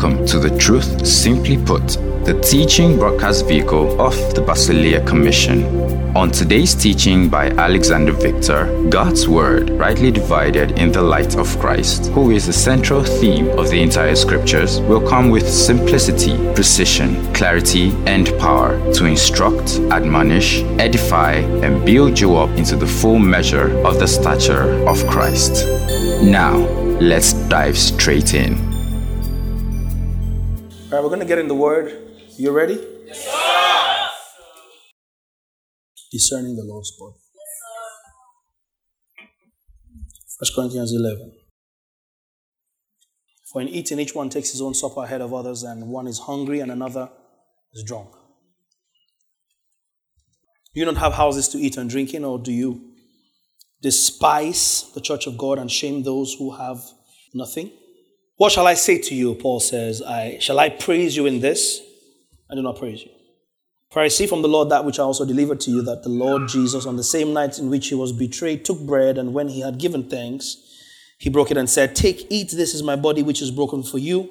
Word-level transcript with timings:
Welcome 0.00 0.24
to 0.28 0.38
the 0.38 0.56
Truth 0.56 1.06
Simply 1.06 1.58
Put, 1.58 1.86
the 2.24 2.40
teaching 2.42 2.98
broadcast 2.98 3.46
vehicle 3.46 4.00
of 4.00 4.14
the 4.34 4.40
Basileia 4.40 5.06
Commission. 5.06 5.62
On 6.16 6.30
today's 6.30 6.74
teaching 6.74 7.28
by 7.28 7.50
Alexander 7.50 8.12
Victor, 8.12 8.64
God's 8.88 9.28
Word, 9.28 9.68
rightly 9.68 10.10
divided 10.10 10.78
in 10.78 10.90
the 10.90 11.02
light 11.02 11.36
of 11.36 11.54
Christ, 11.58 12.06
who 12.12 12.30
is 12.30 12.46
the 12.46 12.52
central 12.54 13.04
theme 13.04 13.50
of 13.58 13.68
the 13.68 13.82
entire 13.82 14.16
scriptures, 14.16 14.80
will 14.80 15.06
come 15.06 15.28
with 15.28 15.46
simplicity, 15.46 16.34
precision, 16.54 17.30
clarity, 17.34 17.90
and 18.06 18.26
power 18.38 18.78
to 18.94 19.04
instruct, 19.04 19.80
admonish, 19.90 20.62
edify, 20.78 21.34
and 21.34 21.84
build 21.84 22.18
you 22.18 22.36
up 22.36 22.48
into 22.56 22.74
the 22.74 22.86
full 22.86 23.18
measure 23.18 23.68
of 23.86 23.98
the 23.98 24.08
stature 24.08 24.82
of 24.88 25.06
Christ. 25.08 25.66
Now, 26.22 26.56
let's 27.02 27.34
dive 27.50 27.76
straight 27.76 28.32
in. 28.32 28.69
All 30.90 30.96
right, 30.96 31.04
we're 31.04 31.08
going 31.10 31.20
to 31.20 31.26
get 31.26 31.38
in 31.38 31.46
the 31.46 31.54
word. 31.54 32.18
You 32.36 32.50
ready? 32.50 32.84
Yes, 33.06 34.10
Discerning 36.10 36.56
the 36.56 36.64
Lord's 36.64 36.90
body. 36.98 37.14
First 40.36 40.52
Corinthians 40.56 40.92
11. 40.92 41.32
For 43.52 43.60
in 43.60 43.68
eating, 43.68 44.00
each 44.00 44.16
one 44.16 44.30
takes 44.30 44.50
his 44.50 44.60
own 44.60 44.74
supper 44.74 45.04
ahead 45.04 45.20
of 45.20 45.32
others, 45.32 45.62
and 45.62 45.86
one 45.86 46.08
is 46.08 46.18
hungry 46.18 46.58
and 46.58 46.72
another 46.72 47.08
is 47.72 47.84
drunk. 47.84 48.08
You 50.74 50.84
don't 50.84 50.96
have 50.96 51.12
houses 51.12 51.46
to 51.50 51.58
eat 51.58 51.76
and 51.76 51.88
drink 51.88 52.14
in, 52.14 52.24
or 52.24 52.36
do 52.36 52.50
you 52.50 52.94
despise 53.80 54.90
the 54.92 55.00
church 55.00 55.28
of 55.28 55.38
God 55.38 55.60
and 55.60 55.70
shame 55.70 56.02
those 56.02 56.34
who 56.34 56.50
have 56.50 56.82
nothing? 57.32 57.70
What 58.40 58.52
shall 58.52 58.66
I 58.66 58.72
say 58.72 58.96
to 58.96 59.14
you? 59.14 59.34
Paul 59.34 59.60
says, 59.60 60.00
I, 60.00 60.38
Shall 60.40 60.58
I 60.58 60.70
praise 60.70 61.14
you 61.14 61.26
in 61.26 61.40
this? 61.40 61.82
I 62.50 62.54
do 62.54 62.62
not 62.62 62.78
praise 62.78 63.02
you. 63.02 63.10
For 63.90 64.00
I 64.00 64.08
see 64.08 64.26
from 64.26 64.40
the 64.40 64.48
Lord 64.48 64.70
that 64.70 64.86
which 64.86 64.98
I 64.98 65.02
also 65.02 65.26
delivered 65.26 65.60
to 65.60 65.70
you, 65.70 65.82
that 65.82 66.04
the 66.04 66.08
Lord 66.08 66.48
Jesus, 66.48 66.86
on 66.86 66.96
the 66.96 67.04
same 67.04 67.34
night 67.34 67.58
in 67.58 67.68
which 67.68 67.88
he 67.88 67.94
was 67.94 68.12
betrayed, 68.12 68.64
took 68.64 68.80
bread, 68.80 69.18
and 69.18 69.34
when 69.34 69.48
he 69.48 69.60
had 69.60 69.76
given 69.76 70.08
thanks, 70.08 70.56
he 71.18 71.28
broke 71.28 71.50
it 71.50 71.58
and 71.58 71.68
said, 71.68 71.94
Take, 71.94 72.28
eat, 72.30 72.52
this 72.52 72.72
is 72.72 72.82
my 72.82 72.96
body 72.96 73.22
which 73.22 73.42
is 73.42 73.50
broken 73.50 73.82
for 73.82 73.98
you. 73.98 74.30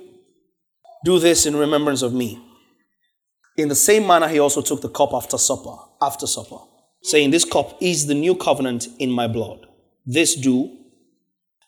Do 1.06 1.20
this 1.20 1.46
in 1.46 1.56
remembrance 1.56 2.02
of 2.02 2.12
me. 2.12 2.42
In 3.58 3.68
the 3.68 3.76
same 3.76 4.08
manner, 4.08 4.28
he 4.28 4.40
also 4.40 4.64
took 4.64 4.82
the 4.82 4.90
cup 4.90 5.14
after 5.14 5.38
supper, 5.38 5.78
after 6.02 6.26
supper, 6.26 6.58
saying, 7.04 7.30
This 7.30 7.46
cup 7.46 7.78
is 7.80 8.08
the 8.08 8.16
new 8.16 8.34
covenant 8.34 8.88
in 8.98 9.12
my 9.12 9.28
blood. 9.28 9.68
This 10.04 10.34
do 10.34 10.78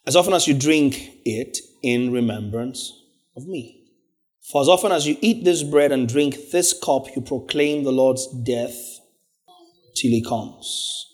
as 0.07 0.15
often 0.15 0.33
as 0.33 0.47
you 0.47 0.55
drink 0.55 1.11
it 1.23 1.59
in 1.83 2.11
remembrance 2.11 2.93
of 3.35 3.47
me. 3.47 3.81
For 4.51 4.61
as 4.61 4.67
often 4.67 4.91
as 4.91 5.07
you 5.07 5.17
eat 5.21 5.43
this 5.43 5.63
bread 5.63 5.91
and 5.91 6.07
drink 6.07 6.51
this 6.51 6.73
cup, 6.73 7.15
you 7.15 7.21
proclaim 7.21 7.83
the 7.83 7.91
Lord's 7.91 8.27
death 8.43 8.99
till 9.95 10.11
he 10.11 10.23
comes. 10.23 11.07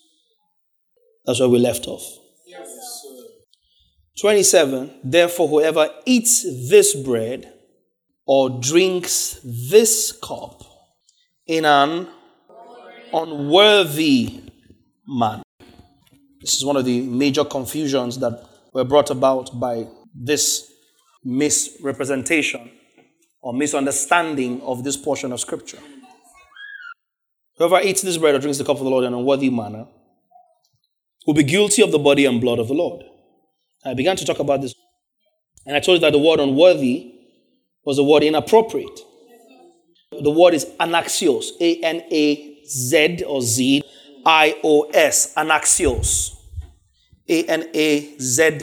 That's 1.26 1.40
where 1.40 1.50
we 1.50 1.60
left 1.60 1.88
off. 1.88 2.04
27. 4.20 5.02
Therefore, 5.04 5.48
whoever 5.48 5.90
eats 6.06 6.44
this 6.70 6.96
bread 6.96 7.54
or 8.26 8.60
drinks 8.60 9.40
this 9.44 10.12
cup 10.12 10.64
in 11.46 11.66
an 11.66 12.08
unworthy 13.14 14.42
manner. 15.08 15.44
This 16.42 16.56
is 16.56 16.66
one 16.66 16.78
of 16.78 16.86
the 16.86 17.02
major 17.02 17.46
confusions 17.46 18.20
that 18.20 18.44
were 18.74 18.84
brought 18.84 19.10
about 19.10 19.60
by 19.60 19.88
this 20.20 20.72
misrepresentation 21.24 22.72
or 23.42 23.54
misunderstanding 23.54 24.62
of 24.62 24.84
this 24.84 24.98
portion 24.98 25.32
of 25.32 25.40
Scripture. 25.40 25.80
Whoever 27.58 27.80
eats 27.82 28.02
this 28.02 28.18
bread 28.18 28.36
or 28.36 28.40
drinks 28.40 28.58
the 28.58 28.64
cup 28.64 28.78
of 28.78 28.84
the 28.84 28.90
Lord 28.90 29.04
in 29.04 29.14
an 29.14 29.20
unworthy 29.20 29.50
manner 29.50 29.88
will 31.26 31.34
be 31.34 31.44
guilty 31.44 31.82
of 31.82 31.92
the 31.92 32.00
body 32.00 32.26
and 32.26 32.40
blood 32.40 32.60
of 32.60 32.68
the 32.68 32.74
Lord. 32.74 33.04
I 33.86 33.94
began 33.94 34.16
to 34.16 34.26
talk 34.26 34.40
about 34.40 34.62
this, 34.62 34.74
and 35.66 35.76
I 35.76 35.80
told 35.80 35.98
you 35.98 36.02
that 36.02 36.14
the 36.14 36.20
word 36.20 36.40
unworthy 36.40 37.14
was 37.84 37.98
the 37.98 38.04
word 38.04 38.24
inappropriate. 38.24 39.00
The 40.12 40.32
word 40.32 40.54
is 40.54 40.66
anaxios, 40.80 41.52
A 41.60 41.82
N 41.84 42.02
A 42.12 42.64
Z 42.66 43.24
or 43.24 43.42
Z 43.42 43.84
I 44.26 44.60
O 44.64 44.90
S, 44.94 45.34
anaxios. 45.36 46.34
A 47.30 47.44
N 47.44 47.70
A 47.74 48.18
Z 48.20 48.60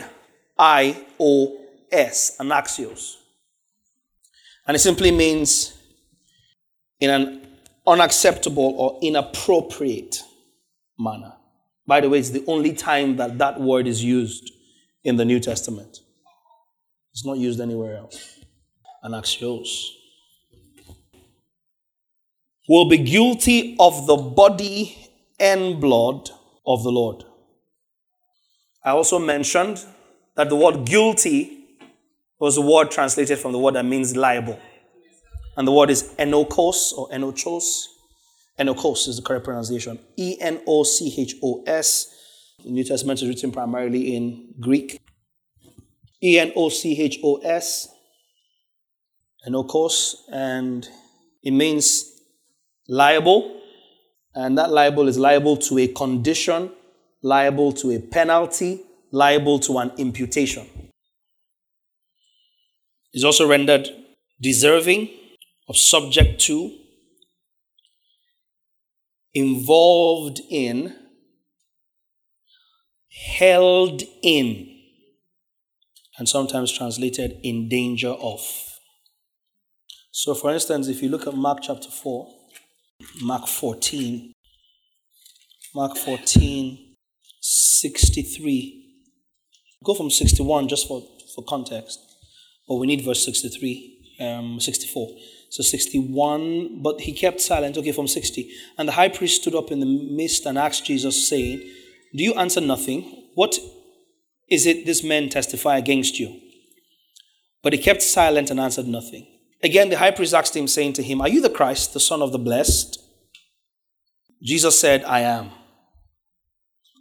I 0.58 1.04
O 1.18 1.60
S, 1.90 2.36
anaxios. 2.38 3.16
And 4.66 4.74
it 4.74 4.80
simply 4.80 5.10
means 5.10 5.76
in 7.00 7.10
an 7.10 7.46
unacceptable 7.86 8.74
or 8.78 8.98
inappropriate 9.02 10.22
manner. 10.98 11.34
By 11.86 12.00
the 12.00 12.08
way, 12.08 12.18
it's 12.18 12.30
the 12.30 12.44
only 12.46 12.72
time 12.72 13.16
that 13.16 13.38
that 13.38 13.60
word 13.60 13.86
is 13.86 14.02
used 14.02 14.50
in 15.02 15.16
the 15.16 15.24
New 15.24 15.38
Testament. 15.38 16.00
It's 17.12 17.26
not 17.26 17.36
used 17.36 17.60
anywhere 17.60 17.96
else. 17.96 18.40
Anaxios. 19.04 19.68
Will 22.66 22.88
be 22.88 22.98
guilty 22.98 23.76
of 23.78 24.06
the 24.06 24.16
body 24.16 25.10
and 25.38 25.78
blood 25.78 26.30
of 26.66 26.82
the 26.82 26.90
Lord. 26.90 27.24
I 28.82 28.90
also 28.90 29.18
mentioned 29.18 29.84
that 30.36 30.48
the 30.48 30.56
word 30.56 30.84
guilty 30.84 31.66
was 32.38 32.56
a 32.56 32.60
word 32.60 32.90
translated 32.90 33.38
from 33.38 33.52
the 33.52 33.58
word 33.58 33.74
that 33.74 33.84
means 33.84 34.16
liable. 34.16 34.58
And 35.56 35.66
the 35.66 35.72
word 35.72 35.90
is 35.90 36.14
enokos 36.18 36.92
or 36.92 37.08
enochos. 37.10 37.84
Enokos 38.58 39.08
is 39.08 39.16
the 39.16 39.22
correct 39.22 39.44
pronunciation. 39.44 39.98
E 40.16 40.36
N 40.40 40.60
O 40.66 40.82
C 40.82 41.14
H 41.16 41.36
O 41.42 41.62
S. 41.66 42.10
The 42.64 42.70
New 42.70 42.84
Testament 42.84 43.22
is 43.22 43.28
written 43.28 43.52
primarily 43.52 44.16
in 44.16 44.54
Greek. 44.60 45.00
E 46.22 46.38
N 46.38 46.52
O 46.56 46.68
C 46.68 47.00
H 47.00 47.20
O 47.22 47.36
S. 47.36 47.88
Enokos. 49.48 50.16
And 50.32 50.88
it 51.42 51.52
means 51.52 52.10
liable. 52.88 53.60
And 54.34 54.58
that 54.58 54.70
liable 54.70 55.06
is 55.06 55.16
liable 55.16 55.56
to 55.58 55.78
a 55.78 55.86
condition 55.86 56.70
liable 57.24 57.72
to 57.72 57.90
a 57.90 57.98
penalty, 57.98 58.82
liable 59.14 59.60
to 59.60 59.78
an 59.78 59.92
imputation. 59.96 60.66
Is 63.14 63.24
also 63.24 63.48
rendered 63.48 63.88
deserving 64.42 65.08
of 65.68 65.76
subject 65.76 66.40
to, 66.42 66.76
involved 69.32 70.40
in, 70.50 70.96
held 73.36 74.02
in, 74.22 74.68
and 76.18 76.28
sometimes 76.28 76.72
translated 76.72 77.38
in 77.44 77.68
danger 77.68 78.10
of. 78.10 78.40
So, 80.10 80.34
for 80.34 80.52
instance, 80.52 80.88
if 80.88 81.02
you 81.02 81.08
look 81.08 81.28
at 81.28 81.34
Mark 81.34 81.58
chapter 81.62 81.88
4, 81.88 82.28
Mark 83.22 83.46
14, 83.46 84.32
Mark 85.72 85.96
14, 85.96 86.96
63. 87.40 88.83
Go 89.84 89.94
from 89.94 90.10
61 90.10 90.68
just 90.68 90.88
for, 90.88 91.02
for 91.34 91.44
context. 91.44 92.00
But 92.66 92.76
we 92.76 92.86
need 92.86 93.04
verse 93.04 93.24
63, 93.24 94.16
um, 94.20 94.60
64. 94.60 95.08
So 95.50 95.62
61, 95.62 96.82
but 96.82 97.02
he 97.02 97.12
kept 97.12 97.40
silent. 97.40 97.76
Okay, 97.76 97.92
from 97.92 98.08
60. 98.08 98.50
And 98.78 98.88
the 98.88 98.92
high 98.92 99.08
priest 99.08 99.42
stood 99.42 99.54
up 99.54 99.70
in 99.70 99.80
the 99.80 99.86
midst 99.86 100.46
and 100.46 100.58
asked 100.58 100.86
Jesus, 100.86 101.28
saying, 101.28 101.58
Do 102.16 102.24
you 102.24 102.34
answer 102.34 102.60
nothing? 102.60 103.28
What 103.34 103.58
is 104.48 104.66
it 104.66 104.86
this 104.86 105.04
men 105.04 105.28
testify 105.28 105.76
against 105.76 106.18
you? 106.18 106.40
But 107.62 107.72
he 107.72 107.78
kept 107.78 108.02
silent 108.02 108.50
and 108.50 108.58
answered 108.58 108.86
nothing. 108.86 109.26
Again, 109.62 109.90
the 109.90 109.98
high 109.98 110.10
priest 110.10 110.34
asked 110.34 110.56
him, 110.56 110.66
saying 110.66 110.94
to 110.94 111.02
him, 111.02 111.20
Are 111.20 111.28
you 111.28 111.40
the 111.40 111.50
Christ, 111.50 111.94
the 111.94 112.00
Son 112.00 112.20
of 112.20 112.32
the 112.32 112.38
Blessed? 112.38 113.00
Jesus 114.42 114.78
said, 114.78 115.04
I 115.04 115.20
am 115.20 115.50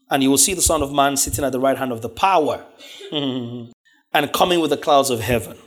and 0.09 0.21
you 0.21 0.29
will 0.29 0.38
see 0.38 0.53
the 0.53 0.61
Son 0.61 0.81
of 0.81 0.91
Man 0.91 1.17
sitting 1.17 1.44
at 1.44 1.51
the 1.51 1.59
right 1.59 1.77
hand 1.77 1.91
of 1.91 2.01
the 2.01 2.09
power 2.09 2.65
and 3.11 4.33
coming 4.33 4.59
with 4.59 4.69
the 4.69 4.77
clouds 4.77 5.09
of 5.09 5.19
heaven. 5.19 5.57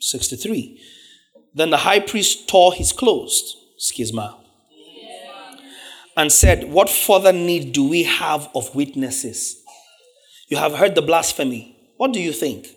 63. 0.00 0.80
Then 1.54 1.70
the 1.70 1.78
high 1.78 2.00
priest 2.00 2.48
tore 2.48 2.72
his 2.72 2.92
clothes, 2.92 3.56
schisma, 3.78 4.36
and 6.16 6.32
said, 6.32 6.64
What 6.64 6.90
further 6.90 7.32
need 7.32 7.72
do 7.72 7.88
we 7.88 8.04
have 8.04 8.48
of 8.54 8.74
witnesses? 8.74 9.62
You 10.48 10.56
have 10.56 10.74
heard 10.74 10.94
the 10.94 11.02
blasphemy. 11.02 11.76
What 11.96 12.12
do 12.12 12.20
you 12.20 12.32
think? 12.32 12.68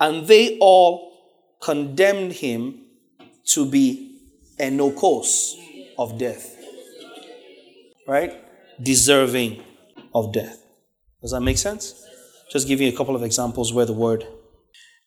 And 0.00 0.26
they 0.26 0.58
all 0.58 1.12
condemned 1.60 2.32
him 2.32 2.80
to 3.46 3.64
be 3.64 4.18
enokos 4.58 5.54
of 5.98 6.18
death. 6.18 6.56
Right? 8.06 8.34
Deserving 8.82 9.62
of 10.14 10.32
death. 10.32 10.62
Does 11.20 11.30
that 11.30 11.40
make 11.40 11.58
sense? 11.58 11.94
Just 12.50 12.68
give 12.68 12.80
you 12.80 12.88
a 12.88 12.96
couple 12.96 13.16
of 13.16 13.22
examples 13.22 13.72
where 13.72 13.86
the 13.86 13.92
word 13.92 14.26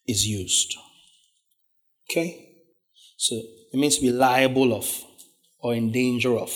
is 0.07 0.25
used. 0.25 0.75
Okay? 2.10 2.50
So 3.18 3.36
it 3.36 3.78
means 3.78 3.98
to 3.98 4.02
be 4.02 4.12
liable 4.12 4.74
of 4.74 4.90
or 5.60 5.74
in 5.74 5.92
danger 5.92 6.38
of. 6.38 6.52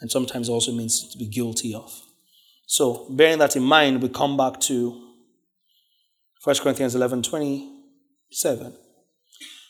And 0.00 0.10
sometimes 0.10 0.48
also 0.48 0.72
means 0.72 1.10
to 1.12 1.18
be 1.18 1.26
guilty 1.26 1.74
of. 1.74 1.92
So, 2.66 3.06
bearing 3.10 3.38
that 3.38 3.56
in 3.56 3.62
mind, 3.64 4.00
we 4.00 4.08
come 4.08 4.36
back 4.36 4.60
to 4.60 5.08
1 6.44 6.56
Corinthians 6.56 6.94
11 6.94 7.22
27. 7.22 8.76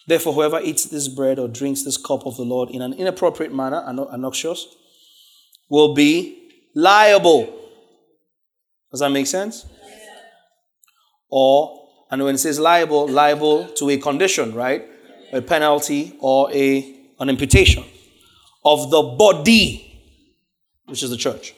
Therefore, 0.07 0.35
whoever 0.35 0.61
eats 0.61 0.85
this 0.85 1.09
bread 1.09 1.39
or 1.39 1.49
drinks 1.49 1.83
this 1.83 1.97
cup 1.97 2.27
of 2.27 2.37
the 2.37 2.43
Lord 2.43 2.71
in 2.71 2.83
an 2.83 2.93
inappropriate 2.93 3.55
manner, 3.55 3.83
anaxios, 3.87 4.65
will 5.69 5.95
be 5.95 6.40
liable. 6.75 7.57
Does 8.91 9.01
that 9.01 9.11
make 9.11 9.27
sense? 9.27 9.67
Or, 11.29 11.89
and 12.11 12.23
when 12.25 12.35
it 12.35 12.39
says 12.39 12.59
liable, 12.59 13.09
liable 13.09 13.69
to 13.75 13.91
a 13.91 13.99
condition, 13.99 14.55
right? 14.55 14.85
A 15.33 15.41
penalty 15.41 16.17
or 16.21 16.51
a, 16.53 16.97
an 17.21 17.29
imputation 17.29 17.85
of 18.65 18.91
the 18.91 19.03
body, 19.03 20.03
which 20.87 21.03
is 21.03 21.11
the 21.11 21.17
church. 21.17 21.55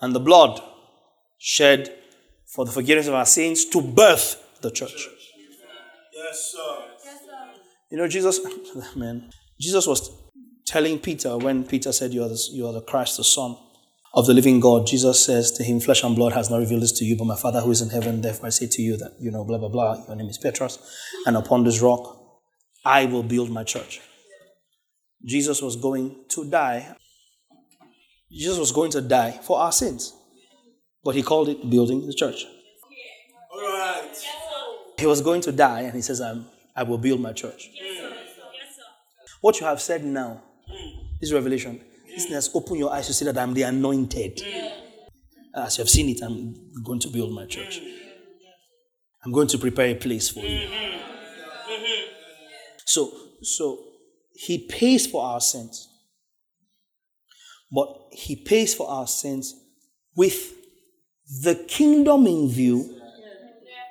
And 0.00 0.14
the 0.14 0.20
blood 0.20 0.60
shed 1.38 1.92
for 2.46 2.66
the 2.66 2.72
forgiveness 2.72 3.08
of 3.08 3.14
our 3.14 3.24
sins 3.26 3.64
to 3.66 3.80
birth 3.80 4.42
the 4.60 4.70
church. 4.70 5.08
Yes, 6.14 6.52
sir. 6.52 6.82
You 7.90 7.96
know, 7.98 8.08
Jesus, 8.08 8.40
man, 8.96 9.30
Jesus 9.58 9.86
was 9.86 10.10
telling 10.66 10.98
Peter 10.98 11.38
when 11.38 11.64
Peter 11.64 11.92
said, 11.92 12.12
You 12.12 12.24
are 12.24 12.28
the, 12.28 12.48
you 12.52 12.66
are 12.66 12.72
the 12.72 12.82
Christ, 12.82 13.16
the 13.16 13.24
Son 13.24 13.56
of 14.14 14.26
the 14.26 14.34
living 14.34 14.60
God. 14.60 14.86
Jesus 14.86 15.24
says 15.24 15.52
to 15.52 15.64
him, 15.64 15.80
Flesh 15.80 16.02
and 16.02 16.16
blood 16.16 16.32
has 16.32 16.50
not 16.50 16.58
revealed 16.58 16.82
this 16.82 16.92
to 16.92 17.04
you, 17.04 17.16
but 17.16 17.24
my 17.24 17.36
Father 17.36 17.60
who 17.60 17.70
is 17.70 17.82
in 17.82 17.90
heaven. 17.90 18.20
Therefore 18.22 18.46
I 18.46 18.50
say 18.50 18.66
to 18.66 18.82
you 18.82 18.96
that, 18.96 19.12
you 19.20 19.30
know, 19.30 19.44
blah, 19.44 19.58
blah, 19.58 19.68
blah. 19.68 20.04
Your 20.06 20.16
name 20.16 20.28
is 20.28 20.38
Petrus. 20.38 20.78
And 21.26 21.36
upon 21.36 21.64
this 21.64 21.80
rock, 21.80 22.18
I 22.84 23.04
will 23.04 23.22
build 23.22 23.50
my 23.50 23.64
church. 23.64 24.00
Jesus 25.24 25.60
was 25.60 25.76
going 25.76 26.24
to 26.28 26.48
die. 26.48 26.94
Jesus 28.30 28.58
was 28.58 28.72
going 28.72 28.90
to 28.92 29.00
die 29.00 29.32
for 29.42 29.58
our 29.58 29.72
sins. 29.72 30.14
But 31.04 31.14
he 31.14 31.22
called 31.22 31.48
it 31.48 31.68
building 31.68 32.06
the 32.06 32.14
church. 32.14 32.46
All 33.52 33.60
right. 33.60 34.16
He 34.98 35.06
was 35.06 35.20
going 35.20 35.40
to 35.42 35.52
die, 35.52 35.82
and 35.82 35.94
he 35.94 36.00
says, 36.02 36.20
I'm, 36.20 36.46
I 36.74 36.82
will 36.82 36.98
build 36.98 37.20
my 37.20 37.32
church. 37.32 37.70
What 39.40 39.60
you 39.60 39.66
have 39.66 39.80
said 39.80 40.04
now, 40.04 40.42
this 41.20 41.32
revelation, 41.32 41.80
has 42.24 42.50
opened 42.54 42.78
your 42.78 42.92
eyes 42.92 43.06
to 43.06 43.14
see 43.14 43.24
that 43.26 43.38
I'm 43.38 43.54
the 43.54 43.62
anointed. 43.62 44.38
Mm. 44.38 44.72
As 45.56 45.78
you 45.78 45.82
have 45.82 45.90
seen 45.90 46.08
it, 46.08 46.22
I'm 46.22 46.54
going 46.84 47.00
to 47.00 47.08
build 47.08 47.32
my 47.32 47.46
church. 47.46 47.80
Mm-hmm. 47.80 48.06
I'm 49.24 49.32
going 49.32 49.48
to 49.48 49.58
prepare 49.58 49.86
a 49.86 49.94
place 49.94 50.28
for 50.28 50.40
you. 50.40 50.68
Mm-hmm. 50.68 51.72
Mm-hmm. 51.72 52.10
So, 52.84 53.12
so 53.42 53.84
he 54.34 54.66
pays 54.66 55.06
for 55.06 55.24
our 55.24 55.40
sins. 55.40 55.88
But 57.72 57.88
he 58.12 58.36
pays 58.36 58.74
for 58.74 58.88
our 58.88 59.06
sins 59.06 59.54
with 60.14 60.54
the 61.42 61.54
kingdom 61.66 62.26
in 62.26 62.48
view 62.48 63.00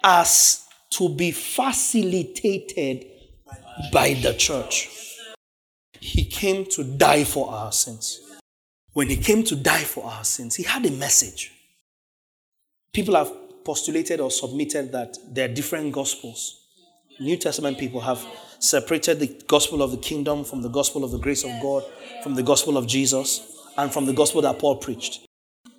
as 0.03 0.65
to 0.91 1.09
be 1.13 1.31
facilitated 1.31 3.05
by 3.91 4.13
the 4.13 4.33
church. 4.33 5.04
He 6.05 6.23
came 6.23 6.65
to 6.67 6.83
die 6.83 7.23
for 7.23 7.49
our 7.49 7.71
sins. 7.71 8.21
When 8.93 9.09
he 9.09 9.17
came 9.17 9.43
to 9.45 9.55
die 9.55 9.83
for 9.83 10.05
our 10.05 10.23
sins, 10.23 10.55
he 10.55 10.61
had 10.63 10.85
a 10.85 10.91
message. 10.91 11.51
People 12.93 13.15
have 13.15 13.33
postulated 13.65 14.19
or 14.19 14.29
submitted 14.29 14.91
that 14.91 15.17
there 15.27 15.49
are 15.49 15.53
different 15.53 15.91
gospels. 15.93 16.61
New 17.19 17.37
Testament 17.37 17.79
people 17.79 18.01
have 18.01 18.23
separated 18.59 19.19
the 19.19 19.43
gospel 19.47 19.81
of 19.81 19.89
the 19.89 19.97
kingdom 19.97 20.43
from 20.43 20.61
the 20.61 20.69
gospel 20.69 21.03
of 21.03 21.09
the 21.09 21.17
grace 21.17 21.43
of 21.43 21.49
God, 21.59 21.83
from 22.21 22.35
the 22.35 22.43
gospel 22.43 22.77
of 22.77 22.85
Jesus, 22.85 23.57
and 23.75 23.91
from 23.91 24.05
the 24.05 24.13
gospel 24.13 24.43
that 24.43 24.59
Paul 24.59 24.75
preached. 24.75 25.25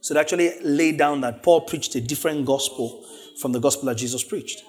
So 0.00 0.12
they 0.12 0.20
actually 0.20 0.50
laid 0.61 0.99
down 0.99 1.20
that 1.20 1.44
Paul 1.44 1.61
preached 1.61 1.94
a 1.94 2.00
different 2.00 2.46
gospel 2.46 3.05
from 3.40 3.52
the 3.52 3.61
gospel 3.61 3.87
that 3.87 3.96
Jesus 3.96 4.25
preached. 4.25 4.64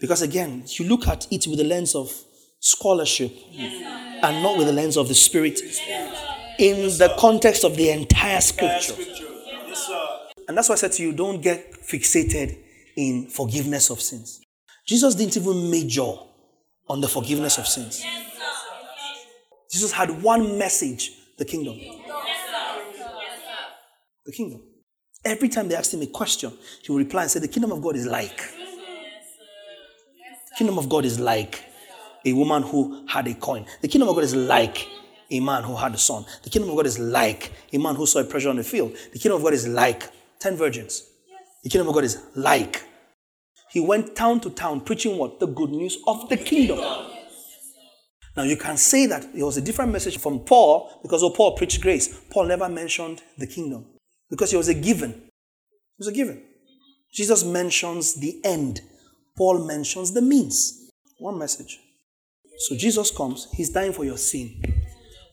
Because 0.00 0.20
again, 0.20 0.64
you 0.66 0.88
look 0.88 1.06
at 1.06 1.28
it 1.30 1.46
with 1.46 1.58
the 1.58 1.64
lens 1.64 1.94
of 1.94 2.12
scholarship 2.60 3.32
and 3.52 4.42
not 4.42 4.56
with 4.56 4.66
the 4.66 4.72
lens 4.72 4.96
of 4.96 5.08
the 5.08 5.14
Spirit 5.14 5.60
in 6.58 6.82
the 6.98 7.14
context 7.18 7.64
of 7.64 7.76
the 7.76 7.90
entire 7.90 8.40
scripture. 8.40 8.94
And 10.46 10.56
that's 10.56 10.68
why 10.68 10.74
I 10.74 10.76
said 10.76 10.92
to 10.92 11.02
you 11.02 11.12
don't 11.12 11.40
get 11.40 11.72
fixated 11.72 12.58
in 12.96 13.28
forgiveness 13.28 13.90
of 13.90 14.00
sins. 14.00 14.40
Jesus 14.86 15.14
didn't 15.14 15.36
even 15.36 15.70
major 15.70 16.12
on 16.88 17.00
the 17.00 17.08
forgiveness 17.08 17.58
of 17.58 17.66
sins. 17.66 18.04
Jesus 19.70 19.92
had 19.92 20.22
one 20.22 20.58
message 20.58 21.12
the 21.38 21.44
kingdom. 21.44 21.78
The 24.26 24.32
kingdom. 24.32 24.62
Every 25.24 25.48
time 25.48 25.68
they 25.68 25.76
asked 25.76 25.94
him 25.94 26.02
a 26.02 26.06
question, 26.06 26.52
he 26.82 26.92
would 26.92 26.98
reply 26.98 27.22
and 27.22 27.30
say, 27.30 27.40
The 27.40 27.48
kingdom 27.48 27.72
of 27.72 27.80
God 27.82 27.96
is 27.96 28.06
like 28.06 28.40
kingdom 30.60 30.76
of 30.76 30.90
God 30.90 31.06
is 31.06 31.18
like 31.18 31.69
a 32.24 32.32
woman 32.32 32.62
who 32.62 33.06
had 33.06 33.26
a 33.26 33.34
coin. 33.34 33.66
The 33.80 33.88
kingdom 33.88 34.08
of 34.08 34.14
God 34.14 34.24
is 34.24 34.34
like 34.34 34.88
a 35.30 35.40
man 35.40 35.62
who 35.64 35.76
had 35.76 35.94
a 35.94 35.98
son. 35.98 36.24
The 36.42 36.50
kingdom 36.50 36.70
of 36.70 36.76
God 36.76 36.86
is 36.86 36.98
like 36.98 37.52
a 37.72 37.78
man 37.78 37.94
who 37.94 38.06
saw 38.06 38.20
a 38.20 38.24
treasure 38.24 38.50
on 38.50 38.56
the 38.56 38.64
field. 38.64 38.96
The 39.12 39.18
kingdom 39.18 39.36
of 39.38 39.42
God 39.42 39.54
is 39.54 39.66
like 39.68 40.10
10 40.40 40.56
virgins. 40.56 41.04
The 41.62 41.70
kingdom 41.70 41.88
of 41.88 41.94
God 41.94 42.04
is 42.04 42.22
like. 42.34 42.82
He 43.70 43.80
went 43.80 44.16
town 44.16 44.40
to 44.40 44.50
town 44.50 44.80
preaching 44.80 45.16
what? 45.16 45.38
The 45.38 45.46
good 45.46 45.70
news 45.70 45.98
of 46.06 46.28
the 46.28 46.36
kingdom. 46.36 46.78
Now 48.36 48.42
you 48.44 48.56
can 48.56 48.76
say 48.76 49.06
that 49.06 49.26
it 49.34 49.42
was 49.42 49.56
a 49.56 49.60
different 49.60 49.92
message 49.92 50.18
from 50.18 50.40
Paul 50.40 51.00
because 51.02 51.22
oh, 51.22 51.30
Paul 51.30 51.56
preached 51.56 51.80
grace. 51.80 52.20
Paul 52.30 52.46
never 52.46 52.68
mentioned 52.68 53.22
the 53.38 53.46
kingdom 53.46 53.86
because 54.28 54.52
it 54.52 54.56
was 54.56 54.68
a 54.68 54.74
given. 54.74 55.10
It 55.10 55.98
was 55.98 56.08
a 56.08 56.12
given. 56.12 56.42
Jesus 57.12 57.44
mentions 57.44 58.14
the 58.14 58.40
end 58.44 58.80
Paul 59.40 59.64
mentions 59.64 60.12
the 60.12 60.20
means. 60.20 60.90
One 61.18 61.38
message. 61.38 61.80
So 62.60 62.76
Jesus 62.76 63.10
comes, 63.10 63.48
he's 63.54 63.70
dying 63.70 63.94
for 63.94 64.04
your 64.04 64.18
sin. 64.18 64.62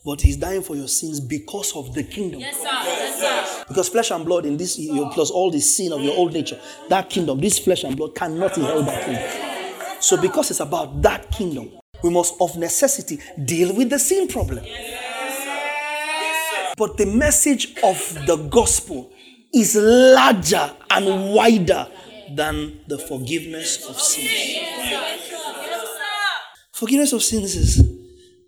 But 0.06 0.22
he's 0.22 0.38
dying 0.38 0.62
for 0.62 0.78
your 0.78 0.88
sins 0.88 1.20
because 1.20 1.76
of 1.76 1.94
the 1.94 2.02
kingdom. 2.02 2.40
Yes, 2.40 2.56
sir. 2.56 2.70
Yes, 2.72 3.20
sir. 3.58 3.66
Because 3.68 3.90
flesh 3.90 4.12
and 4.12 4.24
blood 4.24 4.46
in 4.46 4.56
this, 4.56 4.78
plus 5.14 5.30
all 5.30 5.52
the 5.52 5.60
sin 5.60 5.92
of 5.92 6.02
your 6.02 6.16
old 6.16 6.32
nature, 6.32 6.58
that 6.88 7.10
kingdom, 7.10 7.42
this 7.42 7.60
flesh 7.60 7.84
and 7.84 7.98
blood 7.98 8.16
cannot 8.16 8.58
inherit 8.58 8.86
that 8.86 9.04
kingdom. 9.04 10.02
So 10.02 10.16
because 10.22 10.52
it's 10.52 10.62
about 10.62 11.02
that 11.02 11.30
kingdom, 11.30 11.72
we 12.02 12.10
must 12.10 12.36
of 12.40 12.56
necessity 12.56 13.20
deal 13.44 13.76
with 13.76 13.90
the 13.90 14.00
sin 14.00 14.30
problem. 14.30 14.64
But 16.78 16.96
the 16.96 17.08
message 17.08 17.76
of 17.84 17.98
the 18.26 18.38
gospel 18.50 19.12
is 19.54 19.76
larger 19.76 20.72
and 20.92 21.34
wider 21.34 21.90
than 22.34 22.80
the 22.88 22.98
forgiveness 22.98 23.86
of 23.90 24.00
sins. 24.00 25.27
Forgiveness 26.78 27.12
of 27.12 27.24
sins 27.24 27.56
is, 27.56 27.80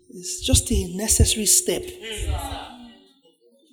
is 0.08 0.40
just 0.40 0.70
a 0.70 0.96
necessary 0.96 1.46
step 1.46 1.82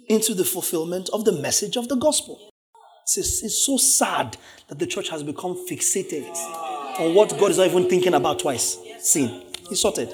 into 0.09 0.33
the 0.33 0.43
fulfillment 0.43 1.09
of 1.13 1.25
the 1.25 1.31
message 1.31 1.77
of 1.77 1.87
the 1.87 1.95
gospel. 1.95 2.49
It's, 3.03 3.43
it's 3.43 3.63
so 3.63 3.77
sad 3.77 4.35
that 4.67 4.79
the 4.79 4.87
church 4.87 5.09
has 5.09 5.21
become 5.21 5.53
fixated 5.69 6.27
on 6.99 7.13
what 7.13 7.37
God 7.37 7.51
is 7.51 7.59
not 7.59 7.67
even 7.67 7.87
thinking 7.87 8.15
about 8.15 8.39
twice 8.39 8.79
sin. 8.99 9.43
He's 9.69 9.79
sorted. 9.79 10.11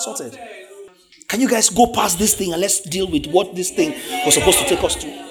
Sorted. 0.00 0.36
Can 1.28 1.40
you 1.40 1.48
guys 1.48 1.70
go 1.70 1.86
past 1.92 2.18
this 2.18 2.34
thing 2.34 2.52
and 2.52 2.60
let's 2.60 2.80
deal 2.80 3.08
with 3.08 3.26
what 3.26 3.54
this 3.54 3.70
thing 3.70 3.94
was 4.24 4.34
supposed 4.34 4.58
to 4.58 4.64
take 4.64 4.82
us 4.82 4.96
to? 4.96 5.26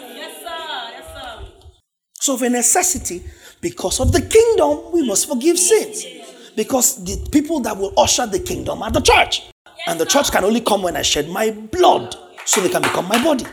So, 2.13 2.35
of 2.35 2.41
a 2.41 2.49
necessity, 2.49 3.21
because 3.59 3.99
of 3.99 4.13
the 4.13 4.21
kingdom, 4.21 4.93
we 4.93 5.05
must 5.05 5.27
forgive 5.27 5.59
sins. 5.59 6.24
Because 6.55 7.03
the 7.03 7.29
people 7.31 7.59
that 7.61 7.75
will 7.77 7.93
usher 7.97 8.25
the 8.25 8.39
kingdom 8.39 8.81
are 8.81 8.91
the 8.91 9.01
church. 9.01 9.51
And 9.87 9.99
the 9.99 10.05
church 10.05 10.31
can 10.31 10.43
only 10.43 10.61
come 10.61 10.81
when 10.81 10.95
I 10.95 11.01
shed 11.01 11.29
my 11.29 11.51
blood 11.51 12.15
so 12.45 12.61
they 12.61 12.69
can 12.69 12.81
become 12.81 13.07
my 13.07 13.21
body. 13.23 13.45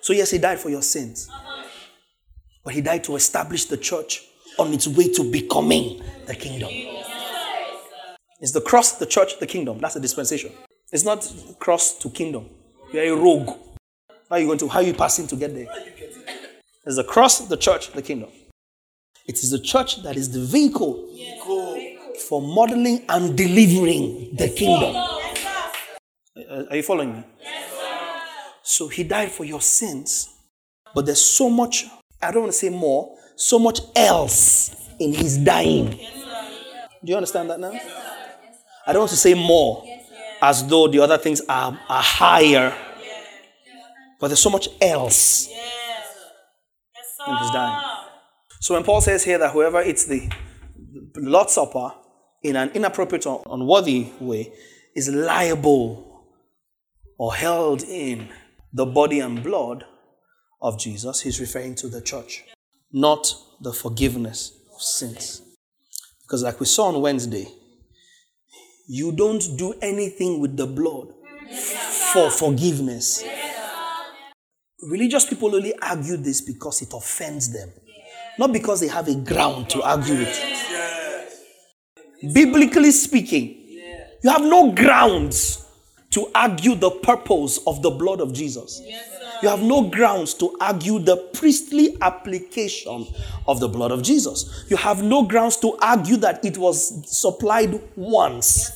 So, 0.00 0.12
yes, 0.12 0.30
he 0.30 0.38
died 0.38 0.58
for 0.58 0.68
your 0.68 0.82
sins. 0.82 1.30
But 2.64 2.74
he 2.74 2.80
died 2.80 3.04
to 3.04 3.16
establish 3.16 3.64
the 3.66 3.76
church 3.76 4.24
on 4.58 4.72
its 4.72 4.86
way 4.86 5.12
to 5.14 5.30
becoming 5.30 6.02
the 6.26 6.34
kingdom. 6.34 6.70
It's 8.40 8.52
the 8.52 8.60
cross, 8.60 8.98
the 8.98 9.06
church, 9.06 9.38
the 9.38 9.46
kingdom. 9.46 9.78
That's 9.78 9.94
the 9.94 10.00
dispensation. 10.00 10.52
It's 10.92 11.04
not 11.04 11.32
cross 11.58 11.98
to 11.98 12.10
kingdom. 12.10 12.50
You're 12.92 13.14
a 13.14 13.16
rogue. 13.16 13.48
How 14.28 14.36
are 14.36 14.40
you 14.40 14.46
going 14.46 14.58
to, 14.58 14.68
how 14.68 14.80
are 14.80 14.82
you 14.82 14.94
passing 14.94 15.26
to 15.28 15.36
get 15.36 15.54
there? 15.54 15.68
There's 16.84 16.96
the 16.96 17.04
cross, 17.04 17.38
the 17.40 17.56
church, 17.56 17.92
the 17.92 18.02
kingdom. 18.02 18.30
It 19.26 19.38
is 19.38 19.50
the 19.50 19.60
church 19.60 20.02
that 20.02 20.16
is 20.16 20.32
the 20.32 20.40
vehicle 20.40 21.08
for 22.16 22.40
modeling 22.40 23.04
and 23.08 23.36
delivering 23.36 24.34
the 24.36 24.48
kingdom. 24.48 24.94
Are 26.70 26.76
you 26.76 26.82
following 26.82 27.12
me? 27.14 27.24
So 28.62 28.88
he 28.88 29.04
died 29.04 29.30
for 29.30 29.44
your 29.44 29.60
sins, 29.60 30.34
but 30.94 31.04
there's 31.06 31.24
so 31.24 31.50
much, 31.50 31.84
I 32.22 32.30
don't 32.30 32.42
want 32.42 32.52
to 32.52 32.58
say 32.58 32.70
more, 32.70 33.16
so 33.36 33.58
much 33.58 33.80
else 33.96 34.74
in 34.98 35.12
his 35.12 35.36
dying. 35.38 35.90
Do 35.90 37.10
you 37.10 37.16
understand 37.16 37.50
that 37.50 37.60
now? 37.60 37.72
I 38.86 38.92
don't 38.92 39.00
want 39.00 39.10
to 39.10 39.16
say 39.16 39.34
more 39.34 39.84
as 40.40 40.66
though 40.66 40.88
the 40.88 41.00
other 41.00 41.18
things 41.18 41.40
are, 41.48 41.78
are 41.88 42.02
higher. 42.02 42.74
But 44.20 44.28
there's 44.28 44.40
so 44.40 44.50
much 44.50 44.68
else 44.80 45.48
in 47.26 47.36
his 47.36 47.50
dying. 47.50 47.84
So 48.60 48.74
when 48.74 48.84
Paul 48.84 49.00
says 49.00 49.24
here 49.24 49.38
that 49.38 49.50
whoever 49.52 49.82
eats 49.82 50.04
the 50.04 50.30
Lord's 51.16 51.52
Supper 51.52 51.92
in 52.42 52.56
an 52.56 52.70
inappropriate 52.70 53.26
or 53.26 53.42
unworthy 53.50 54.08
way 54.20 54.52
is 54.94 55.08
liable 55.08 56.26
or 57.18 57.34
held 57.34 57.82
in 57.82 58.28
the 58.72 58.86
body 58.86 59.20
and 59.20 59.42
blood 59.42 59.84
of 60.60 60.78
Jesus, 60.78 61.20
he's 61.20 61.40
referring 61.40 61.74
to 61.76 61.88
the 61.88 62.00
church, 62.00 62.44
not 62.92 63.34
the 63.60 63.72
forgiveness 63.72 64.52
of 64.74 64.80
sins. 64.80 65.42
Because, 66.22 66.42
like 66.42 66.60
we 66.60 66.66
saw 66.66 66.86
on 66.86 67.00
Wednesday, 67.00 67.46
you 68.88 69.12
don't 69.12 69.42
do 69.56 69.74
anything 69.82 70.40
with 70.40 70.56
the 70.56 70.66
blood 70.66 71.08
for 72.12 72.30
forgiveness. 72.30 73.22
Religious 74.82 75.26
people 75.26 75.54
only 75.54 75.74
argue 75.80 76.16
this 76.16 76.40
because 76.40 76.82
it 76.82 76.92
offends 76.92 77.52
them, 77.52 77.70
not 78.38 78.52
because 78.52 78.80
they 78.80 78.88
have 78.88 79.08
a 79.08 79.14
ground 79.14 79.68
to 79.70 79.82
argue 79.82 80.14
it. 80.18 80.71
Biblically 82.22 82.90
speaking, 82.92 83.56
you 84.22 84.30
have 84.30 84.42
no 84.42 84.70
grounds 84.72 85.66
to 86.10 86.30
argue 86.34 86.74
the 86.74 86.90
purpose 86.90 87.58
of 87.66 87.82
the 87.82 87.90
blood 87.90 88.20
of 88.20 88.32
Jesus. 88.32 88.80
You 89.42 89.48
have 89.48 89.62
no 89.62 89.88
grounds 89.88 90.34
to 90.34 90.56
argue 90.60 91.00
the 91.00 91.16
priestly 91.16 91.96
application 92.00 93.08
of 93.48 93.58
the 93.58 93.68
blood 93.68 93.90
of 93.90 94.02
Jesus. 94.02 94.64
You 94.68 94.76
have 94.76 95.02
no 95.02 95.24
grounds 95.24 95.56
to 95.58 95.76
argue 95.80 96.16
that 96.18 96.44
it 96.44 96.56
was 96.56 97.10
supplied 97.10 97.80
once. 97.96 98.70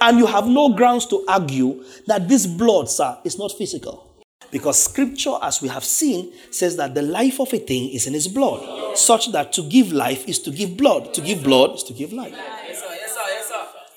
And 0.00 0.18
you 0.18 0.26
have 0.26 0.46
no 0.46 0.74
grounds 0.74 1.06
to 1.06 1.24
argue 1.26 1.84
that 2.06 2.28
this 2.28 2.46
blood, 2.46 2.90
sir, 2.90 3.16
is 3.24 3.38
not 3.38 3.52
physical. 3.52 4.07
Because 4.50 4.82
scripture, 4.82 5.36
as 5.42 5.60
we 5.60 5.68
have 5.68 5.84
seen, 5.84 6.32
says 6.50 6.76
that 6.76 6.94
the 6.94 7.02
life 7.02 7.38
of 7.38 7.52
a 7.52 7.58
thing 7.58 7.90
is 7.90 8.06
in 8.06 8.14
its 8.14 8.28
blood, 8.28 8.96
such 8.96 9.30
that 9.32 9.52
to 9.54 9.62
give 9.62 9.92
life 9.92 10.26
is 10.28 10.38
to 10.40 10.50
give 10.50 10.76
blood. 10.76 11.12
To 11.14 11.20
give 11.20 11.42
blood 11.42 11.74
is 11.74 11.82
to 11.84 11.92
give 11.92 12.12
life. 12.12 12.34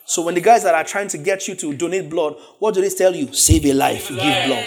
So 0.05 0.23
when 0.23 0.35
the 0.35 0.41
guys 0.41 0.63
that 0.63 0.75
are 0.75 0.83
trying 0.83 1.07
to 1.09 1.17
get 1.17 1.47
you 1.47 1.55
to 1.55 1.73
donate 1.73 2.09
blood, 2.09 2.35
what 2.59 2.73
do 2.73 2.81
they 2.81 2.89
tell 2.89 3.15
you? 3.15 3.31
Save 3.33 3.65
a 3.65 3.73
life, 3.73 4.09
give 4.09 4.17
blood. 4.17 4.65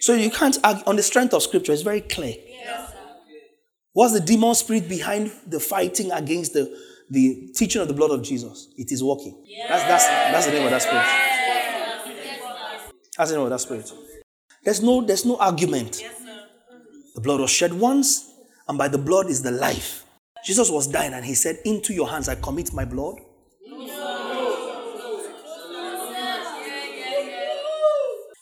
So 0.00 0.14
you 0.14 0.30
can't 0.30 0.58
argue 0.62 0.84
on 0.86 0.94
the 0.94 1.02
strength 1.02 1.34
of 1.34 1.42
scripture, 1.42 1.72
it's 1.72 1.82
very 1.82 2.02
clear. 2.02 2.34
What's 3.94 4.14
the 4.14 4.20
demon 4.20 4.54
spirit 4.54 4.88
behind 4.88 5.32
the 5.46 5.60
fighting 5.60 6.12
against 6.12 6.54
the, 6.54 6.72
the 7.10 7.50
teaching 7.54 7.82
of 7.82 7.88
the 7.88 7.94
blood 7.94 8.10
of 8.10 8.22
Jesus? 8.22 8.68
It 8.76 8.90
is 8.90 9.02
working. 9.02 9.44
That's, 9.68 9.82
that's, 9.84 10.06
that's 10.06 10.46
the 10.46 10.52
name 10.52 10.64
of 10.64 10.70
that 10.70 10.82
spirit. 10.82 11.31
The 13.18 13.26
name 13.26 13.40
of 13.40 13.46
oh, 13.46 13.48
that 13.50 13.60
spirit. 13.60 13.92
There's 14.64 14.82
no, 14.82 15.02
there's 15.04 15.26
no 15.26 15.36
argument. 15.36 16.02
The 17.14 17.20
blood 17.20 17.40
was 17.40 17.50
shed 17.50 17.74
once, 17.74 18.30
and 18.68 18.78
by 18.78 18.88
the 18.88 18.96
blood 18.96 19.26
is 19.28 19.42
the 19.42 19.50
life. 19.50 20.06
Jesus 20.44 20.70
was 20.70 20.86
dying, 20.86 21.12
and 21.12 21.24
he 21.24 21.34
said, 21.34 21.58
Into 21.64 21.92
your 21.92 22.08
hands 22.08 22.28
I 22.28 22.36
commit 22.36 22.72
my 22.72 22.86
blood. 22.86 23.16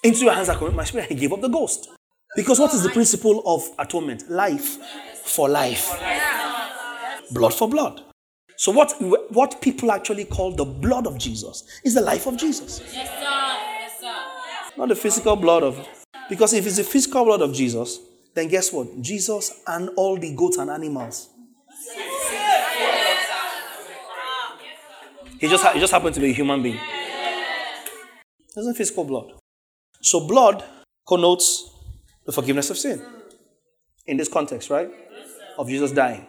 Into 0.02 0.24
your 0.24 0.32
hands 0.32 0.48
I 0.48 0.54
commit 0.54 0.74
my 0.74 0.84
spirit. 0.84 1.08
He 1.08 1.14
gave 1.16 1.32
up 1.32 1.40
the 1.40 1.48
ghost. 1.48 1.88
Because 2.36 2.60
what 2.60 2.72
is 2.72 2.84
the 2.84 2.90
principle 2.90 3.42
of 3.44 3.68
atonement? 3.78 4.30
Life 4.30 4.78
for 5.24 5.48
life, 5.48 5.90
blood 7.32 7.54
for 7.54 7.68
blood. 7.68 8.02
So, 8.56 8.70
what, 8.70 8.94
what 9.32 9.60
people 9.60 9.90
actually 9.90 10.26
call 10.26 10.52
the 10.52 10.64
blood 10.64 11.06
of 11.06 11.18
Jesus 11.18 11.80
is 11.84 11.94
the 11.94 12.02
life 12.02 12.26
of 12.26 12.36
Jesus. 12.36 12.80
Yes. 12.80 12.94
Yes, 12.94 13.08
sir. 13.08 13.59
Not 14.80 14.88
the 14.88 14.96
physical 14.96 15.36
blood 15.36 15.62
of. 15.62 15.86
Because 16.30 16.54
if 16.54 16.66
it's 16.66 16.78
the 16.78 16.84
physical 16.84 17.26
blood 17.26 17.42
of 17.42 17.52
Jesus, 17.52 18.00
then 18.34 18.48
guess 18.48 18.72
what? 18.72 19.02
Jesus 19.02 19.60
and 19.66 19.90
all 19.94 20.16
the 20.16 20.34
goats 20.34 20.56
and 20.56 20.70
animals. 20.70 21.28
He 25.38 25.48
just, 25.48 25.66
he 25.66 25.80
just 25.80 25.92
happened 25.92 26.14
to 26.14 26.20
be 26.20 26.30
a 26.30 26.32
human 26.32 26.62
being. 26.62 26.76
It 26.76 28.56
isn't 28.56 28.74
physical 28.74 29.04
blood. 29.04 29.32
So, 30.00 30.26
blood 30.26 30.64
connotes 31.06 31.70
the 32.24 32.32
forgiveness 32.32 32.70
of 32.70 32.78
sin 32.78 33.02
in 34.06 34.16
this 34.16 34.28
context, 34.28 34.70
right? 34.70 34.90
Of 35.58 35.68
Jesus 35.68 35.92
dying. 35.92 36.26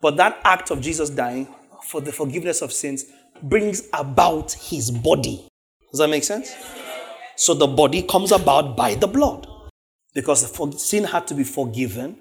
But 0.00 0.16
that 0.16 0.40
act 0.42 0.72
of 0.72 0.80
Jesus 0.80 1.08
dying 1.08 1.46
for 1.84 2.00
the 2.00 2.10
forgiveness 2.10 2.62
of 2.62 2.72
sins 2.72 3.04
brings 3.44 3.88
about 3.92 4.54
his 4.54 4.90
body. 4.90 5.46
Does 5.92 6.00
that 6.00 6.10
make 6.10 6.24
sense? 6.24 6.52
So, 7.36 7.54
the 7.54 7.66
body 7.66 8.02
comes 8.02 8.32
about 8.32 8.76
by 8.76 8.94
the 8.94 9.06
blood 9.06 9.46
because 10.14 10.50
sin 10.82 11.04
had 11.04 11.26
to 11.26 11.34
be 11.34 11.44
forgiven 11.44 12.18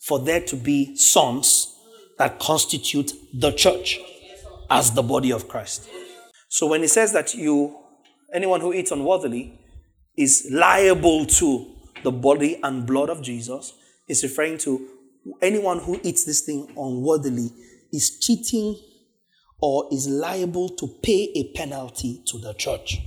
for 0.00 0.18
there 0.18 0.40
to 0.40 0.56
be 0.56 0.96
sons 0.96 1.74
that 2.18 2.38
constitute 2.38 3.12
the 3.32 3.52
church 3.52 4.00
as 4.70 4.92
the 4.92 5.02
body 5.02 5.32
of 5.32 5.48
Christ. 5.48 5.88
So 6.48 6.66
when 6.66 6.80
he 6.82 6.88
says 6.88 7.12
that 7.12 7.34
you, 7.34 7.76
anyone 8.32 8.60
who 8.60 8.72
eats 8.72 8.90
unworthily, 8.90 9.60
is 10.16 10.48
liable 10.50 11.26
to 11.26 11.74
the 12.02 12.10
body 12.10 12.58
and 12.62 12.86
blood 12.86 13.10
of 13.10 13.22
Jesus 13.22 13.74
is 14.08 14.22
referring 14.22 14.58
to 14.58 14.88
anyone 15.42 15.80
who 15.80 16.00
eats 16.02 16.24
this 16.24 16.42
thing 16.42 16.68
unworthily 16.76 17.50
is 17.92 18.18
cheating 18.20 18.76
or 19.60 19.88
is 19.92 20.06
liable 20.08 20.68
to 20.68 20.88
pay 21.02 21.32
a 21.34 21.52
penalty 21.54 22.22
to 22.26 22.38
the 22.38 22.54
church. 22.54 22.98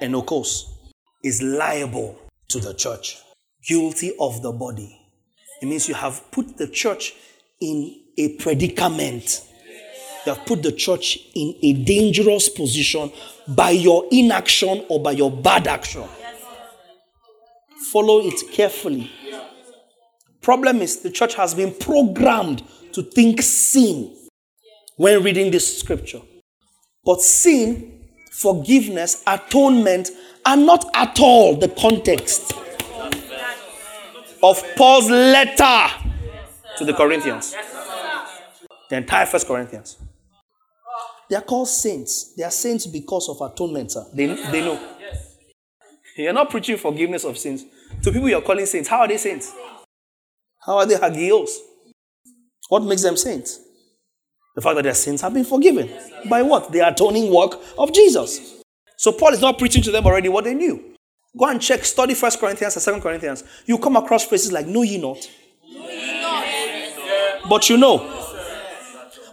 And 0.00 0.14
of 0.14 0.26
course, 0.26 0.69
is 1.22 1.42
liable 1.42 2.18
to 2.48 2.58
the 2.58 2.74
church, 2.74 3.18
guilty 3.66 4.12
of 4.18 4.42
the 4.42 4.52
body. 4.52 4.96
It 5.62 5.66
means 5.66 5.88
you 5.88 5.94
have 5.94 6.30
put 6.30 6.56
the 6.56 6.66
church 6.66 7.14
in 7.60 8.00
a 8.16 8.36
predicament. 8.36 9.46
You 10.26 10.34
have 10.34 10.46
put 10.46 10.62
the 10.62 10.72
church 10.72 11.18
in 11.34 11.54
a 11.62 11.72
dangerous 11.84 12.48
position 12.48 13.12
by 13.48 13.70
your 13.70 14.06
inaction 14.10 14.84
or 14.88 15.02
by 15.02 15.12
your 15.12 15.30
bad 15.30 15.66
action 15.66 16.04
follow 17.90 18.20
it 18.20 18.40
carefully. 18.52 19.10
Problem 20.40 20.80
is, 20.80 21.00
the 21.00 21.10
church 21.10 21.34
has 21.34 21.54
been 21.54 21.74
programmed 21.74 22.62
to 22.92 23.02
think 23.02 23.42
sin 23.42 24.16
when 24.96 25.22
reading 25.22 25.50
this 25.50 25.80
scripture. 25.80 26.20
But 27.04 27.20
sin, 27.20 28.00
forgiveness, 28.32 29.22
atonement 29.26 30.10
are 30.44 30.56
not 30.56 30.84
at 30.94 31.18
all 31.20 31.56
the 31.56 31.68
context 31.68 32.52
of 34.42 34.62
Paul's 34.76 35.10
letter 35.10 35.88
to 36.78 36.84
the 36.84 36.94
Corinthians. 36.94 37.54
The 38.88 38.96
entire 38.96 39.26
First 39.26 39.46
Corinthians. 39.46 39.96
They 41.28 41.36
are 41.36 41.42
called 41.42 41.68
saints. 41.68 42.34
They 42.36 42.42
are 42.42 42.50
saints 42.50 42.86
because 42.86 43.28
of 43.28 43.40
atonement, 43.40 43.92
sir. 43.92 44.04
They, 44.12 44.26
they 44.50 44.62
know. 44.62 44.80
You're 46.16 46.32
not 46.32 46.50
preaching 46.50 46.76
forgiveness 46.76 47.24
of 47.24 47.38
sins. 47.38 47.64
To 48.02 48.10
people 48.12 48.28
you're 48.28 48.42
calling 48.42 48.66
saints, 48.66 48.88
how 48.88 49.00
are 49.00 49.08
they 49.08 49.16
saints? 49.16 49.54
How 50.58 50.78
are 50.78 50.86
they 50.86 50.96
hagios? 50.96 51.56
What 52.68 52.82
makes 52.82 53.02
them 53.02 53.16
saints? 53.16 53.60
The 54.54 54.60
fact 54.60 54.76
that 54.76 54.82
their 54.82 54.94
sins 54.94 55.20
have 55.20 55.32
been 55.32 55.44
forgiven. 55.44 55.88
By 56.28 56.42
what? 56.42 56.72
The 56.72 56.86
atoning 56.86 57.32
work 57.32 57.60
of 57.78 57.92
Jesus. 57.92 58.59
So 59.00 59.12
Paul 59.12 59.32
is 59.32 59.40
not 59.40 59.56
preaching 59.56 59.82
to 59.84 59.90
them 59.90 60.04
already 60.04 60.28
what 60.28 60.44
they 60.44 60.52
knew. 60.52 60.94
Go 61.34 61.46
and 61.46 61.58
check, 61.58 61.86
study 61.86 62.12
First 62.12 62.38
Corinthians 62.38 62.76
and 62.76 62.82
Second 62.82 63.00
Corinthians. 63.00 63.42
You 63.64 63.78
come 63.78 63.96
across 63.96 64.26
phrases 64.26 64.52
like, 64.52 64.66
Know 64.66 64.82
ye 64.82 64.98
not. 64.98 65.26
But 67.48 67.70
you 67.70 67.78
know. 67.78 67.96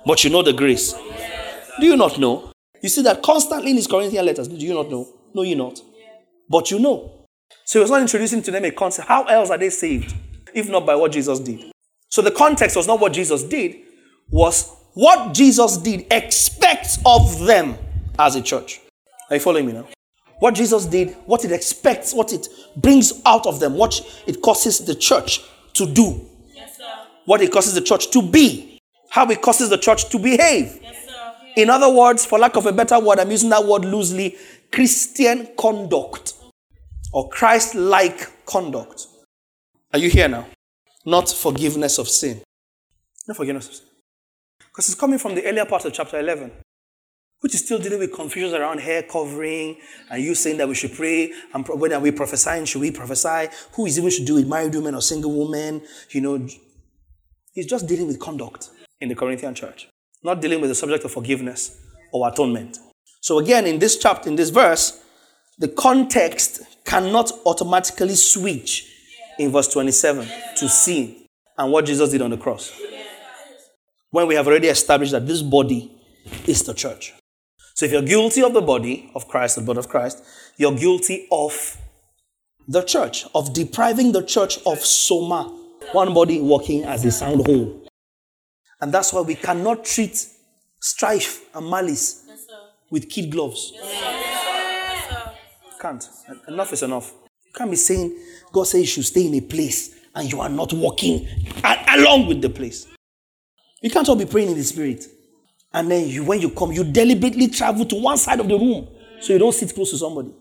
But 0.06 0.24
you 0.24 0.30
know 0.30 0.42
the 0.42 0.54
grace. 0.54 0.94
Do 1.82 1.86
you 1.86 1.98
not 1.98 2.18
know? 2.18 2.54
You 2.82 2.88
see 2.88 3.02
that 3.02 3.22
constantly 3.22 3.72
in 3.72 3.76
his 3.76 3.88
Corinthian 3.88 4.26
letters. 4.26 4.48
Do 4.48 4.56
you 4.56 4.74
not 4.74 4.90
know? 4.90 5.06
Know 5.34 5.42
ye 5.42 5.54
not. 5.54 5.82
But 6.50 6.72
you 6.72 6.80
know. 6.80 7.26
So 7.66 7.80
he 7.80 7.82
was 7.82 7.92
not 7.92 8.00
introducing 8.00 8.42
to 8.44 8.52
them 8.52 8.64
a 8.64 8.72
concept. 8.72 9.10
How 9.10 9.26
else 9.26 9.50
are 9.50 9.58
they 9.58 9.70
saved 9.70 10.16
if 10.54 10.70
not 10.70 10.86
by 10.86 10.96
what 10.96 11.12
Jesus 11.12 11.42
did? 11.42 11.74
So 12.08 12.22
the 12.22 12.32
context 12.32 12.78
was 12.78 12.88
not 12.88 13.02
what 13.02 13.12
Jesus 13.12 13.44
did, 13.44 13.76
was 14.30 14.74
what 14.94 15.34
Jesus 15.34 15.76
did 15.76 16.08
expects 16.10 17.00
of 17.06 17.46
them 17.46 17.76
as 18.18 18.38
a 18.38 18.42
church. 18.42 18.80
Are 19.30 19.36
you 19.36 19.40
following 19.40 19.66
me 19.66 19.74
now? 19.74 19.88
What 20.40 20.54
Jesus 20.54 20.86
did, 20.86 21.16
what 21.26 21.44
it 21.44 21.52
expects, 21.52 22.14
what 22.14 22.32
it 22.32 22.48
brings 22.76 23.22
out 23.26 23.46
of 23.46 23.60
them, 23.60 23.74
what 23.74 24.00
it 24.28 24.42
causes 24.42 24.80
the 24.80 24.96
church 24.96 25.42
to 25.74 25.86
do, 25.86 26.28
yes, 26.54 26.80
what 27.26 27.42
it 27.42 27.52
causes 27.52 27.74
the 27.74 27.82
church 27.82 28.12
to 28.12 28.22
be, 28.22 28.80
how 29.10 29.30
it 29.30 29.42
causes 29.42 29.70
the 29.70 29.78
church 29.78 30.10
to 30.10 30.20
behave. 30.20 30.80
Yes, 30.82 31.08
In 31.56 31.70
other 31.70 31.90
words, 31.90 32.26
for 32.26 32.38
lack 32.38 32.56
of 32.56 32.68
a 32.68 32.72
better 32.72 33.00
word, 33.00 33.20
I'm 33.20 33.32
using 33.32 33.50
that 33.50 33.66
word 33.66 33.84
loosely 33.84 34.38
Christian 34.72 35.50
conduct 35.58 36.36
or 37.12 37.30
Christ 37.30 37.74
like 37.74 38.46
conduct. 38.46 39.08
Are 39.92 40.00
you 40.00 40.10
here 40.10 40.28
now? 40.28 40.46
Not 41.06 41.30
forgiveness 41.30 41.98
of 41.98 42.08
sin. 42.08 42.42
No 43.28 43.34
forgiveness 43.34 43.68
of 43.68 43.76
sin. 43.76 43.88
Because 44.60 44.90
it's 44.90 45.00
coming 45.00 45.18
from 45.18 45.34
the 45.34 45.44
earlier 45.46 45.66
part 45.66 45.86
of 45.86 45.94
chapter 45.94 46.20
11, 46.20 46.52
which 47.42 47.54
is 47.54 47.64
still 47.64 47.80
dealing 47.80 48.00
with 48.00 48.14
confusions 48.14 48.54
around 48.54 48.80
hair 48.80 49.04
covering 49.04 49.78
and 50.10 50.24
you 50.24 50.34
saying 50.34 50.58
that 50.58 50.68
we 50.68 50.76
should 50.76 50.94
pray 50.94 51.32
and 51.54 51.66
pro- 51.66 51.78
are 51.94 52.00
we 52.00 52.12
prophesying? 52.12 52.66
Should 52.66 52.82
we 52.82 52.92
prophesy? 52.92 53.48
Who 53.74 53.86
is 53.86 53.98
even 53.98 54.10
should 54.10 54.26
do 54.26 54.38
it, 54.38 54.48
married 54.48 54.74
women 54.74 54.96
or 54.96 55.02
single 55.02 55.46
women? 55.46 55.82
You 56.10 56.22
know, 56.22 56.48
he's 57.54 57.68
just 57.68 57.88
dealing 57.88 58.08
with 58.08 58.20
conduct 58.20 58.70
in 59.00 59.10
the 59.10 59.16
Corinthian 59.16 59.54
church, 59.54 59.88
not 60.24 60.42
dealing 60.42 60.62
with 60.62 60.70
the 60.70 60.76
subject 60.76 61.04
of 61.06 61.12
forgiveness 61.12 61.80
or 62.12 62.28
atonement. 62.28 62.80
So 63.22 63.40
again, 63.40 63.66
in 63.66 63.80
this 63.80 63.98
chapter, 63.98 64.30
in 64.30 64.36
this 64.36 64.50
verse, 64.50 65.04
the 65.60 65.68
context 65.68 66.62
cannot 66.86 67.32
automatically 67.46 68.16
switch 68.16 68.88
in 69.38 69.52
verse 69.52 69.68
27 69.68 70.28
to 70.56 70.70
sin 70.70 71.28
and 71.58 71.72
what 71.72 71.86
Jesus 71.86 72.12
did 72.12 72.22
on 72.22 72.30
the 72.30 72.38
cross. 72.38 72.80
When 74.10 74.28
we 74.28 74.36
have 74.36 74.48
already 74.48 74.68
established 74.68 75.12
that 75.12 75.28
this 75.28 75.42
body 75.42 75.92
is 76.46 76.64
the 76.64 76.74
church. 76.74 77.14
So 77.78 77.86
if 77.86 77.92
you're 77.92 78.02
guilty 78.02 78.42
of 78.42 78.56
the 78.56 78.62
body 78.62 79.12
of 79.14 79.28
Christ, 79.28 79.58
the 79.58 79.62
blood 79.62 79.78
of 79.78 79.88
Christ, 79.88 80.24
you're 80.58 80.74
guilty 80.74 81.28
of 81.32 81.78
the 82.68 82.82
church, 82.82 83.26
of 83.36 83.54
depriving 83.54 84.14
the 84.14 84.24
church 84.24 84.58
of 84.66 84.80
soma, 84.80 85.44
one 85.92 86.12
body 86.12 86.42
working 86.42 86.86
as 86.86 87.06
a 87.06 87.12
sound 87.12 87.46
whole. 87.46 87.88
And 88.82 88.92
that's 88.92 89.14
why 89.14 89.22
we 89.22 89.36
cannot 89.36 89.86
treat 89.86 90.28
strife 90.80 91.46
and 91.54 91.70
malice 91.70 92.26
with 92.90 93.12
kid 93.12 93.32
gloves. 93.32 93.72
Can't. 95.80 96.04
Enough 96.48 96.74
is 96.74 96.82
enough. 96.82 97.14
You 97.46 97.52
can't 97.54 97.70
be 97.70 97.78
saying 97.78 98.18
God 98.52 98.64
says 98.64 98.82
you 98.82 98.88
should 98.88 99.06
stay 99.06 99.28
in 99.28 99.36
a 99.36 99.42
place 99.42 99.94
and 100.16 100.32
you 100.32 100.42
are 100.42 100.50
not 100.50 100.74
walking 100.74 101.28
along 101.90 102.26
with 102.26 102.42
the 102.42 102.50
place. 102.50 102.88
You 103.84 103.92
can't 103.92 104.10
all 104.10 104.16
be 104.16 104.26
praying 104.26 104.50
in 104.50 104.58
the 104.58 104.64
spirit. 104.64 105.06
And 105.78 105.92
then 105.92 106.08
you, 106.08 106.24
when 106.24 106.42
you 106.42 106.50
come, 106.50 106.72
you 106.72 106.84
deliberately 106.84 107.48
travel 107.50 107.86
to 107.86 108.02
one 108.02 108.18
side 108.18 108.40
of 108.40 108.48
the 108.48 108.58
room 108.58 108.88
so 109.22 109.32
you 109.32 109.38
don't 109.38 109.54
sit 109.54 109.76
close 109.76 109.92
to 109.92 109.98
somebody. 109.98 110.34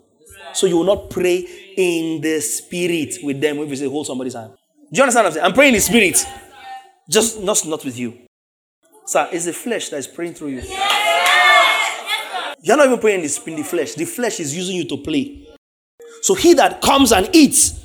So 0.54 0.66
you 0.66 0.78
will 0.78 0.84
not 0.84 1.10
pray 1.10 1.46
in 1.76 2.22
the 2.22 2.40
spirit 2.40 3.16
with 3.22 3.38
them 3.38 3.58
if 3.58 3.68
you 3.68 3.76
say 3.76 3.86
hold 3.86 4.06
somebody's 4.06 4.32
hand. 4.32 4.52
Do 4.90 4.96
you 4.96 5.02
understand 5.02 5.24
what 5.24 5.26
I'm 5.26 5.32
saying? 5.34 5.44
I'm 5.44 5.52
praying 5.52 5.74
in 5.74 5.74
the 5.74 5.80
spirit. 5.82 6.26
Just 7.10 7.42
not, 7.42 7.62
not 7.66 7.84
with 7.84 7.98
you. 7.98 8.16
Sir, 9.04 9.28
it's 9.30 9.44
the 9.44 9.52
flesh 9.52 9.90
that 9.90 9.98
is 9.98 10.06
praying 10.06 10.32
through 10.32 10.48
you. 10.48 10.62
You're 12.62 12.78
not 12.78 12.86
even 12.86 12.98
praying 12.98 13.20
in 13.20 13.26
the, 13.26 13.42
in 13.46 13.56
the 13.56 13.62
flesh. 13.62 13.92
The 13.92 14.06
flesh 14.06 14.40
is 14.40 14.56
using 14.56 14.76
you 14.76 14.88
to 14.88 14.96
play. 14.96 15.46
So 16.22 16.34
he 16.34 16.54
that 16.54 16.80
comes 16.80 17.12
and 17.12 17.28
eats 17.36 17.78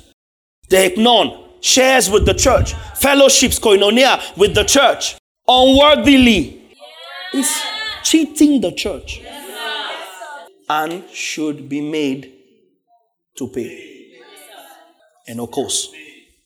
the 0.70 0.76
eknon 0.76 1.50
shares 1.60 2.08
with 2.08 2.24
the 2.24 2.32
church, 2.32 2.72
fellowships, 2.94 3.58
koinonia 3.58 4.38
with 4.38 4.54
the 4.54 4.64
church, 4.64 5.16
unworthily 5.46 6.61
is 7.34 7.50
cheating 8.02 8.60
the 8.60 8.72
church 8.72 9.22
and 10.68 11.08
should 11.10 11.68
be 11.68 11.80
made 11.80 12.32
to 13.36 13.48
pay. 13.48 13.88
And 15.28 15.40
of 15.40 15.50
course, 15.50 15.92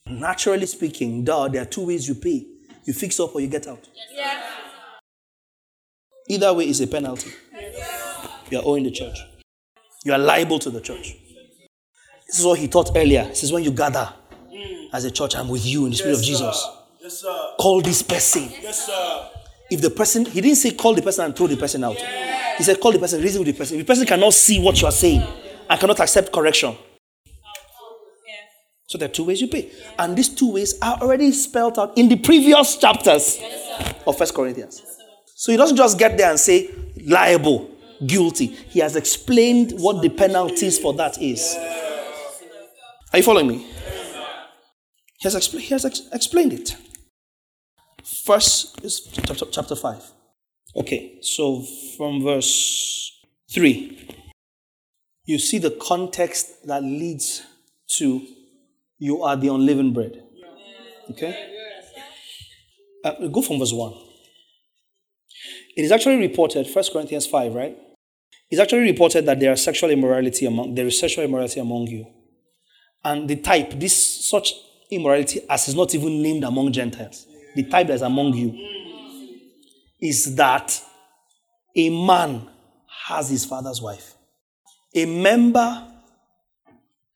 naturally 0.06 0.66
speaking, 0.66 1.24
duh, 1.24 1.48
there 1.48 1.62
are 1.62 1.66
two 1.66 1.86
ways 1.86 2.06
you 2.08 2.14
pay 2.14 2.46
you 2.86 2.92
fix 2.92 3.18
up 3.20 3.34
or 3.34 3.40
you 3.40 3.48
get 3.48 3.66
out. 3.66 3.86
Either 6.28 6.54
way 6.54 6.68
is 6.68 6.80
a 6.80 6.86
penalty. 6.86 7.30
You 8.50 8.58
are 8.58 8.64
owing 8.64 8.84
the 8.84 8.90
church. 8.90 9.18
You 10.04 10.12
are 10.12 10.18
liable 10.18 10.58
to 10.60 10.70
the 10.70 10.80
church. 10.80 11.16
This 12.26 12.38
is 12.38 12.46
what 12.46 12.58
he 12.58 12.68
taught 12.68 12.96
earlier. 12.96 13.24
This 13.24 13.42
is 13.42 13.52
when 13.52 13.64
you 13.64 13.72
gather 13.72 14.12
hmm. 14.50 14.86
as 14.92 15.04
a 15.04 15.10
church, 15.10 15.36
I'm 15.36 15.48
with 15.48 15.66
you 15.66 15.84
in 15.84 15.90
the 15.90 15.96
spirit 15.96 16.18
of 16.18 16.22
Jesus. 16.22 16.66
Yes. 17.00 17.24
Call 17.58 17.80
this 17.82 18.02
person. 18.02 18.48
Yes, 18.62 18.86
sir. 18.86 19.30
If 19.70 19.80
the 19.80 19.90
person, 19.90 20.24
he 20.24 20.40
didn't 20.40 20.58
say 20.58 20.72
call 20.72 20.94
the 20.94 21.02
person 21.02 21.24
and 21.24 21.36
throw 21.36 21.46
the 21.46 21.56
person 21.56 21.82
out. 21.84 21.96
He 22.56 22.62
said 22.62 22.80
call 22.80 22.92
the 22.92 22.98
person, 22.98 23.20
reason 23.20 23.40
with 23.40 23.48
the 23.48 23.58
person. 23.58 23.78
If 23.78 23.86
the 23.86 23.92
person 23.92 24.06
cannot 24.06 24.32
see 24.32 24.60
what 24.60 24.80
you 24.80 24.86
are 24.86 24.92
saying 24.92 25.22
and 25.68 25.80
cannot 25.80 26.00
accept 26.00 26.32
correction. 26.32 26.76
So 28.88 28.98
there 28.98 29.08
are 29.08 29.12
two 29.12 29.24
ways 29.24 29.40
you 29.40 29.48
pay. 29.48 29.70
And 29.98 30.16
these 30.16 30.28
two 30.28 30.52
ways 30.52 30.78
are 30.80 30.98
already 31.00 31.32
spelled 31.32 31.78
out 31.78 31.98
in 31.98 32.08
the 32.08 32.16
previous 32.16 32.76
chapters 32.76 33.40
of 34.06 34.16
First 34.16 34.34
Corinthians. 34.34 34.82
So 35.34 35.50
he 35.50 35.58
doesn't 35.58 35.76
just 35.76 35.98
get 35.98 36.16
there 36.16 36.30
and 36.30 36.38
say 36.38 36.70
liable, 37.04 37.68
guilty. 38.06 38.46
He 38.46 38.78
has 38.78 38.94
explained 38.94 39.72
what 39.72 40.02
the 40.02 40.08
penalties 40.08 40.78
for 40.78 40.94
that 40.94 41.20
is. 41.20 41.56
Are 43.12 43.18
you 43.18 43.22
following 43.24 43.48
me? 43.48 43.66
He 45.18 45.24
has, 45.24 45.34
expl- 45.34 45.60
he 45.60 45.68
has 45.74 45.84
ex- 45.84 46.02
explained 46.12 46.52
it. 46.52 46.76
First 48.06 48.84
is 48.84 49.00
chapter, 49.00 49.46
chapter 49.50 49.74
5. 49.74 50.12
Okay, 50.76 51.18
so 51.22 51.64
from 51.96 52.22
verse 52.22 53.20
3, 53.50 54.20
you 55.24 55.38
see 55.38 55.58
the 55.58 55.72
context 55.72 56.64
that 56.68 56.84
leads 56.84 57.42
to 57.98 58.24
you 58.98 59.22
are 59.24 59.34
the 59.34 59.48
unleavened 59.48 59.92
bread. 59.92 60.22
Okay? 61.10 61.34
Uh, 63.04 63.26
go 63.26 63.42
from 63.42 63.58
verse 63.58 63.72
1. 63.72 63.92
It 65.76 65.82
is 65.82 65.90
actually 65.90 66.16
reported, 66.16 66.68
1 66.72 66.84
Corinthians 66.92 67.26
5, 67.26 67.54
right? 67.54 67.76
It's 68.50 68.60
actually 68.60 68.82
reported 68.82 69.26
that 69.26 69.40
there 69.40 69.50
are 69.50 69.56
sexual 69.56 69.90
immorality 69.90 70.46
among 70.46 70.76
there 70.76 70.86
is 70.86 70.98
sexual 71.00 71.24
immorality 71.24 71.58
among 71.58 71.88
you. 71.88 72.06
And 73.02 73.28
the 73.28 73.36
type, 73.36 73.72
this 73.80 74.28
such 74.28 74.54
immorality 74.92 75.40
as 75.50 75.66
is 75.66 75.74
not 75.74 75.92
even 75.92 76.22
named 76.22 76.44
among 76.44 76.72
Gentiles, 76.72 77.26
the 77.56 77.64
type 77.64 77.88
that 77.88 77.94
is 77.94 78.02
among 78.02 78.34
you, 78.34 78.54
is 80.00 80.36
that 80.36 80.80
a 81.74 82.06
man 82.06 82.48
has 83.06 83.30
his 83.30 83.44
father's 83.44 83.82
wife. 83.82 84.14
A 84.94 85.04
member, 85.06 85.86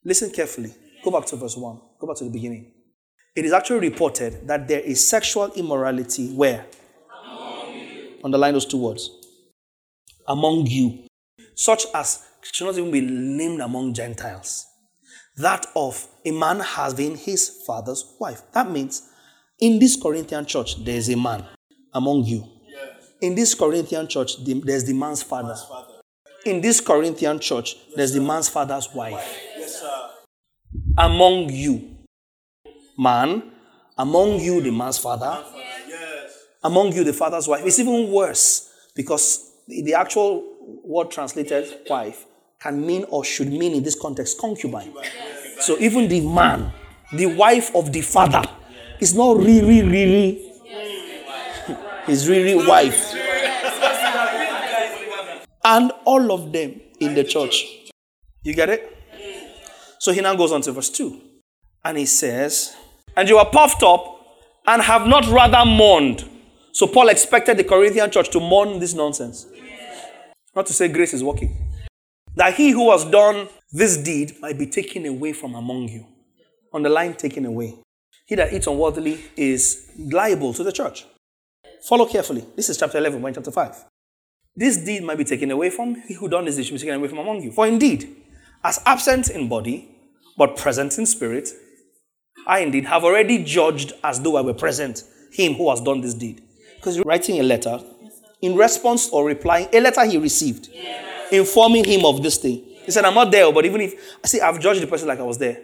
listen 0.04 0.30
carefully, 0.30 0.74
go 1.04 1.10
back 1.10 1.26
to 1.26 1.36
verse 1.36 1.56
1, 1.56 1.80
go 1.98 2.06
back 2.06 2.16
to 2.16 2.24
the 2.24 2.30
beginning. 2.30 2.72
It 3.36 3.44
is 3.44 3.52
actually 3.52 3.88
reported 3.88 4.46
that 4.48 4.66
there 4.66 4.80
is 4.80 5.06
sexual 5.06 5.52
immorality 5.52 6.32
where? 6.32 6.66
Underline 8.24 8.54
those 8.54 8.66
two 8.66 8.78
words. 8.78 9.08
Among 10.26 10.66
you. 10.66 11.06
Such 11.54 11.86
as 11.94 12.26
should 12.42 12.66
not 12.66 12.76
even 12.76 12.90
be 12.90 13.00
named 13.00 13.60
among 13.60 13.94
Gentiles 13.94 14.66
that 15.36 15.66
of 15.74 16.06
a 16.24 16.30
man 16.30 16.60
having 16.60 17.16
his 17.16 17.62
father's 17.66 18.14
wife. 18.18 18.42
That 18.52 18.70
means 18.70 19.09
in 19.60 19.78
this 19.78 19.96
Corinthian 20.00 20.46
church, 20.46 20.82
there 20.84 20.96
is 20.96 21.08
a 21.08 21.16
man 21.16 21.44
among 21.92 22.24
you. 22.24 22.46
In 23.20 23.34
this 23.34 23.54
Corinthian 23.54 24.08
church, 24.08 24.42
there's 24.44 24.84
the 24.84 24.94
man's 24.94 25.22
father. 25.22 25.56
In 26.46 26.60
this 26.62 26.80
Corinthian 26.80 27.38
church, 27.38 27.76
there's 27.94 28.12
the 28.14 28.20
man's 28.20 28.48
father's 28.48 28.88
wife. 28.94 29.38
Among 30.96 31.50
you, 31.50 31.96
man, 32.96 33.52
among 33.98 34.40
you, 34.40 34.62
the 34.62 34.70
man's 34.70 34.96
father, 34.96 35.44
among 36.62 36.92
you, 36.94 37.04
the 37.04 37.12
father's 37.12 37.46
wife. 37.46 37.64
It's 37.64 37.78
even 37.78 38.10
worse 38.10 38.72
because 38.94 39.52
the 39.68 39.94
actual 39.94 40.56
word 40.82 41.10
translated 41.10 41.80
wife 41.88 42.24
can 42.58 42.86
mean 42.86 43.04
or 43.08 43.24
should 43.24 43.48
mean 43.48 43.74
in 43.74 43.82
this 43.82 43.98
context 43.98 44.38
concubine. 44.38 44.92
So 45.60 45.78
even 45.78 46.08
the 46.08 46.20
man, 46.20 46.72
the 47.12 47.26
wife 47.26 47.74
of 47.74 47.92
the 47.92 48.00
father, 48.00 48.42
is 49.00 49.14
not 49.14 49.36
really, 49.38 49.82
really 49.82 50.52
his 52.06 52.28
really 52.28 52.54
wife. 52.66 53.14
And 55.64 55.92
all 56.04 56.32
of 56.32 56.52
them 56.52 56.80
in 57.00 57.14
the 57.14 57.24
church. 57.24 57.90
You 58.42 58.54
get 58.54 58.70
it? 58.70 58.96
So 59.98 60.12
he 60.12 60.20
now 60.20 60.34
goes 60.34 60.52
on 60.52 60.62
to 60.62 60.72
verse 60.72 60.90
2. 60.90 61.20
And 61.84 61.98
he 61.98 62.06
says, 62.06 62.74
And 63.16 63.28
you 63.28 63.36
are 63.38 63.48
puffed 63.48 63.82
up 63.82 64.18
and 64.66 64.82
have 64.82 65.06
not 65.06 65.26
rather 65.26 65.64
mourned. 65.64 66.24
So 66.72 66.86
Paul 66.86 67.08
expected 67.08 67.56
the 67.58 67.64
Corinthian 67.64 68.10
church 68.10 68.30
to 68.30 68.40
mourn 68.40 68.78
this 68.78 68.94
nonsense. 68.94 69.46
Not 70.54 70.66
to 70.66 70.72
say 70.72 70.88
grace 70.88 71.12
is 71.12 71.22
working 71.22 71.70
that 72.36 72.54
he 72.54 72.70
who 72.70 72.90
has 72.90 73.04
done 73.04 73.48
this 73.72 73.96
deed 73.96 74.34
might 74.40 74.58
be 74.58 74.66
taken 74.66 75.06
away 75.06 75.32
from 75.32 75.54
among 75.54 75.88
you. 75.88 76.06
On 76.72 76.82
the 76.82 76.88
line, 76.88 77.14
taken 77.14 77.44
away. 77.44 77.74
He 78.30 78.36
that 78.36 78.52
eats 78.52 78.68
unworthily 78.68 79.18
is 79.36 79.90
liable 79.98 80.54
to 80.54 80.62
the 80.62 80.70
church. 80.70 81.04
Follow 81.82 82.06
carefully. 82.06 82.44
This 82.54 82.68
is 82.68 82.78
chapter 82.78 82.96
11, 82.96 83.20
1 83.20 83.34
chapter 83.34 83.50
5. 83.50 83.84
This 84.54 84.76
deed 84.76 85.02
might 85.02 85.18
be 85.18 85.24
taken 85.24 85.50
away 85.50 85.68
from 85.68 85.96
he 86.06 86.14
who 86.14 86.28
done 86.28 86.44
this 86.44 86.54
deed 86.54 86.66
should 86.66 86.74
be 86.74 86.78
taken 86.78 86.94
away 86.94 87.08
from 87.08 87.18
among 87.18 87.42
you. 87.42 87.50
For 87.50 87.66
indeed, 87.66 88.14
as 88.62 88.80
absent 88.86 89.30
in 89.30 89.48
body, 89.48 89.88
but 90.38 90.56
present 90.56 90.96
in 90.96 91.06
spirit, 91.06 91.48
I 92.46 92.60
indeed 92.60 92.84
have 92.84 93.02
already 93.02 93.42
judged 93.42 93.94
as 94.04 94.20
though 94.20 94.36
I 94.36 94.42
were 94.42 94.54
present 94.54 95.02
him 95.32 95.54
who 95.54 95.68
has 95.70 95.80
done 95.80 96.00
this 96.00 96.14
deed. 96.14 96.40
Because 96.76 96.94
you're 96.94 97.04
writing 97.04 97.40
a 97.40 97.42
letter 97.42 97.80
in 98.42 98.54
response 98.54 99.08
or 99.10 99.24
replying, 99.24 99.66
a 99.72 99.80
letter 99.80 100.04
he 100.06 100.18
received. 100.18 100.68
Informing 101.32 101.82
him 101.82 102.04
of 102.04 102.22
this 102.22 102.36
thing. 102.36 102.64
He 102.84 102.92
said, 102.92 103.04
I'm 103.04 103.14
not 103.14 103.32
there, 103.32 103.52
but 103.52 103.66
even 103.66 103.80
if, 103.80 103.94
I 104.22 104.28
see, 104.28 104.40
I've 104.40 104.60
judged 104.60 104.82
the 104.82 104.86
person 104.86 105.08
like 105.08 105.18
I 105.18 105.24
was 105.24 105.38
there. 105.38 105.62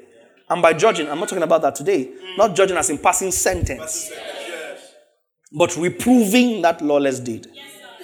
And 0.48 0.62
by 0.62 0.72
judging, 0.72 1.09
I'm 1.09 1.18
not 1.18 1.28
talking 1.28 1.42
about 1.42 1.62
that 1.62 1.74
today. 1.74 2.12
Not 2.37 2.54
judging 2.54 2.76
as 2.76 2.90
in 2.90 2.98
passing 2.98 3.32
sentence. 3.32 4.12
but 5.52 5.76
reproving 5.76 6.62
that 6.62 6.82
lawless 6.82 7.20
deed. 7.20 7.46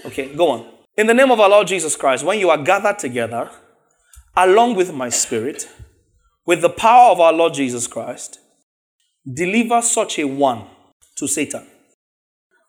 Okay, 0.07 0.35
go 0.35 0.50
on. 0.50 0.72
In 0.96 1.07
the 1.07 1.14
name 1.14 1.31
of 1.31 1.40
our 1.40 1.48
Lord 1.48 1.66
Jesus 1.66 1.96
Christ, 1.96 2.24
when 2.24 2.38
you 2.38 2.50
are 2.50 2.62
gathered 2.62 2.98
together, 2.98 3.50
along 4.37 4.74
with 4.74 4.92
my 4.92 5.09
spirit, 5.09 5.68
with 6.46 6.61
the 6.61 6.70
power 6.70 7.11
of 7.11 7.20
our 7.20 7.33
Lord 7.33 7.55
Jesus 7.55 7.87
Christ, 7.87 8.38
deliver 9.31 9.83
such 9.83 10.18
a 10.18 10.24
one 10.24 10.66
to 11.16 11.28
Satan 11.28 11.66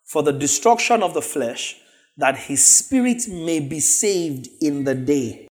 for 0.06 0.22
the 0.22 0.34
destruction 0.34 1.02
of 1.02 1.14
the 1.14 1.22
flesh, 1.22 1.78
that 2.18 2.38
his 2.38 2.64
spirit 2.64 3.28
may 3.28 3.60
be 3.60 3.80
saved 3.80 4.48
in 4.62 4.84
the 4.84 4.94
day 4.94 5.48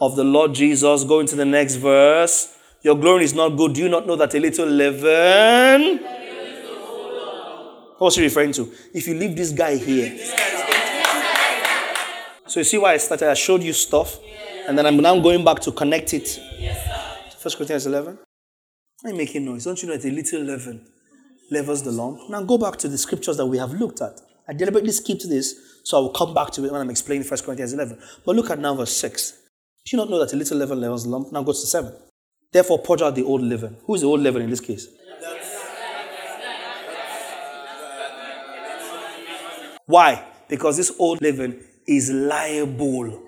of 0.00 0.16
the 0.16 0.24
Lord 0.24 0.54
Jesus. 0.54 1.04
Go 1.04 1.20
into 1.20 1.36
the 1.36 1.44
next 1.44 1.76
verse. 1.76 2.55
Your 2.86 2.94
glory 2.94 3.24
is 3.24 3.34
not 3.34 3.56
good. 3.56 3.72
Do 3.72 3.82
you 3.82 3.88
not 3.88 4.06
know 4.06 4.14
that 4.14 4.32
a 4.32 4.38
little 4.38 4.68
leaven? 4.68 5.98
What's 7.98 8.14
he 8.14 8.22
referring 8.22 8.52
to? 8.52 8.72
If 8.94 9.08
you 9.08 9.14
leave 9.14 9.34
this 9.34 9.50
guy 9.50 9.76
here. 9.76 10.16
So 12.46 12.60
you 12.60 12.64
see 12.64 12.78
why 12.78 12.92
I 12.92 12.98
started? 12.98 13.28
I 13.28 13.34
showed 13.34 13.64
you 13.64 13.72
stuff. 13.72 14.20
And 14.68 14.78
then 14.78 14.86
I'm 14.86 14.98
now 14.98 15.18
going 15.18 15.44
back 15.44 15.58
to 15.62 15.72
connect 15.72 16.14
it. 16.14 16.28
First 17.40 17.56
Corinthians 17.56 17.86
11. 17.86 18.18
Why 19.02 19.10
are 19.10 19.12
you 19.12 19.18
making 19.18 19.44
noise? 19.44 19.64
Don't 19.64 19.82
you 19.82 19.88
know 19.88 19.96
that 19.96 20.06
a 20.06 20.12
little 20.12 20.42
leaven 20.42 20.86
levels 21.50 21.82
the 21.82 21.90
lump? 21.90 22.20
Now 22.30 22.44
go 22.44 22.56
back 22.56 22.76
to 22.76 22.88
the 22.88 22.98
scriptures 22.98 23.36
that 23.38 23.46
we 23.46 23.58
have 23.58 23.72
looked 23.72 24.00
at. 24.00 24.20
I 24.48 24.52
deliberately 24.52 24.92
skipped 24.92 25.28
this, 25.28 25.56
so 25.82 25.98
I 25.98 26.00
will 26.02 26.12
come 26.12 26.34
back 26.34 26.52
to 26.52 26.64
it 26.64 26.70
when 26.70 26.80
I'm 26.80 26.90
explaining 26.90 27.26
1 27.26 27.40
Corinthians 27.40 27.72
11. 27.72 27.98
But 28.24 28.36
look 28.36 28.48
at 28.50 28.60
now 28.60 28.76
verse 28.76 28.96
6. 28.96 29.32
Do 29.32 29.36
you 29.90 29.98
not 29.98 30.08
know 30.08 30.20
that 30.20 30.32
a 30.32 30.36
little 30.36 30.56
leaven 30.56 30.80
levels 30.80 31.02
the 31.02 31.10
lump? 31.10 31.32
Now 31.32 31.42
goes 31.42 31.60
to 31.62 31.66
7. 31.66 31.92
Therefore, 32.56 32.78
purge 32.78 33.02
out 33.02 33.14
the 33.14 33.22
old 33.22 33.42
leaven. 33.42 33.76
Who 33.84 33.96
is 33.96 34.00
the 34.00 34.06
old 34.06 34.22
leaven 34.22 34.40
in 34.40 34.48
this 34.48 34.60
case? 34.60 34.88
Why? 39.84 40.24
Because 40.48 40.78
this 40.78 40.90
old 40.98 41.20
leaven 41.20 41.62
is 41.86 42.10
liable 42.10 43.22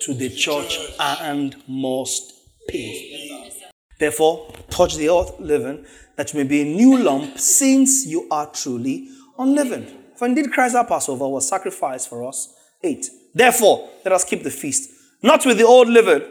to 0.00 0.14
the 0.14 0.30
church 0.30 0.78
and 0.98 1.56
must 1.68 2.32
pay. 2.68 3.52
Therefore, 3.98 4.50
purge 4.70 4.96
the 4.96 5.10
old 5.10 5.38
leaven 5.38 5.84
that 6.16 6.32
may 6.32 6.44
be 6.44 6.62
a 6.62 6.64
new 6.64 6.96
lump, 6.96 7.38
since 7.38 8.06
you 8.06 8.28
are 8.30 8.46
truly 8.46 9.10
unleavened. 9.38 9.94
For 10.16 10.24
indeed 10.26 10.52
Christ 10.52 10.74
our 10.74 10.86
Passover 10.86 11.28
was 11.28 11.46
sacrificed 11.46 12.08
for 12.08 12.26
us. 12.26 12.50
8. 12.82 13.10
Therefore, 13.34 13.90
let 14.06 14.12
us 14.12 14.24
keep 14.24 14.42
the 14.42 14.50
feast, 14.50 14.90
not 15.22 15.44
with 15.44 15.58
the 15.58 15.66
old 15.66 15.88
leaven, 15.90 16.22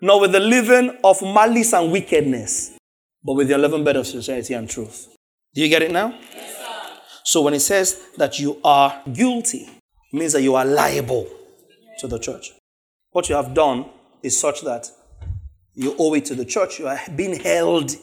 nor 0.00 0.20
with 0.20 0.32
the 0.32 0.40
living 0.40 0.96
of 1.02 1.20
malice 1.22 1.72
and 1.72 1.90
wickedness, 1.90 2.76
but 3.24 3.34
with 3.34 3.48
the 3.48 3.54
unleavened 3.54 3.84
bread 3.84 3.96
of 3.96 4.06
sincerity 4.06 4.54
and 4.54 4.68
truth. 4.68 5.08
Do 5.54 5.62
you 5.62 5.68
get 5.68 5.82
it 5.82 5.90
now? 5.90 6.18
So 7.24 7.42
when 7.42 7.54
it 7.54 7.60
says 7.60 8.00
that 8.16 8.38
you 8.38 8.60
are 8.62 9.02
guilty, 9.12 9.68
it 10.12 10.16
means 10.16 10.32
that 10.32 10.42
you 10.42 10.54
are 10.54 10.64
liable 10.64 11.26
to 11.98 12.06
the 12.06 12.18
church. 12.18 12.52
What 13.10 13.28
you 13.28 13.34
have 13.34 13.54
done 13.54 13.86
is 14.22 14.38
such 14.38 14.60
that 14.62 14.90
you 15.74 15.94
owe 15.98 16.14
it 16.14 16.24
to 16.26 16.34
the 16.34 16.44
church. 16.44 16.78
You 16.78 16.86
are 16.86 17.00
being 17.14 17.38
held 17.40 17.96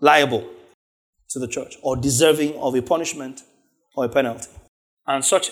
liable 0.00 0.48
to 1.30 1.38
the 1.38 1.48
church 1.48 1.76
or 1.82 1.96
deserving 1.96 2.54
of 2.56 2.74
a 2.74 2.82
punishment 2.82 3.42
or 3.94 4.04
a 4.04 4.08
penalty. 4.08 4.48
And 5.06 5.24
such 5.24 5.50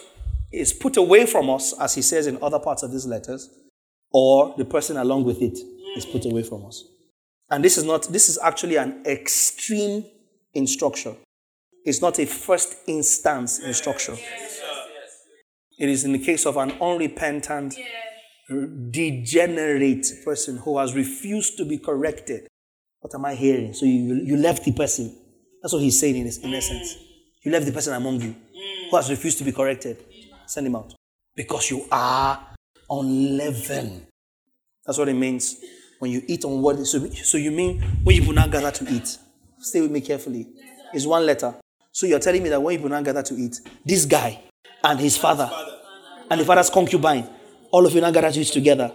is 0.52 0.72
put 0.72 0.96
away 0.96 1.26
from 1.26 1.48
us, 1.50 1.74
as 1.80 1.94
he 1.94 2.02
says 2.02 2.26
in 2.26 2.38
other 2.42 2.58
parts 2.58 2.82
of 2.82 2.92
these 2.92 3.06
letters, 3.06 3.48
or 4.12 4.54
the 4.56 4.64
person 4.64 4.96
along 4.96 5.24
with 5.24 5.40
it 5.42 5.58
is 5.96 6.06
put 6.06 6.24
away 6.24 6.42
from 6.42 6.66
us. 6.66 6.84
And 7.50 7.64
this 7.64 7.78
is 7.78 7.84
not, 7.84 8.04
this 8.04 8.28
is 8.28 8.38
actually 8.38 8.76
an 8.76 9.02
extreme 9.06 10.04
instruction. 10.54 11.16
It's 11.84 12.00
not 12.00 12.18
a 12.18 12.26
first 12.26 12.76
instance 12.86 13.58
instruction. 13.58 14.16
It 15.78 15.88
is 15.88 16.04
in 16.04 16.12
the 16.12 16.18
case 16.18 16.46
of 16.46 16.56
an 16.56 16.72
unrepentant, 16.80 17.74
degenerate 18.90 20.06
person 20.24 20.58
who 20.58 20.78
has 20.78 20.94
refused 20.94 21.56
to 21.58 21.64
be 21.64 21.78
corrected. 21.78 22.46
What 23.00 23.14
am 23.14 23.24
I 23.24 23.34
hearing? 23.34 23.74
So 23.74 23.84
you, 23.84 24.14
you 24.24 24.36
left 24.36 24.64
the 24.64 24.72
person. 24.72 25.14
That's 25.62 25.74
what 25.74 25.82
he's 25.82 25.98
saying 25.98 26.16
in, 26.16 26.26
in 26.26 26.54
essence. 26.54 26.96
You 27.42 27.52
left 27.52 27.66
the 27.66 27.72
person 27.72 27.92
among 27.92 28.20
you 28.22 28.34
who 28.90 28.96
has 28.96 29.10
refused 29.10 29.38
to 29.38 29.44
be 29.44 29.52
corrected. 29.52 29.98
Send 30.46 30.66
him 30.66 30.76
out. 30.76 30.94
Because 31.36 31.70
you 31.70 31.86
are 31.90 32.54
unleavened. 32.88 34.06
That's 34.86 34.98
what 34.98 35.08
it 35.08 35.14
means 35.14 35.56
when 36.04 36.12
you 36.12 36.22
eat 36.26 36.44
on 36.44 36.60
what. 36.60 36.76
So, 36.86 37.08
so 37.08 37.38
you 37.38 37.50
mean 37.50 37.80
when 38.04 38.14
you 38.14 38.24
will 38.26 38.34
not 38.34 38.50
gather 38.50 38.70
to 38.70 38.92
eat? 38.92 39.16
Stay 39.58 39.80
with 39.80 39.90
me 39.90 40.02
carefully. 40.02 40.46
It's 40.92 41.06
one 41.06 41.24
letter. 41.24 41.54
So 41.92 42.06
you're 42.06 42.18
telling 42.18 42.42
me 42.42 42.50
that 42.50 42.62
when 42.62 42.76
you 42.76 42.82
will 42.82 42.90
not 42.90 43.04
gather 43.04 43.22
to 43.22 43.34
eat, 43.34 43.58
this 43.86 44.04
guy 44.04 44.38
and 44.82 45.00
his 45.00 45.16
father 45.16 45.50
and 46.30 46.38
the 46.38 46.44
father's 46.44 46.68
concubine, 46.68 47.26
all 47.70 47.86
of 47.86 47.94
you 47.94 48.02
now 48.02 48.10
gather 48.10 48.30
to 48.30 48.38
eat 48.38 48.48
together. 48.48 48.92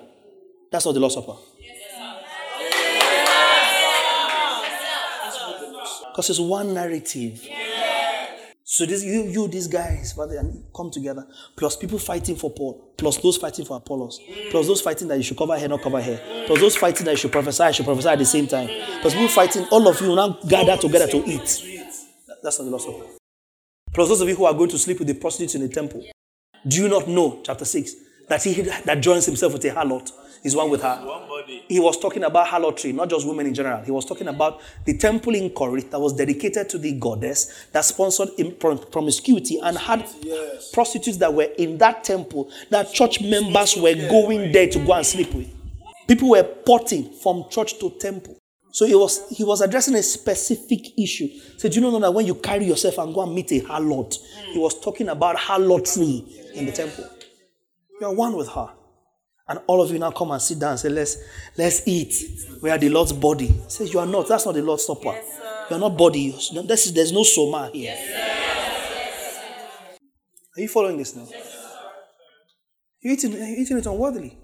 That's 0.71 0.85
not 0.85 0.91
the 0.91 0.99
Lord's 0.99 1.15
Supper. 1.15 1.33
Because 6.11 6.29
it's 6.29 6.39
one 6.39 6.75
narrative. 6.75 7.43
So 8.71 8.85
this 8.85 9.03
you, 9.03 9.23
you, 9.23 9.47
these 9.47 9.65
guys, 9.65 10.15
and 10.15 10.63
come 10.75 10.91
together. 10.91 11.25
Plus 11.55 11.75
people 11.75 11.97
fighting 11.97 12.35
for 12.35 12.51
Paul. 12.51 12.93
Plus 12.95 13.17
those 13.17 13.35
fighting 13.35 13.65
for 13.65 13.77
Apollos. 13.77 14.19
Plus 14.51 14.67
those 14.67 14.79
fighting 14.79 15.07
that 15.07 15.17
you 15.17 15.23
should 15.23 15.39
cover 15.39 15.57
hair, 15.57 15.67
not 15.67 15.81
cover 15.81 15.99
hair. 15.99 16.21
Plus 16.45 16.59
those 16.59 16.75
fighting 16.75 17.03
that 17.05 17.13
you 17.13 17.17
should 17.17 17.31
prophesy, 17.31 17.63
I 17.63 17.71
should 17.71 17.85
prophesy 17.85 18.09
at 18.09 18.19
the 18.19 18.25
same 18.25 18.45
time. 18.45 18.69
Plus 19.01 19.13
people 19.13 19.27
fighting, 19.29 19.65
all 19.71 19.87
of 19.87 19.99
you 19.99 20.15
now 20.15 20.37
gather 20.47 20.77
together 20.77 21.07
to 21.07 21.17
eat. 21.25 21.63
That's 22.43 22.59
not 22.59 22.65
the 22.65 22.69
Lord's 22.69 22.85
Supper. 22.85 23.05
Plus 23.91 24.07
those 24.07 24.21
of 24.21 24.29
you 24.29 24.35
who 24.35 24.45
are 24.45 24.53
going 24.53 24.69
to 24.69 24.77
sleep 24.77 24.99
with 24.99 25.07
the 25.07 25.15
prostitutes 25.15 25.55
in 25.55 25.61
the 25.61 25.69
temple. 25.69 26.05
Do 26.67 26.77
you 26.77 26.89
not 26.89 27.07
know, 27.07 27.41
chapter 27.43 27.65
6, 27.65 27.95
that 28.29 28.43
he 28.43 28.61
that 28.61 29.01
joins 29.01 29.25
himself 29.25 29.53
with 29.53 29.65
a 29.65 29.69
harlot 29.69 30.11
is 30.43 30.55
one 30.55 30.69
with 30.69 30.81
her? 30.81 31.19
he 31.67 31.79
was 31.79 31.99
talking 31.99 32.23
about 32.23 32.47
harlotry, 32.47 32.91
not 32.91 33.09
just 33.09 33.27
women 33.27 33.45
in 33.45 33.53
general. 33.53 33.83
He 33.83 33.91
was 33.91 34.05
talking 34.05 34.27
about 34.27 34.61
the 34.85 34.97
temple 34.97 35.35
in 35.35 35.49
Corinth 35.49 35.91
that 35.91 35.99
was 35.99 36.13
dedicated 36.13 36.69
to 36.69 36.77
the 36.77 36.93
goddess 36.93 37.67
that 37.71 37.85
sponsored 37.85 38.29
promiscuity 38.91 39.59
and 39.59 39.77
had 39.77 40.05
yes. 40.21 40.71
prostitutes 40.71 41.17
that 41.17 41.33
were 41.33 41.49
in 41.57 41.77
that 41.79 42.03
temple 42.03 42.51
that 42.69 42.91
church 42.93 43.21
members 43.21 43.75
were 43.75 43.95
going 43.95 44.51
there 44.51 44.67
to 44.67 44.79
go 44.85 44.93
and 44.93 45.05
sleep 45.05 45.33
with. 45.33 45.49
People 46.07 46.29
were 46.29 46.43
porting 46.43 47.11
from 47.21 47.45
church 47.49 47.79
to 47.79 47.89
temple. 47.99 48.37
So 48.71 48.85
he 48.85 48.95
was 48.95 49.27
he 49.29 49.43
was 49.43 49.61
addressing 49.61 49.95
a 49.95 50.03
specific 50.03 50.97
issue. 50.97 51.27
He 51.27 51.41
said, 51.57 51.75
you 51.75 51.81
know 51.81 51.97
that 51.99 52.13
when 52.13 52.25
you 52.25 52.35
carry 52.35 52.65
yourself 52.65 52.97
and 52.99 53.13
go 53.13 53.21
and 53.21 53.33
meet 53.33 53.51
a 53.51 53.61
harlot, 53.61 54.15
he 54.51 54.59
was 54.59 54.79
talking 54.79 55.09
about 55.09 55.35
harlotry 55.37 56.23
in 56.53 56.65
the 56.65 56.71
temple. 56.71 57.09
You 57.99 58.07
are 58.07 58.13
one 58.13 58.35
with 58.35 58.49
her. 58.49 58.69
And 59.47 59.59
all 59.65 59.81
of 59.81 59.91
you 59.91 59.97
now 59.97 60.11
come 60.11 60.31
and 60.31 60.41
sit 60.41 60.59
down 60.59 60.71
and 60.71 60.79
say, 60.79 60.89
Let's 60.89 61.17
let's 61.57 61.81
eat. 61.87 62.13
We 62.61 62.69
are 62.69 62.77
the 62.77 62.89
Lord's 62.89 63.13
body. 63.13 63.47
He 63.47 63.69
says, 63.69 63.93
You 63.93 63.99
are 63.99 64.05
not. 64.05 64.27
That's 64.27 64.45
not 64.45 64.53
the 64.53 64.61
Lord's 64.61 64.85
supper. 64.85 65.11
Yes, 65.11 65.39
you 65.69 65.75
are 65.75 65.79
not 65.79 65.97
body. 65.97 66.29
This 66.31 66.85
is, 66.85 66.93
there's 66.93 67.11
no 67.11 67.23
soma 67.23 67.69
here. 67.73 67.95
Yes, 67.95 69.39
are 70.55 70.61
you 70.61 70.67
following 70.67 70.97
this 70.97 71.15
now? 71.15 71.27
You're 73.01 73.13
eating, 73.13 73.31
you're 73.31 73.47
eating 73.47 73.77
it 73.77 73.85
unworthily. 73.85 74.37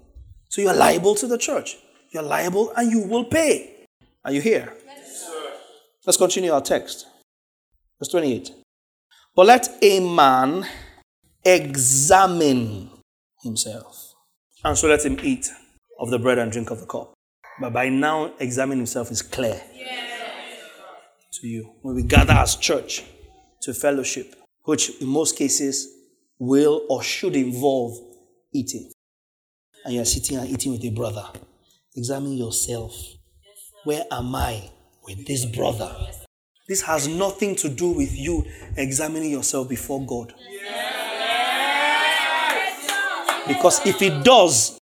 So 0.48 0.62
you 0.62 0.68
are 0.68 0.74
liable 0.74 1.14
to 1.16 1.26
the 1.26 1.38
church. 1.38 1.76
You're 2.10 2.22
liable 2.22 2.72
and 2.76 2.90
you 2.90 3.02
will 3.06 3.24
pay. 3.24 3.86
Are 4.24 4.32
you 4.32 4.40
here? 4.40 4.72
Yes, 4.86 5.30
Let's 6.06 6.16
continue 6.16 6.52
our 6.52 6.62
text. 6.62 7.06
Verse 7.98 8.08
28. 8.08 8.50
But 9.34 9.46
let 9.46 9.68
a 9.82 10.00
man 10.00 10.66
examine 11.44 12.90
himself 13.46 14.16
and 14.66 14.76
so 14.76 14.88
let 14.88 15.04
him 15.04 15.18
eat 15.22 15.48
of 16.00 16.10
the 16.10 16.18
bread 16.18 16.38
and 16.38 16.50
drink 16.50 16.70
of 16.70 16.80
the 16.80 16.86
cup. 16.86 17.14
But 17.60 17.72
by 17.72 17.88
now, 17.88 18.32
examine 18.38 18.78
himself 18.78 19.10
is 19.10 19.22
clear 19.22 19.60
yes. 19.72 20.60
to 21.34 21.46
you. 21.46 21.72
When 21.82 21.94
we 21.94 22.02
gather 22.02 22.32
as 22.32 22.56
church 22.56 23.04
to 23.62 23.72
fellowship, 23.72 24.34
which 24.64 25.00
in 25.00 25.06
most 25.06 25.38
cases 25.38 25.88
will 26.38 26.84
or 26.88 27.02
should 27.02 27.36
involve 27.36 27.96
eating, 28.52 28.90
and 29.84 29.94
you're 29.94 30.04
sitting 30.04 30.36
and 30.36 30.48
eating 30.48 30.72
with 30.72 30.84
a 30.84 30.90
brother, 30.90 31.26
examine 31.94 32.32
yourself. 32.32 32.92
Where 33.84 34.04
am 34.10 34.34
I 34.34 34.70
with 35.06 35.26
this 35.26 35.44
brother? 35.44 35.94
This 36.68 36.82
has 36.82 37.06
nothing 37.06 37.54
to 37.56 37.68
do 37.68 37.92
with 37.92 38.12
you 38.18 38.44
examining 38.76 39.30
yourself 39.30 39.68
before 39.68 40.04
God. 40.04 40.34
Because 43.46 43.84
if 43.86 44.02
it 44.02 44.24
does, 44.24 44.78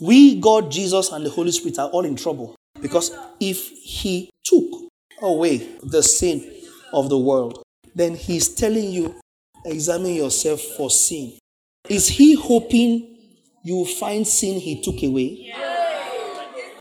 we, 0.00 0.40
God, 0.40 0.70
Jesus, 0.70 1.10
and 1.12 1.24
the 1.24 1.30
Holy 1.30 1.52
Spirit 1.52 1.78
are 1.78 1.88
all 1.88 2.04
in 2.04 2.16
trouble. 2.16 2.54
Because 2.80 3.16
if 3.40 3.68
He 3.68 4.30
took 4.44 4.90
away 5.20 5.58
the 5.82 6.02
sin 6.02 6.44
of 6.92 7.08
the 7.08 7.18
world, 7.18 7.62
then 7.94 8.14
He's 8.14 8.48
telling 8.48 8.90
you, 8.90 9.14
examine 9.64 10.14
yourself 10.14 10.60
for 10.60 10.90
sin. 10.90 11.38
Is 11.88 12.08
He 12.08 12.34
hoping 12.34 13.16
you 13.62 13.84
find 13.84 14.26
sin 14.26 14.60
He 14.60 14.82
took 14.82 15.02
away? 15.02 15.54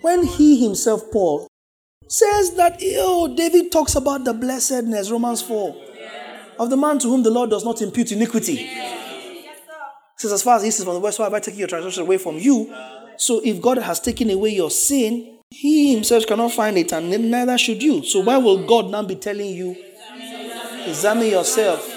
When 0.02 0.26
He 0.26 0.64
Himself, 0.64 1.12
Paul, 1.12 1.48
says 2.08 2.56
that, 2.56 2.80
oh, 2.98 3.34
David 3.36 3.72
talks 3.72 3.96
about 3.96 4.26
the 4.26 4.34
blessedness, 4.34 5.12
Romans 5.12 5.42
4 5.42 5.90
of 6.62 6.70
the 6.70 6.78
man 6.78 7.00
to 7.00 7.08
whom 7.08 7.24
the 7.24 7.32
Lord 7.32 7.50
does 7.50 7.66
not 7.66 7.82
impute 7.82 8.12
iniquity. 8.12 8.70
Says, 10.22 10.34
as 10.34 10.44
far 10.44 10.58
as 10.58 10.64
east 10.64 10.78
is 10.78 10.86
from 10.86 10.94
the 10.94 11.00
west, 11.00 11.18
why 11.18 11.26
have 11.26 11.34
I 11.34 11.40
taken 11.40 11.58
your 11.58 11.68
transgression 11.68 12.04
away 12.04 12.20
from 12.20 12.38
you? 12.38 12.72
So 13.18 13.42
if 13.44 13.60
God 13.60 13.80
has 13.80 14.00
taken 14.00 14.30
away 14.30 14.50
your 14.50 14.70
sin, 14.70 15.40
he 15.50 15.96
himself 15.96 16.28
cannot 16.28 16.52
find 16.52 16.78
it, 16.78 16.94
and 16.94 17.10
neither 17.10 17.58
should 17.58 17.82
you. 17.82 18.04
So 18.04 18.20
why 18.20 18.38
will 18.38 18.68
God 18.68 18.92
now 18.92 19.02
be 19.02 19.16
telling 19.16 19.50
you, 19.50 19.76
examine 20.86 21.26
yourself? 21.26 21.92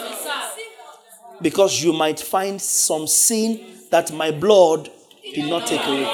Because 1.42 1.84
you 1.84 1.92
might 1.92 2.18
find 2.18 2.62
some 2.62 3.06
sin 3.06 3.60
that 3.90 4.10
my 4.10 4.30
blood 4.30 4.90
did 5.22 5.50
not 5.50 5.66
take 5.66 5.84
away. 5.84 6.08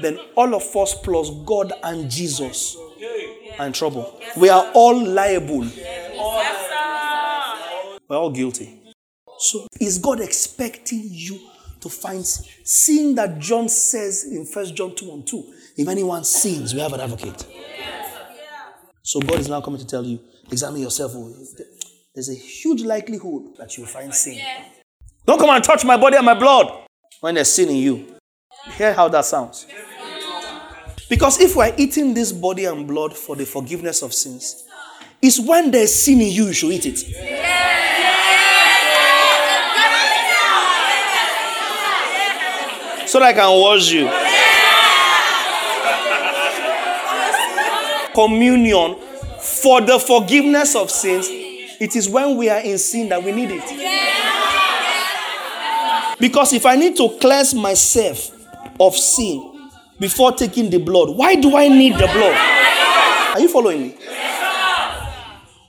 Then 0.00 0.18
all 0.34 0.52
of 0.52 0.76
us 0.76 0.96
plus 1.00 1.30
God 1.44 1.72
and 1.84 2.10
Jesus 2.10 2.76
are 3.56 3.66
in 3.66 3.72
trouble. 3.72 4.20
We 4.36 4.48
are 4.48 4.68
all 4.74 5.00
liable. 5.00 5.64
We're 8.08 8.16
all 8.16 8.30
guilty. 8.32 8.75
So 9.38 9.66
is 9.80 9.98
God 9.98 10.20
expecting 10.20 11.02
you 11.10 11.38
to 11.80 11.88
find 11.88 12.24
sin 12.24 13.14
that 13.16 13.38
John 13.38 13.68
says 13.68 14.24
in 14.24 14.46
First 14.46 14.74
John 14.74 14.94
2 14.94 15.12
and 15.12 15.26
2? 15.26 15.54
If 15.76 15.88
anyone 15.88 16.24
sins, 16.24 16.74
we 16.74 16.80
have 16.80 16.92
an 16.92 17.00
advocate. 17.00 17.44
So 19.02 19.20
God 19.20 19.38
is 19.38 19.48
now 19.48 19.60
coming 19.60 19.78
to 19.78 19.86
tell 19.86 20.04
you, 20.04 20.20
examine 20.50 20.80
yourself. 20.80 21.12
Oh, 21.14 21.32
there's 22.14 22.30
a 22.30 22.34
huge 22.34 22.82
likelihood 22.82 23.56
that 23.58 23.76
you'll 23.76 23.86
find 23.86 24.12
sin. 24.14 24.40
Don't 25.26 25.38
come 25.38 25.50
and 25.50 25.62
touch 25.62 25.84
my 25.84 25.96
body 25.96 26.16
and 26.16 26.24
my 26.24 26.34
blood 26.34 26.86
when 27.20 27.34
there's 27.34 27.52
sin 27.52 27.68
in 27.68 27.76
you. 27.76 28.16
Hear 28.76 28.94
how 28.94 29.08
that 29.08 29.24
sounds. 29.24 29.66
Because 31.08 31.40
if 31.40 31.54
we're 31.54 31.74
eating 31.76 32.14
this 32.14 32.32
body 32.32 32.64
and 32.64 32.86
blood 32.86 33.16
for 33.16 33.36
the 33.36 33.44
forgiveness 33.46 34.02
of 34.02 34.12
sins, 34.12 34.64
it's 35.22 35.38
when 35.38 35.70
there's 35.70 35.94
sin 35.94 36.20
in 36.20 36.32
you, 36.32 36.46
you 36.46 36.52
should 36.52 36.72
eat 36.72 36.86
it. 36.86 37.04
So 43.06 43.18
that 43.20 43.28
I 43.28 43.32
can 43.32 43.60
wash 43.60 43.90
you. 43.90 44.08
Communion 48.14 48.96
for 49.40 49.80
the 49.80 49.98
forgiveness 49.98 50.74
of 50.74 50.90
sins, 50.90 51.26
it 51.28 51.94
is 51.96 52.08
when 52.08 52.36
we 52.36 52.48
are 52.48 52.60
in 52.60 52.78
sin 52.78 53.08
that 53.10 53.22
we 53.22 53.32
need 53.32 53.50
it. 53.52 53.64
Because 56.18 56.52
if 56.52 56.64
I 56.64 56.76
need 56.76 56.96
to 56.96 57.10
cleanse 57.20 57.54
myself 57.54 58.30
of 58.80 58.96
sin, 58.96 59.56
before 59.98 60.32
taking 60.32 60.70
the 60.70 60.78
blood. 60.78 61.10
Why 61.16 61.34
do 61.36 61.56
I 61.56 61.68
need 61.68 61.94
the 61.94 62.06
blood? 62.06 62.36
Are 63.34 63.40
you 63.40 63.48
following 63.48 63.82
me? 63.82 63.96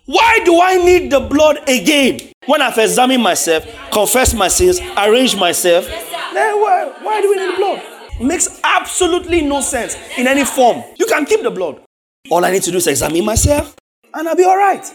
Why 0.05 0.39
do 0.45 0.61
I 0.61 0.77
need 0.77 1.11
the 1.11 1.19
blood 1.19 1.67
again? 1.67 2.19
When 2.45 2.61
I've 2.61 2.77
examined 2.77 3.21
myself, 3.21 3.65
confessed 3.91 4.35
my 4.35 4.47
sins, 4.47 4.79
arranged 4.97 5.37
myself, 5.37 5.85
then 5.85 6.61
why, 6.61 6.86
why 7.17 7.21
do 7.21 7.29
we 7.29 7.35
need 7.37 7.51
the 7.51 7.57
blood? 7.57 7.81
Makes 8.21 8.59
absolutely 8.63 9.41
no 9.41 9.61
sense 9.61 9.97
in 10.17 10.27
any 10.27 10.45
form. 10.45 10.83
You 10.97 11.07
can 11.07 11.25
keep 11.25 11.41
the 11.41 11.49
blood. 11.49 11.81
All 12.29 12.45
I 12.45 12.51
need 12.51 12.61
to 12.63 12.71
do 12.71 12.77
is 12.77 12.85
examine 12.87 13.25
myself 13.25 13.75
and 14.13 14.27
I'll 14.27 14.35
be 14.35 14.43
all 14.43 14.57
right. 14.57 14.85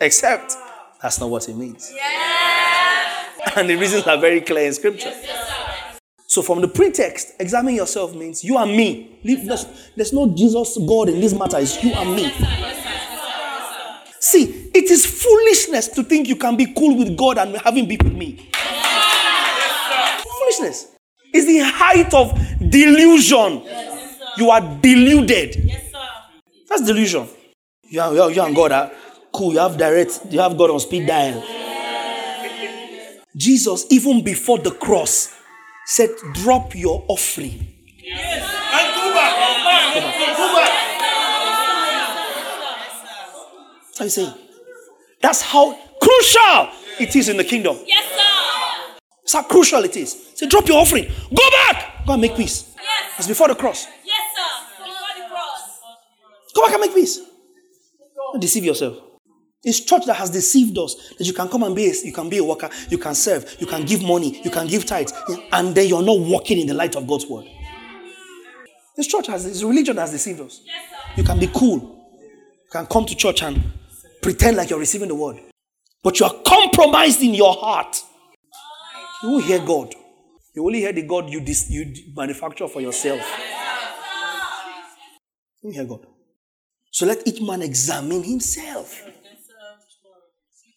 Except 0.00 0.56
that's 1.00 1.20
not 1.20 1.30
what 1.30 1.48
it 1.48 1.56
means. 1.56 1.92
And 3.54 3.70
the 3.70 3.76
reasons 3.76 4.06
are 4.06 4.18
very 4.18 4.40
clear 4.40 4.66
in 4.66 4.72
scripture. 4.74 5.12
So 6.26 6.42
from 6.42 6.60
the 6.60 6.68
pretext, 6.68 7.34
examine 7.38 7.76
yourself 7.76 8.14
means 8.14 8.42
you 8.42 8.58
and 8.58 8.76
me. 8.76 9.20
There's, 9.24 9.66
there's 9.94 10.12
no 10.12 10.34
Jesus 10.34 10.76
God 10.86 11.08
in 11.08 11.20
this 11.20 11.32
matter. 11.32 11.58
It's 11.58 11.82
you 11.82 11.92
and 11.92 12.16
me. 12.16 12.32
See, 14.18 14.70
it 14.74 14.90
is 14.90 15.06
foolishness 15.06 15.86
to 15.88 16.02
think 16.02 16.26
you 16.26 16.36
can 16.36 16.56
be 16.56 16.74
cool 16.74 16.98
with 16.98 17.16
God 17.16 17.38
and 17.38 17.56
having 17.58 17.86
beef 17.86 18.02
with 18.02 18.14
me. 18.14 18.50
Foolishness. 20.22 20.95
It's 21.32 21.46
the 21.46 21.58
height 21.60 22.12
of 22.14 22.32
delusion. 22.70 23.62
You 24.38 24.50
are 24.50 24.60
deluded. 24.60 25.56
Yes, 25.56 25.92
That's 26.68 26.82
delusion. 26.82 27.28
You, 27.88 28.00
are, 28.00 28.30
you 28.30 28.42
and 28.42 28.54
God 28.54 28.72
are 28.72 28.90
cool. 29.32 29.52
You 29.52 29.60
have 29.60 29.76
direct, 29.76 30.20
you 30.30 30.40
have 30.40 30.56
God 30.56 30.70
on 30.70 30.80
speed 30.80 31.06
dial. 31.06 31.42
Jesus, 33.36 33.86
even 33.90 34.24
before 34.24 34.58
the 34.58 34.70
cross, 34.70 35.34
said, 35.84 36.10
Drop 36.32 36.74
your 36.74 37.04
offering. 37.08 37.68
Yes. 38.02 38.42
And 38.72 38.94
go 38.94 39.12
back. 39.12 39.34
Go 39.34 39.64
back. 39.64 40.36
Go 40.36 40.54
back. 40.56 40.72
That's 43.86 43.98
how 43.98 44.04
you 44.04 44.10
say. 44.10 44.34
That's 45.22 45.40
how 45.42 45.78
crucial 46.00 46.68
it 46.98 47.14
is 47.16 47.28
in 47.28 47.36
the 47.36 47.44
kingdom. 47.44 47.76
Yes, 47.86 48.04
sir. 48.10 48.35
How 49.32 49.42
crucial 49.42 49.84
it 49.84 49.96
is. 49.96 50.32
Say, 50.34 50.46
drop 50.48 50.66
your 50.66 50.78
offering. 50.78 51.04
Go 51.04 51.50
back. 51.50 52.06
Go 52.06 52.12
and 52.14 52.22
make 52.22 52.36
peace. 52.36 52.74
Yes. 52.76 53.18
It's 53.18 53.28
before 53.28 53.48
the 53.48 53.54
cross. 53.54 53.86
Yes, 54.04 54.20
sir. 54.34 54.84
Before 54.84 55.22
the 55.22 55.28
cross. 55.28 55.80
Go 56.54 56.64
back 56.64 56.72
and 56.74 56.80
make 56.80 56.94
peace. 56.94 57.20
Don't 58.32 58.40
deceive 58.40 58.64
yourself. 58.64 58.98
It's 59.62 59.80
church 59.80 60.06
that 60.06 60.14
has 60.14 60.30
deceived 60.30 60.78
us 60.78 60.94
that 61.18 61.26
you 61.26 61.32
can 61.32 61.48
come 61.48 61.64
and 61.64 61.74
be 61.74 61.86
a, 61.88 61.92
you 62.04 62.12
can 62.12 62.28
be 62.28 62.38
a 62.38 62.44
worker, 62.44 62.70
you 62.88 62.98
can 62.98 63.16
serve, 63.16 63.56
you 63.58 63.66
can 63.66 63.84
give 63.84 64.00
money, 64.00 64.40
you 64.44 64.50
can 64.50 64.68
give 64.68 64.86
tithes, 64.86 65.12
and 65.52 65.74
then 65.74 65.88
you're 65.88 66.02
not 66.02 66.20
walking 66.20 66.60
in 66.60 66.68
the 66.68 66.74
light 66.74 66.94
of 66.94 67.04
God's 67.06 67.26
word. 67.26 67.46
This 68.96 69.08
church 69.08 69.26
has 69.26 69.44
this 69.44 69.64
religion 69.64 69.96
has 69.96 70.12
deceived 70.12 70.40
us. 70.40 70.60
You 71.16 71.24
can 71.24 71.40
be 71.40 71.48
cool, 71.48 71.80
you 71.80 72.70
can 72.70 72.86
come 72.86 73.06
to 73.06 73.16
church 73.16 73.42
and 73.42 73.60
pretend 74.22 74.56
like 74.56 74.70
you're 74.70 74.78
receiving 74.78 75.08
the 75.08 75.16
word, 75.16 75.40
but 76.04 76.20
you 76.20 76.26
are 76.26 76.34
compromised 76.46 77.20
in 77.22 77.34
your 77.34 77.54
heart. 77.54 78.00
You 79.22 79.30
will 79.30 79.40
hear 79.40 79.64
God. 79.64 79.94
You 80.54 80.64
only 80.64 80.80
hear 80.80 80.92
the 80.92 81.02
God 81.02 81.30
you, 81.30 81.40
dis- 81.40 81.70
you 81.70 82.12
manufacture 82.14 82.68
for 82.68 82.80
yourself. 82.80 83.20
You 85.62 85.70
hear 85.70 85.84
God. 85.84 86.06
So 86.90 87.06
let 87.06 87.26
each 87.26 87.42
man 87.42 87.62
examine 87.62 88.22
himself. 88.22 89.02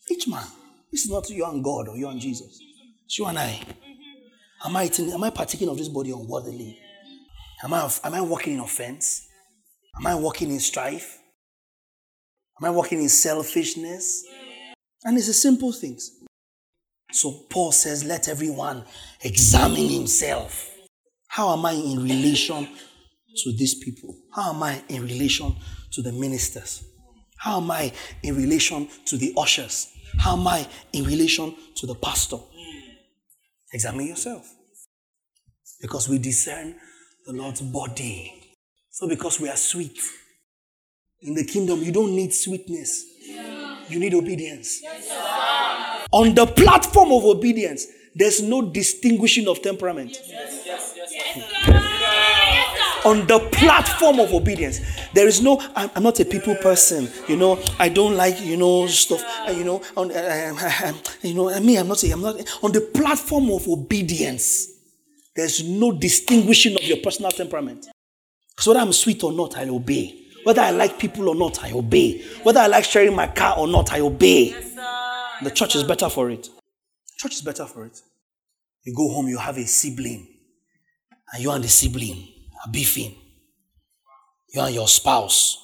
Each 0.09 0.27
man. 0.27 0.43
This 0.91 1.05
is 1.05 1.11
not 1.11 1.29
you 1.29 1.45
and 1.45 1.63
God 1.63 1.87
or 1.87 1.97
you 1.97 2.09
and 2.09 2.19
Jesus. 2.19 2.59
It's 3.05 3.17
you 3.17 3.25
and 3.25 3.37
I. 3.39 3.61
Am 4.65 4.75
I 4.75 4.85
eating, 4.85 5.11
am 5.11 5.23
I 5.23 5.29
partaking 5.29 5.69
of 5.69 5.77
this 5.77 5.87
body 5.87 6.11
unworthily? 6.11 6.77
Am 7.63 7.73
I, 7.73 7.89
am 8.03 8.13
I 8.13 8.21
walking 8.21 8.55
in 8.55 8.59
offense? 8.59 9.27
Am 9.97 10.07
I 10.07 10.15
walking 10.15 10.49
in 10.49 10.59
strife? 10.59 11.19
Am 12.59 12.65
I 12.65 12.69
walking 12.71 13.01
in 13.01 13.09
selfishness? 13.09 14.25
And 15.03 15.17
it's 15.17 15.29
a 15.29 15.33
simple 15.33 15.71
things. 15.71 16.11
So 17.11 17.45
Paul 17.49 17.71
says, 17.71 18.03
let 18.03 18.27
everyone 18.27 18.83
examine 19.21 19.89
himself. 19.89 20.69
How 21.27 21.53
am 21.53 21.65
I 21.65 21.73
in 21.73 22.03
relation 22.03 22.67
to 23.43 23.51
these 23.57 23.75
people? 23.75 24.15
How 24.33 24.53
am 24.53 24.63
I 24.63 24.81
in 24.89 25.03
relation 25.03 25.55
to 25.91 26.01
the 26.01 26.11
ministers? 26.11 26.83
How 27.37 27.57
am 27.61 27.71
I 27.71 27.91
in 28.21 28.35
relation 28.35 28.87
to 29.05 29.17
the 29.17 29.33
ushers? 29.37 29.87
How 30.19 30.37
am 30.37 30.47
I 30.47 30.67
in 30.91 31.03
relation 31.05 31.55
to 31.75 31.85
the 31.85 31.95
pastor? 31.95 32.37
Examine 33.71 34.07
yourself. 34.07 34.45
Because 35.81 36.09
we 36.09 36.17
discern 36.17 36.75
the 37.25 37.33
Lord's 37.33 37.61
body. 37.61 38.33
So, 38.89 39.07
because 39.07 39.39
we 39.39 39.47
are 39.49 39.55
sweet. 39.55 39.97
In 41.21 41.35
the 41.35 41.45
kingdom, 41.45 41.81
you 41.83 41.91
don't 41.91 42.15
need 42.15 42.33
sweetness, 42.33 43.03
you 43.89 43.99
need 43.99 44.13
obedience. 44.13 44.81
On 46.11 46.33
the 46.33 46.45
platform 46.45 47.11
of 47.11 47.23
obedience, 47.25 47.87
there's 48.15 48.41
no 48.41 48.61
distinguishing 48.61 49.47
of 49.47 49.61
temperament. 49.61 50.17
Yes, 50.27 50.63
yes, 50.65 50.93
yes, 50.97 51.09
on 53.05 53.25
the 53.27 53.39
platform 53.51 54.19
of 54.19 54.33
obedience. 54.33 54.81
There 55.13 55.27
is 55.27 55.41
no, 55.41 55.61
I'm, 55.75 55.89
I'm, 55.95 56.03
not 56.03 56.19
a 56.19 56.25
people 56.25 56.55
person, 56.55 57.09
you 57.27 57.37
know, 57.37 57.61
I 57.79 57.89
don't 57.89 58.15
like, 58.15 58.41
you 58.41 58.57
know, 58.57 58.87
stuff, 58.87 59.23
uh, 59.47 59.51
you 59.51 59.63
know, 59.63 59.81
on, 59.95 60.11
uh, 60.11 60.53
uh, 60.59 60.93
you 61.21 61.33
know, 61.33 61.49
I 61.49 61.59
mean, 61.59 61.77
I'm 61.77 61.87
not, 61.87 62.03
I'm 62.03 62.21
not, 62.21 62.35
on 62.63 62.71
the 62.71 62.81
platform 62.81 63.49
of 63.51 63.67
obedience, 63.67 64.67
there's 65.35 65.63
no 65.63 65.91
distinguishing 65.91 66.75
of 66.75 66.83
your 66.83 66.97
personal 66.97 67.31
temperament. 67.31 67.87
So 68.57 68.71
whether 68.71 68.81
I'm 68.81 68.93
sweet 68.93 69.23
or 69.23 69.31
not, 69.31 69.57
I 69.57 69.69
obey. 69.69 70.15
Whether 70.43 70.61
I 70.61 70.71
like 70.71 70.99
people 70.99 71.29
or 71.29 71.35
not, 71.35 71.63
I 71.63 71.71
obey. 71.71 72.21
Whether 72.43 72.59
I 72.59 72.67
like 72.67 72.83
sharing 72.83 73.15
my 73.15 73.27
car 73.27 73.57
or 73.57 73.67
not, 73.67 73.91
I 73.91 73.99
obey. 74.01 74.55
The 75.41 75.51
church 75.51 75.75
is 75.75 75.83
better 75.83 76.09
for 76.09 76.29
it. 76.29 76.49
Church 77.17 77.35
is 77.35 77.41
better 77.41 77.65
for 77.65 77.85
it. 77.85 78.01
You 78.83 78.93
go 78.95 79.09
home, 79.09 79.27
you 79.27 79.37
have 79.37 79.57
a 79.57 79.65
sibling, 79.65 80.27
and 81.33 81.43
you 81.43 81.51
and 81.51 81.63
the 81.63 81.67
sibling 81.67 82.27
are 82.65 82.71
beefing. 82.71 83.15
You 84.53 84.61
and 84.61 84.73
your 84.73 84.87
spouse, 84.87 85.57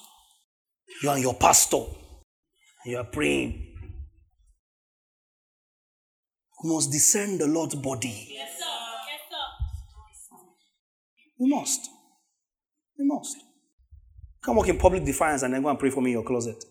you 1.02 1.10
and 1.10 1.20
your 1.22 1.34
pastor, 1.34 1.82
you 2.84 2.96
are 2.96 3.04
praying. 3.04 3.74
We 6.62 6.72
must 6.72 6.90
discern 6.90 7.36
the 7.36 7.46
Lord's 7.46 7.74
body. 7.74 8.28
Yes, 8.30 8.58
sir. 8.58 8.64
Yes, 9.08 9.20
sir. 9.30 10.36
We 11.38 11.50
must. 11.50 11.90
We 12.98 13.04
must. 13.06 13.36
Come 14.42 14.56
walk 14.56 14.68
in 14.68 14.78
public 14.78 15.04
defiance 15.04 15.42
and 15.42 15.52
then 15.52 15.62
go 15.62 15.68
and 15.68 15.78
pray 15.78 15.90
for 15.90 16.00
me 16.00 16.10
in 16.10 16.18
your 16.18 16.24
closet. 16.24 16.64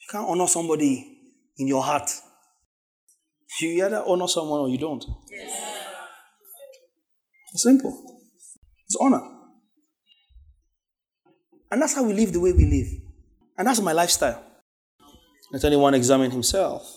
You 0.00 0.06
can't 0.10 0.28
honor 0.28 0.46
somebody 0.46 1.11
in 1.58 1.66
your 1.68 1.82
heart. 1.82 2.10
You 3.60 3.84
either 3.84 4.02
honor 4.06 4.28
someone 4.28 4.60
or 4.60 4.68
you 4.68 4.78
don't. 4.78 5.04
Yes. 5.30 5.84
It's 7.52 7.62
simple. 7.62 8.20
It's 8.86 8.96
honor. 9.00 9.20
And 11.70 11.80
that's 11.80 11.94
how 11.94 12.02
we 12.02 12.12
live 12.12 12.32
the 12.32 12.40
way 12.40 12.52
we 12.52 12.66
live. 12.66 12.86
And 13.58 13.68
that's 13.68 13.80
my 13.80 13.92
lifestyle. 13.92 14.42
Let 15.52 15.64
anyone 15.64 15.94
examine 15.94 16.30
himself. 16.30 16.90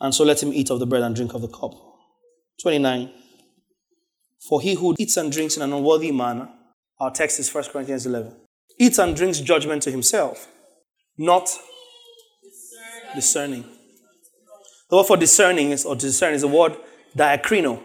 And 0.00 0.14
so 0.14 0.24
let 0.24 0.42
him 0.42 0.52
eat 0.52 0.70
of 0.70 0.80
the 0.80 0.86
bread 0.86 1.02
and 1.02 1.16
drink 1.16 1.34
of 1.34 1.40
the 1.40 1.48
cup. 1.48 1.72
29. 2.62 3.10
For 4.48 4.60
he 4.60 4.74
who 4.74 4.94
eats 4.98 5.16
and 5.16 5.32
drinks 5.32 5.56
in 5.56 5.62
an 5.62 5.72
unworthy 5.72 6.12
manner, 6.12 6.50
our 7.00 7.10
text 7.10 7.40
is 7.40 7.52
1 7.52 7.64
Corinthians 7.72 8.06
11, 8.06 8.36
eats 8.78 8.98
and 8.98 9.16
drinks 9.16 9.40
judgment 9.40 9.82
to 9.82 9.90
himself, 9.90 10.48
not 11.16 11.48
discerning. 13.14 13.64
The 14.90 14.96
word 14.96 15.06
for 15.06 15.16
discerning 15.16 15.70
is, 15.70 15.84
or 15.84 15.96
discern 15.96 16.34
is 16.34 16.42
the 16.42 16.48
word 16.48 16.76
diakrino. 17.16 17.82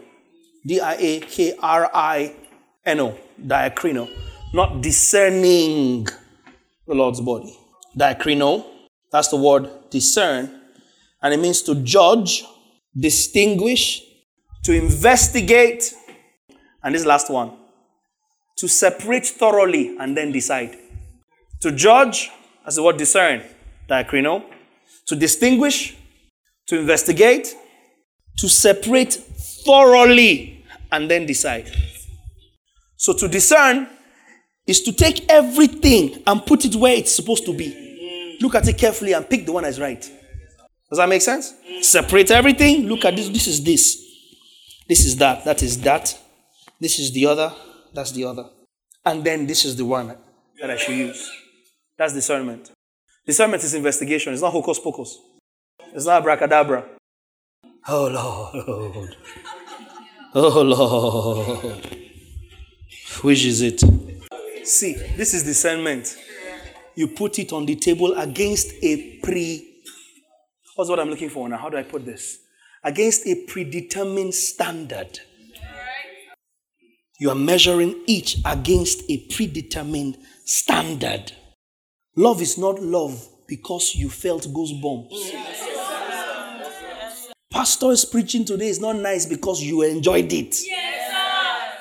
D 0.65 0.79
I 0.79 0.95
A 0.95 1.19
K 1.21 1.55
R 1.61 1.89
I 1.93 2.35
N 2.85 2.99
O. 2.99 3.17
Diakrino. 3.41 4.09
Not 4.53 4.81
discerning 4.81 6.05
the 6.85 6.93
Lord's 6.93 7.21
body. 7.21 7.57
Diakrino. 7.97 8.65
That's 9.11 9.29
the 9.29 9.37
word 9.37 9.69
discern. 9.89 10.61
And 11.21 11.33
it 11.33 11.39
means 11.39 11.61
to 11.63 11.75
judge, 11.75 12.43
distinguish, 12.97 14.03
to 14.63 14.73
investigate, 14.73 15.93
and 16.83 16.93
this 16.93 17.05
last 17.05 17.29
one, 17.29 17.57
to 18.57 18.67
separate 18.67 19.25
thoroughly 19.25 19.97
and 19.97 20.15
then 20.15 20.31
decide. 20.31 20.77
To 21.61 21.71
judge, 21.71 22.29
as 22.65 22.75
the 22.75 22.83
word 22.83 22.97
discern, 22.97 23.43
diakrino. 23.89 24.43
To 25.09 25.15
distinguish, 25.15 25.97
to 26.67 26.79
investigate, 26.79 27.55
to 28.37 28.47
separate 28.47 29.13
thoroughly 29.65 30.63
and 30.91 31.09
then 31.09 31.25
decide. 31.25 31.69
So 32.95 33.13
to 33.13 33.27
discern 33.27 33.87
is 34.67 34.83
to 34.83 34.93
take 34.93 35.25
everything 35.29 36.21
and 36.27 36.45
put 36.45 36.63
it 36.63 36.75
where 36.75 36.93
it's 36.95 37.11
supposed 37.11 37.45
to 37.45 37.53
be. 37.53 38.37
Look 38.39 38.53
at 38.53 38.67
it 38.67 38.77
carefully 38.77 39.13
and 39.13 39.27
pick 39.27 39.47
the 39.47 39.51
one 39.51 39.63
that's 39.63 39.79
right. 39.79 39.99
Does 40.89 40.97
that 40.99 41.09
make 41.09 41.23
sense? 41.23 41.55
Separate 41.81 42.29
everything. 42.29 42.87
Look 42.87 43.03
at 43.03 43.15
this. 43.15 43.29
This 43.29 43.47
is 43.47 43.63
this. 43.63 44.05
This 44.87 45.05
is 45.05 45.17
that. 45.17 45.43
That 45.43 45.63
is 45.63 45.81
that. 45.81 46.15
This 46.79 46.99
is 46.99 47.11
the 47.13 47.25
other. 47.25 47.51
That's 47.93 48.11
the 48.11 48.25
other. 48.25 48.47
And 49.03 49.23
then 49.23 49.47
this 49.47 49.65
is 49.65 49.75
the 49.75 49.85
one 49.85 50.15
that 50.61 50.69
I 50.69 50.77
should 50.77 50.95
use. 50.95 51.31
That's 51.97 52.13
discernment. 52.13 52.71
Discernment 53.29 53.63
is 53.63 53.75
investigation. 53.75 54.33
It's 54.33 54.41
not 54.41 54.51
hocus 54.51 54.79
pocus. 54.79 55.19
It's 55.93 56.07
not 56.07 56.21
abracadabra. 56.21 56.83
Oh 57.87 58.07
Lord. 58.07 59.15
Oh 60.33 60.61
Lord. 60.63 61.97
Which 63.21 63.45
is 63.45 63.61
it? 63.61 63.83
See, 64.63 64.93
this 65.15 65.35
is 65.35 65.43
discernment. 65.43 66.17
You 66.95 67.09
put 67.09 67.37
it 67.37 67.53
on 67.53 67.67
the 67.67 67.75
table 67.75 68.17
against 68.17 68.73
a 68.81 69.19
pre. 69.21 69.83
What's 70.75 70.89
what 70.89 70.99
I'm 70.99 71.11
looking 71.11 71.29
for 71.29 71.47
now? 71.47 71.57
How 71.57 71.69
do 71.69 71.77
I 71.77 71.83
put 71.83 72.07
this? 72.07 72.39
Against 72.83 73.27
a 73.27 73.45
predetermined 73.45 74.33
standard. 74.33 75.19
You 77.19 77.29
are 77.29 77.35
measuring 77.35 78.01
each 78.07 78.37
against 78.43 79.03
a 79.07 79.17
predetermined 79.27 80.17
standard. 80.45 81.33
Love 82.15 82.41
is 82.41 82.57
not 82.57 82.81
love 82.81 83.27
because 83.47 83.95
you 83.95 84.09
felt 84.09 84.43
goosebumps. 84.43 85.39
Pastor 87.51 87.91
is 87.91 88.05
preaching 88.05 88.45
today 88.45 88.67
is 88.69 88.79
not 88.79 88.95
nice 88.95 89.25
because 89.25 89.61
you 89.61 89.81
enjoyed 89.83 90.31
it. 90.31 90.55
Yes, 90.65 91.75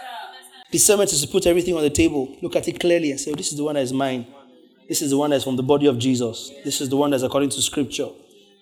Discernment 0.71 1.13
is 1.13 1.23
to 1.23 1.29
put 1.29 1.47
everything 1.47 1.75
on 1.75 1.83
the 1.83 1.91
table, 1.91 2.37
look 2.43 2.57
at 2.57 2.69
it 2.69 2.79
clearly, 2.79 3.11
and 3.11 3.19
say, 3.19 3.33
oh, 3.33 3.35
This 3.35 3.51
is 3.53 3.57
the 3.57 3.65
one 3.65 3.75
that 3.75 3.83
is 3.83 3.93
mine. 3.93 4.27
This 4.89 5.03
is 5.03 5.11
the 5.11 5.17
one 5.17 5.31
that's 5.31 5.45
from 5.45 5.57
the 5.57 5.63
body 5.63 5.87
of 5.87 5.99
Jesus. 5.99 6.51
This 6.65 6.81
is 6.81 6.89
the 6.89 6.97
one 6.97 7.11
that's 7.11 7.23
according 7.23 7.51
to 7.51 7.63
scripture. 7.63 8.09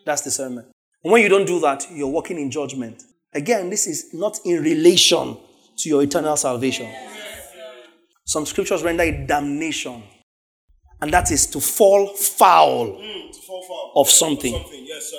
That's 0.04 0.22
discernment. 0.22 0.68
And 1.02 1.12
when 1.12 1.22
you 1.22 1.28
don't 1.28 1.46
do 1.46 1.60
that, 1.60 1.86
you're 1.90 2.08
walking 2.08 2.38
in 2.38 2.50
judgment. 2.50 3.02
Again, 3.32 3.70
this 3.70 3.86
is 3.86 4.14
not 4.14 4.38
in 4.44 4.62
relation 4.62 5.36
to 5.78 5.88
your 5.88 6.02
eternal 6.02 6.36
salvation. 6.36 6.92
Some 8.24 8.46
scriptures 8.46 8.82
render 8.82 9.04
it 9.04 9.26
damnation. 9.26 10.02
And 11.00 11.12
that 11.12 11.30
is 11.30 11.46
to 11.48 11.60
fall 11.60 12.08
foul, 12.08 12.86
mm, 12.86 13.32
to 13.32 13.40
fall 13.42 13.62
foul. 13.62 14.00
of 14.00 14.08
something. 14.08 14.52
something. 14.52 14.86
Yes, 14.86 15.12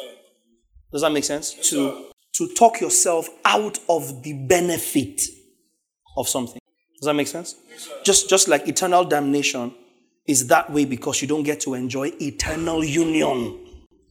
does 0.92 1.02
that 1.02 1.12
make 1.12 1.24
sense? 1.24 1.56
Yes, 1.56 1.70
to, 1.70 2.12
to 2.34 2.48
talk 2.56 2.82
yourself 2.82 3.30
out 3.46 3.78
of 3.88 4.24
the 4.24 4.34
benefit 4.34 5.22
of 6.18 6.28
something. 6.28 6.60
Does 7.00 7.06
that 7.06 7.14
make 7.14 7.28
sense? 7.28 7.56
Yes, 7.70 7.90
just, 8.04 8.30
just 8.30 8.48
like 8.48 8.68
eternal 8.68 9.04
damnation 9.06 9.74
is 10.26 10.48
that 10.48 10.72
way 10.72 10.86
because 10.86 11.22
you 11.22 11.28
don't 11.28 11.44
get 11.44 11.62
to 11.62 11.74
enjoy 11.74 12.12
eternal 12.20 12.84
union 12.84 13.60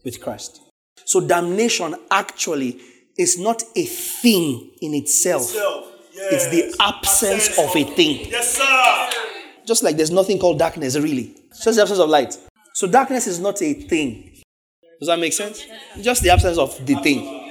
with 0.04 0.20
Christ. 0.20 0.60
So 1.04 1.20
damnation 1.26 1.94
actually 2.10 2.80
is 3.18 3.38
not 3.38 3.62
a 3.74 3.84
thing 3.84 4.70
in 4.80 4.94
itself. 4.94 5.52
Yes. 5.54 6.32
It's 6.32 6.48
the 6.48 6.76
absence, 6.80 7.48
absence 7.50 7.58
of 7.58 7.76
a 7.76 7.84
thing. 7.94 8.30
Yes, 8.30 8.56
sir. 8.56 9.05
Just 9.66 9.82
like 9.82 9.96
there's 9.96 10.10
nothing 10.10 10.38
called 10.38 10.58
darkness, 10.58 10.96
really. 10.96 11.34
It's 11.48 11.64
just 11.64 11.76
the 11.76 11.82
absence 11.82 11.98
of 11.98 12.08
light. 12.08 12.38
So 12.74 12.86
darkness 12.86 13.26
is 13.26 13.40
not 13.40 13.60
a 13.62 13.72
thing. 13.74 14.32
Does 15.00 15.08
that 15.08 15.18
make 15.18 15.32
sense? 15.32 15.64
Just 16.00 16.22
the 16.22 16.30
absence 16.30 16.56
of 16.56 16.86
the 16.86 16.94
thing. 16.96 17.42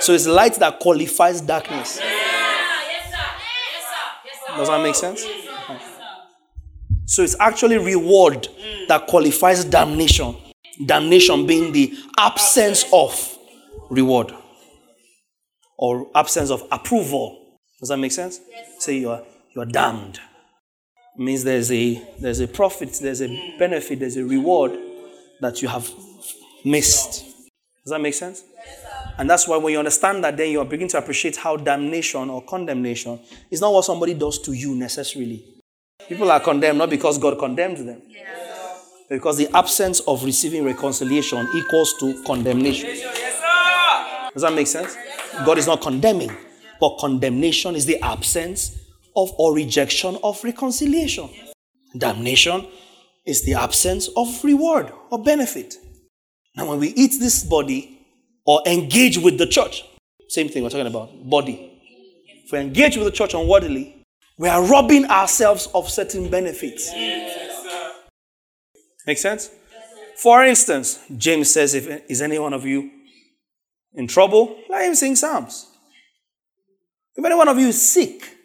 So 0.00 0.12
it's 0.12 0.26
light 0.26 0.54
that 0.54 0.78
qualifies 0.80 1.40
darkness. 1.40 2.00
Does 4.56 4.68
that 4.68 4.82
make 4.82 4.94
sense? 4.94 5.24
So 7.04 7.22
it's 7.22 7.36
actually 7.38 7.78
reward 7.78 8.48
that 8.88 9.06
qualifies 9.06 9.64
damnation. 9.64 10.36
Damnation 10.86 11.46
being 11.46 11.72
the 11.72 11.94
absence 12.16 12.84
of 12.92 13.36
reward 13.90 14.32
or 15.76 16.10
absence 16.14 16.50
of 16.50 16.64
approval. 16.70 17.58
Does 17.80 17.90
that 17.90 17.98
make 17.98 18.12
sense? 18.12 18.40
Say 18.78 18.98
you 18.98 19.10
are 19.10 19.22
you 19.58 19.62
are 19.62 19.66
damned. 19.66 20.20
It 21.16 21.20
means 21.20 21.42
there's 21.42 21.72
a 21.72 22.00
there's 22.20 22.40
a 22.40 22.46
profit, 22.46 22.92
there's 23.02 23.20
a 23.20 23.56
benefit, 23.58 23.98
there's 23.98 24.16
a 24.16 24.24
reward 24.24 24.78
that 25.40 25.60
you 25.62 25.68
have 25.68 25.90
missed. 26.64 27.24
Does 27.84 27.90
that 27.90 28.00
make 28.00 28.14
sense? 28.14 28.44
And 29.18 29.28
that's 29.28 29.48
why 29.48 29.56
when 29.56 29.72
you 29.72 29.80
understand 29.80 30.22
that, 30.22 30.36
then 30.36 30.50
you 30.52 30.60
are 30.60 30.64
beginning 30.64 30.90
to 30.90 30.98
appreciate 30.98 31.36
how 31.36 31.56
damnation 31.56 32.30
or 32.30 32.42
condemnation 32.42 33.18
is 33.50 33.60
not 33.60 33.72
what 33.72 33.84
somebody 33.84 34.14
does 34.14 34.38
to 34.42 34.52
you 34.52 34.76
necessarily. 34.76 35.44
People 36.08 36.30
are 36.30 36.38
condemned 36.38 36.78
not 36.78 36.90
because 36.90 37.18
God 37.18 37.36
condemned 37.36 37.78
them, 37.78 38.00
because 39.08 39.38
the 39.38 39.48
absence 39.56 39.98
of 40.00 40.24
receiving 40.24 40.64
reconciliation 40.64 41.48
equals 41.52 41.94
to 41.98 42.22
condemnation. 42.24 42.90
Does 44.32 44.42
that 44.42 44.52
make 44.52 44.68
sense? 44.68 44.96
God 45.44 45.58
is 45.58 45.66
not 45.66 45.80
condemning, 45.80 46.30
but 46.78 46.98
condemnation 46.98 47.74
is 47.74 47.86
the 47.86 48.00
absence 48.00 48.87
of 49.16 49.30
or 49.38 49.54
rejection 49.54 50.18
of 50.22 50.42
reconciliation. 50.44 51.28
Damnation 51.96 52.66
is 53.26 53.44
the 53.44 53.54
absence 53.54 54.08
of 54.16 54.42
reward 54.44 54.92
or 55.10 55.22
benefit. 55.22 55.74
Now, 56.56 56.68
when 56.68 56.78
we 56.78 56.88
eat 56.88 57.20
this 57.20 57.44
body 57.44 58.06
or 58.44 58.62
engage 58.66 59.18
with 59.18 59.38
the 59.38 59.46
church, 59.46 59.84
same 60.28 60.48
thing 60.48 60.62
we're 60.62 60.70
talking 60.70 60.86
about, 60.86 61.10
body. 61.28 61.80
If 62.44 62.52
we 62.52 62.58
engage 62.58 62.96
with 62.96 63.06
the 63.06 63.12
church 63.12 63.34
unworthily, 63.34 64.04
we 64.38 64.48
are 64.48 64.64
robbing 64.64 65.04
ourselves 65.06 65.68
of 65.74 65.88
certain 65.90 66.30
benefits. 66.30 66.90
Make 69.06 69.18
sense? 69.18 69.50
For 70.16 70.44
instance, 70.44 70.98
James 71.16 71.52
says, 71.52 71.74
if 71.74 71.86
is 72.10 72.22
any 72.22 72.38
one 72.38 72.52
of 72.52 72.64
you 72.64 72.90
in 73.94 74.06
trouble, 74.06 74.58
let 74.68 74.86
him 74.86 74.94
sing 74.94 75.16
psalms. 75.16 75.66
If 77.14 77.24
any 77.24 77.34
one 77.34 77.48
of 77.48 77.58
you 77.58 77.68
is 77.68 77.80
sick, 77.80 78.37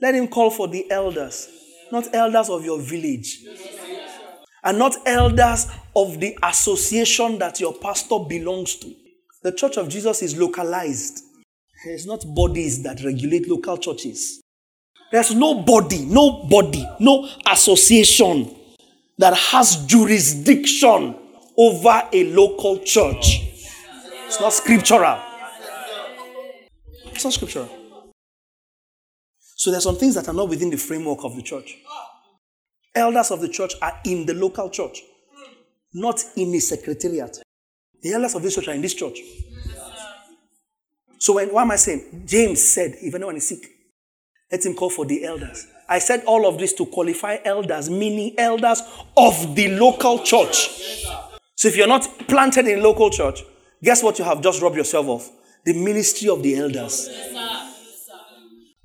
let 0.00 0.14
him 0.14 0.28
call 0.28 0.50
for 0.50 0.68
the 0.68 0.90
elders, 0.90 1.48
not 1.92 2.14
elders 2.14 2.48
of 2.48 2.64
your 2.64 2.80
village, 2.80 3.44
and 4.62 4.78
not 4.78 4.96
elders 5.06 5.66
of 5.94 6.20
the 6.20 6.36
association 6.42 7.38
that 7.38 7.60
your 7.60 7.74
pastor 7.74 8.18
belongs 8.28 8.76
to. 8.76 8.94
The 9.42 9.52
church 9.52 9.76
of 9.76 9.88
Jesus 9.88 10.22
is 10.22 10.38
localized. 10.38 11.24
It's 11.86 12.06
not 12.06 12.24
bodies 12.34 12.82
that 12.82 13.02
regulate 13.02 13.48
local 13.48 13.78
churches. 13.78 14.42
There's 15.10 15.34
no 15.34 15.62
body, 15.62 16.04
no 16.04 16.44
body, 16.44 16.86
no 17.00 17.28
association 17.50 18.54
that 19.18 19.34
has 19.34 19.86
jurisdiction 19.86 21.16
over 21.56 22.02
a 22.12 22.32
local 22.32 22.78
church. 22.78 23.42
It's 24.26 24.40
not 24.40 24.52
scriptural. 24.52 25.18
It's 27.06 27.24
not 27.24 27.32
scriptural. 27.32 27.79
So 29.60 29.70
there's 29.70 29.84
some 29.84 29.96
things 29.96 30.14
that 30.14 30.26
are 30.26 30.32
not 30.32 30.48
within 30.48 30.70
the 30.70 30.78
framework 30.78 31.22
of 31.22 31.36
the 31.36 31.42
church. 31.42 31.76
Elders 32.94 33.30
of 33.30 33.42
the 33.42 33.48
church 33.50 33.74
are 33.82 34.00
in 34.06 34.24
the 34.24 34.32
local 34.32 34.70
church. 34.70 35.02
not 35.92 36.24
in 36.36 36.50
the 36.50 36.60
secretariat. 36.60 37.36
The 38.00 38.14
elders 38.14 38.34
of 38.34 38.42
this 38.42 38.54
church 38.54 38.68
are 38.68 38.74
in 38.74 38.80
this 38.80 38.94
church. 38.94 39.18
So 41.18 41.34
when, 41.34 41.48
what 41.52 41.60
am 41.60 41.72
I 41.72 41.76
saying? 41.76 42.22
James 42.24 42.64
said, 42.64 42.94
if 43.02 43.14
anyone 43.14 43.36
is 43.36 43.48
sick, 43.48 43.62
let 44.50 44.64
him 44.64 44.74
call 44.74 44.88
for 44.88 45.04
the 45.04 45.26
elders. 45.26 45.66
I 45.86 45.98
said 45.98 46.24
all 46.24 46.48
of 46.48 46.58
this 46.58 46.72
to 46.74 46.86
qualify 46.86 47.36
elders, 47.44 47.90
meaning 47.90 48.36
elders 48.38 48.80
of 49.14 49.54
the 49.54 49.76
local 49.76 50.20
church. 50.20 50.70
So 51.54 51.68
if 51.68 51.76
you're 51.76 51.86
not 51.86 52.08
planted 52.28 52.66
in 52.66 52.82
local 52.82 53.10
church, 53.10 53.42
guess 53.82 54.02
what 54.02 54.18
you 54.18 54.24
have 54.24 54.40
just 54.40 54.62
robbed 54.62 54.76
yourself 54.76 55.06
of? 55.06 55.30
The 55.66 55.74
ministry 55.74 56.30
of 56.30 56.42
the 56.42 56.56
elders. 56.56 57.10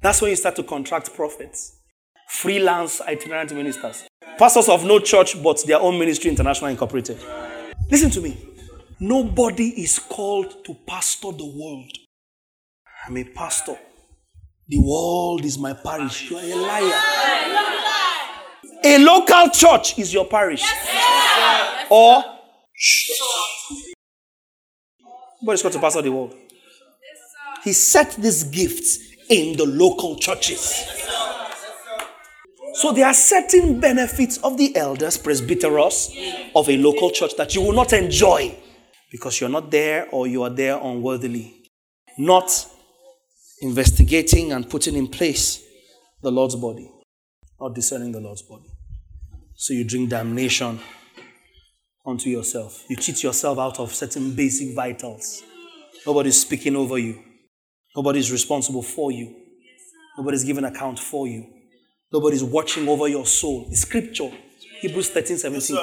That's 0.05 0.21
when 0.21 0.29
you 0.29 0.35
start 0.35 0.55
to 0.57 0.63
contract 0.63 1.15
prophets, 1.15 1.77
freelance 2.29 3.01
itinerant 3.01 3.51
ministers, 3.55 4.07
pastors 4.37 4.69
of 4.69 4.85
no 4.85 4.99
church 4.99 5.41
but 5.41 5.65
their 5.65 5.79
own 5.79 5.97
ministry, 5.97 6.29
international 6.29 6.69
incorporated. 6.69 7.17
Listen 7.89 8.11
to 8.11 8.21
me. 8.21 8.37
Nobody 8.99 9.69
is 9.81 9.97
called 9.97 10.63
to 10.63 10.75
pastor 10.85 11.31
the 11.31 11.47
world. 11.47 11.91
I'm 13.07 13.17
a 13.17 13.23
pastor. 13.23 13.79
The 14.67 14.77
world 14.77 15.43
is 15.43 15.57
my 15.57 15.73
parish. 15.73 16.29
You 16.29 16.37
are 16.37 16.43
a 16.43 16.55
liar. 16.55 17.01
A 18.83 19.03
local 19.03 19.49
church 19.49 19.97
is 19.97 20.13
your 20.13 20.25
parish. 20.27 20.63
Or 21.89 22.23
Nobody's 25.41 25.63
called 25.63 25.73
to 25.73 25.79
pastor 25.79 26.03
the 26.03 26.11
world. 26.11 26.35
He 27.63 27.73
set 27.73 28.11
these 28.11 28.43
gifts 28.43 29.04
in 29.30 29.57
the 29.57 29.65
local 29.65 30.15
churches. 30.17 30.86
So 32.76 32.91
there 32.91 33.05
are 33.05 33.13
certain 33.13 33.80
benefits 33.80 34.38
of 34.39 34.57
the 34.57 34.76
elders, 34.76 35.17
presbyteros, 35.17 36.51
of 36.53 36.69
a 36.69 36.78
local 36.78 37.09
church 37.09 37.36
that 37.38 37.55
you 37.55 37.61
will 37.61 37.71
not 37.71 37.93
enjoy 37.93 38.53
because 39.11 39.39
you're 39.39 39.49
not 39.49 39.71
there 39.71 40.09
or 40.11 40.28
you 40.28 40.43
are 40.43 40.49
there 40.49 40.78
unworthily. 40.78 41.71
Not 42.17 42.51
investigating 43.61 44.51
and 44.51 44.69
putting 44.69 44.95
in 44.95 45.07
place 45.07 45.63
the 46.21 46.32
Lord's 46.32 46.55
body, 46.55 46.91
not 47.61 47.73
discerning 47.73 48.11
the 48.11 48.19
Lord's 48.19 48.41
body. 48.41 48.69
So 49.55 49.73
you 49.73 49.86
drink 49.86 50.09
damnation 50.09 50.80
unto 52.05 52.30
yourself. 52.30 52.84
You 52.89 52.97
cheat 52.97 53.23
yourself 53.23 53.57
out 53.57 53.80
of 53.80 53.93
certain 53.93 54.36
basic 54.36 54.76
vitals. 54.76 55.43
Nobody's 56.05 56.41
speaking 56.41 56.76
over 56.76 56.97
you. 56.97 57.23
Nobody's 57.95 58.31
responsible 58.31 58.81
for 58.81 59.11
you. 59.11 59.35
Nobody's 60.17 60.43
giving 60.43 60.63
account 60.63 60.99
for 60.99 61.27
you. 61.27 61.47
Nobody's 62.11 62.43
watching 62.43 62.87
over 62.87 63.07
your 63.07 63.25
soul. 63.25 63.67
The 63.69 63.75
scripture, 63.75 64.31
Hebrews 64.79 65.09
13 65.09 65.37
17. 65.37 65.77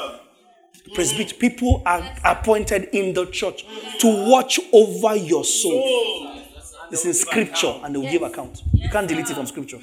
Presbyter, 0.95 1.37
people 1.37 1.83
are 1.87 2.03
appointed 2.25 2.89
in 2.93 3.15
the 3.15 3.27
church 3.27 3.65
to 4.01 4.29
watch 4.29 4.59
over 4.73 5.17
your 5.17 5.45
soul. 5.45 6.43
It's 6.91 7.05
in 7.05 7.15
scripture 7.15 7.81
and 7.83 7.95
they 7.95 7.99
will 7.99 8.11
give 8.11 8.23
account. 8.23 8.63
You 8.73 8.89
can't 8.91 9.09
delete 9.09 9.31
it 9.31 9.35
from 9.35 9.47
scripture. 9.47 9.79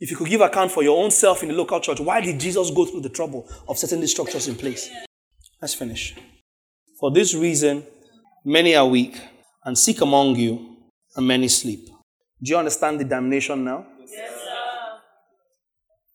If 0.00 0.10
you 0.10 0.16
could 0.16 0.28
give 0.28 0.40
account 0.40 0.70
for 0.70 0.82
your 0.82 1.02
own 1.02 1.10
self 1.10 1.42
in 1.42 1.48
the 1.48 1.54
local 1.54 1.80
church, 1.80 2.00
why 2.00 2.20
did 2.20 2.38
Jesus 2.40 2.70
go 2.70 2.84
through 2.84 3.00
the 3.00 3.08
trouble 3.08 3.48
of 3.68 3.78
setting 3.78 4.00
these 4.00 4.10
structures 4.10 4.48
in 4.48 4.54
place? 4.56 4.90
Let's 5.62 5.74
finish. 5.74 6.14
For 6.98 7.10
this 7.10 7.34
reason, 7.34 7.84
many 8.44 8.74
are 8.74 8.86
weak 8.86 9.18
and 9.64 9.78
sick 9.78 10.00
among 10.00 10.36
you, 10.36 10.73
and 11.16 11.26
many 11.26 11.48
sleep. 11.48 11.86
Do 12.42 12.50
you 12.50 12.56
understand 12.56 13.00
the 13.00 13.04
damnation 13.04 13.64
now? 13.64 13.86
Yes. 14.06 14.32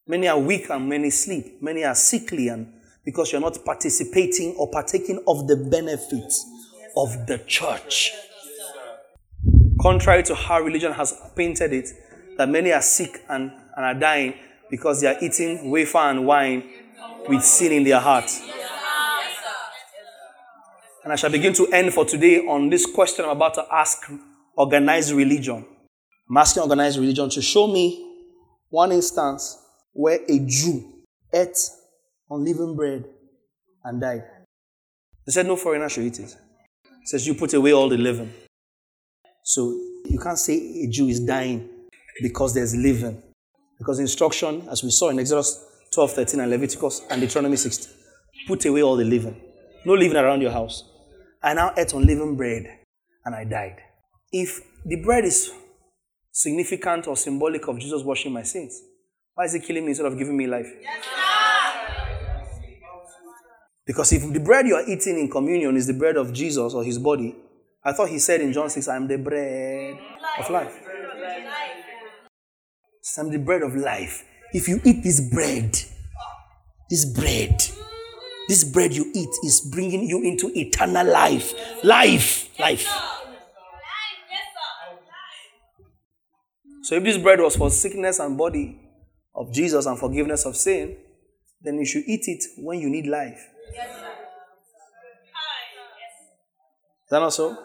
Many 0.08 0.28
are 0.28 0.40
weak 0.40 0.70
and 0.70 0.90
many 0.90 1.10
sleep. 1.10 1.62
Many 1.62 1.84
are 1.84 1.96
sickly 1.96 2.48
and 2.48 2.74
because 3.06 3.32
you're 3.32 3.42
not 3.42 3.64
participating 3.64 4.56
or 4.56 4.70
partaking 4.70 5.24
of 5.28 5.48
the 5.48 5.56
benefits 5.56 6.46
of 6.98 7.28
the 7.28 7.38
church. 7.48 8.12
Contrary 9.82 10.24
to 10.24 10.36
how 10.36 10.60
religion 10.60 10.92
has 10.92 11.14
painted 11.36 11.74
it, 11.74 11.90
that 12.38 12.50
many 12.50 12.72
are 12.72 12.82
sick 12.82 13.24
and, 13.30 13.52
and 13.76 13.86
are 13.86 13.94
dying 13.94 14.34
because 14.70 15.02
they 15.02 15.08
are 15.08 15.16
eating 15.22 15.72
wafer 15.72 15.98
and 15.98 16.26
wine 16.26 16.64
with 17.28 17.44
sin 17.44 17.72
in 17.72 17.84
their 17.84 18.00
heart. 18.00 18.30
And 21.04 21.14
I 21.14 21.16
shall 21.16 21.32
begin 21.32 21.54
to 21.54 21.68
end 21.68 21.94
for 21.94 22.06
today 22.06 22.40
on 22.40 22.70
this 22.70 22.86
question 22.86 23.26
I'm 23.26 23.32
about 23.32 23.54
to 23.56 23.66
ask 23.72 24.06
organized 24.60 25.14
religion. 25.14 25.66
I'm 26.30 26.38
asking 26.38 26.64
organized 26.64 27.00
religion 27.00 27.30
to 27.30 27.42
show 27.42 27.66
me 27.68 28.06
one 28.70 28.92
instance 28.92 29.58
where 29.94 30.20
a 30.28 30.40
Jew 30.46 31.06
ate 31.34 31.58
unleavened 32.30 32.76
bread 32.76 33.06
and 33.86 34.02
died. 34.02 34.24
They 35.26 35.32
said 35.32 35.48
no 35.48 35.56
foreigner 35.56 35.88
should 35.88 36.04
eat 36.04 36.20
it. 36.20 36.36
Says 37.06 37.26
you 37.26 37.36
put 37.36 37.54
away 37.54 37.72
all 37.72 37.88
the 37.88 37.98
leaven. 37.98 38.32
So 39.44 39.72
you 40.06 40.20
can't 40.22 40.38
say 40.38 40.56
a 40.84 40.88
Jew 40.90 41.08
is 41.08 41.22
dying 41.22 41.70
because 42.22 42.54
there's 42.54 42.76
leaven. 42.76 43.24
Because 43.78 44.00
instruction, 44.00 44.68
as 44.70 44.84
we 44.84 44.92
saw 44.92 45.10
in 45.10 45.20
Exodus 45.20 45.64
12, 45.94 46.12
13, 46.12 46.40
and 46.42 46.52
Leviticus 46.52 47.02
and 47.10 47.22
Deuteronomy 47.22 47.56
16, 47.56 47.94
put 48.46 48.66
away 48.66 48.84
all 48.84 48.98
the 48.98 49.06
leaven. 49.06 49.40
No 49.86 49.94
leaven 49.94 50.18
around 50.18 50.42
your 50.42 50.52
house. 50.52 50.84
I 51.42 51.54
now 51.54 51.74
ate 51.78 51.94
unleavened 51.94 52.36
bread 52.36 52.66
and 53.24 53.34
I 53.34 53.46
died. 53.46 53.78
If 54.32 54.62
the 54.86 54.98
bread 54.98 55.26
is 55.26 55.52
significant 56.32 57.08
or 57.08 57.18
symbolic 57.18 57.68
of 57.68 57.80
Jesus 57.80 58.04
washing 58.04 58.32
my 58.32 58.44
sins, 58.44 58.82
why 59.34 59.46
is 59.46 59.54
he 59.54 59.60
killing 59.60 59.84
me 59.84 59.90
instead 59.90 60.06
of 60.06 60.18
giving 60.18 60.38
me 60.38 60.48
life? 60.48 60.68
Yes, 60.82 61.06
because 63.90 64.14
if 64.14 64.32
the 64.32 64.40
bread 64.40 64.68
you 64.68 64.76
are 64.76 64.88
eating 64.88 65.18
in 65.18 65.28
communion 65.32 65.76
is 65.76 65.88
the 65.88 65.94
bread 65.94 66.16
of 66.16 66.32
Jesus 66.32 66.76
or 66.76 66.84
his 66.84 67.00
body, 67.00 67.36
I 67.84 67.92
thought 67.92 68.10
he 68.10 68.20
said 68.20 68.40
in 68.40 68.54
John 68.54 68.70
6, 68.70 68.88
I 68.88 68.96
am 68.96 69.08
the 69.08 69.18
bread 69.18 69.98
of 70.38 70.48
life. 70.52 70.80
I'm 73.18 73.32
the 73.32 73.40
bread 73.40 73.64
of 73.64 73.76
life. 73.76 74.24
If 74.54 74.68
you 74.68 74.80
eat 74.86 75.02
this 75.04 75.34
bread, 75.34 75.76
this 76.88 77.04
bread, 77.04 77.64
this 78.48 78.64
bread 78.64 78.94
you 78.94 79.12
eat 79.16 79.30
is 79.44 79.68
bringing 79.72 80.04
you 80.04 80.22
into 80.22 80.52
eternal 80.56 81.08
life. 81.12 81.56
Life. 81.84 82.60
Life. 82.60 82.88
So 86.90 86.96
if 86.96 87.04
this 87.04 87.20
bread 87.20 87.40
was 87.40 87.56
for 87.56 87.70
sickness 87.70 88.18
and 88.18 88.36
body 88.36 88.76
of 89.36 89.54
Jesus 89.54 89.86
and 89.86 90.00
forgiveness 90.00 90.44
of 90.48 90.56
sin, 90.56 90.98
then 91.62 91.78
you 91.78 91.86
should 91.86 92.02
eat 92.08 92.24
it 92.26 92.44
when 92.58 92.80
you 92.80 92.90
need 92.90 93.06
life. 93.06 93.38
Is 97.04 97.12
that 97.12 97.20
not 97.20 97.32
so? 97.32 97.56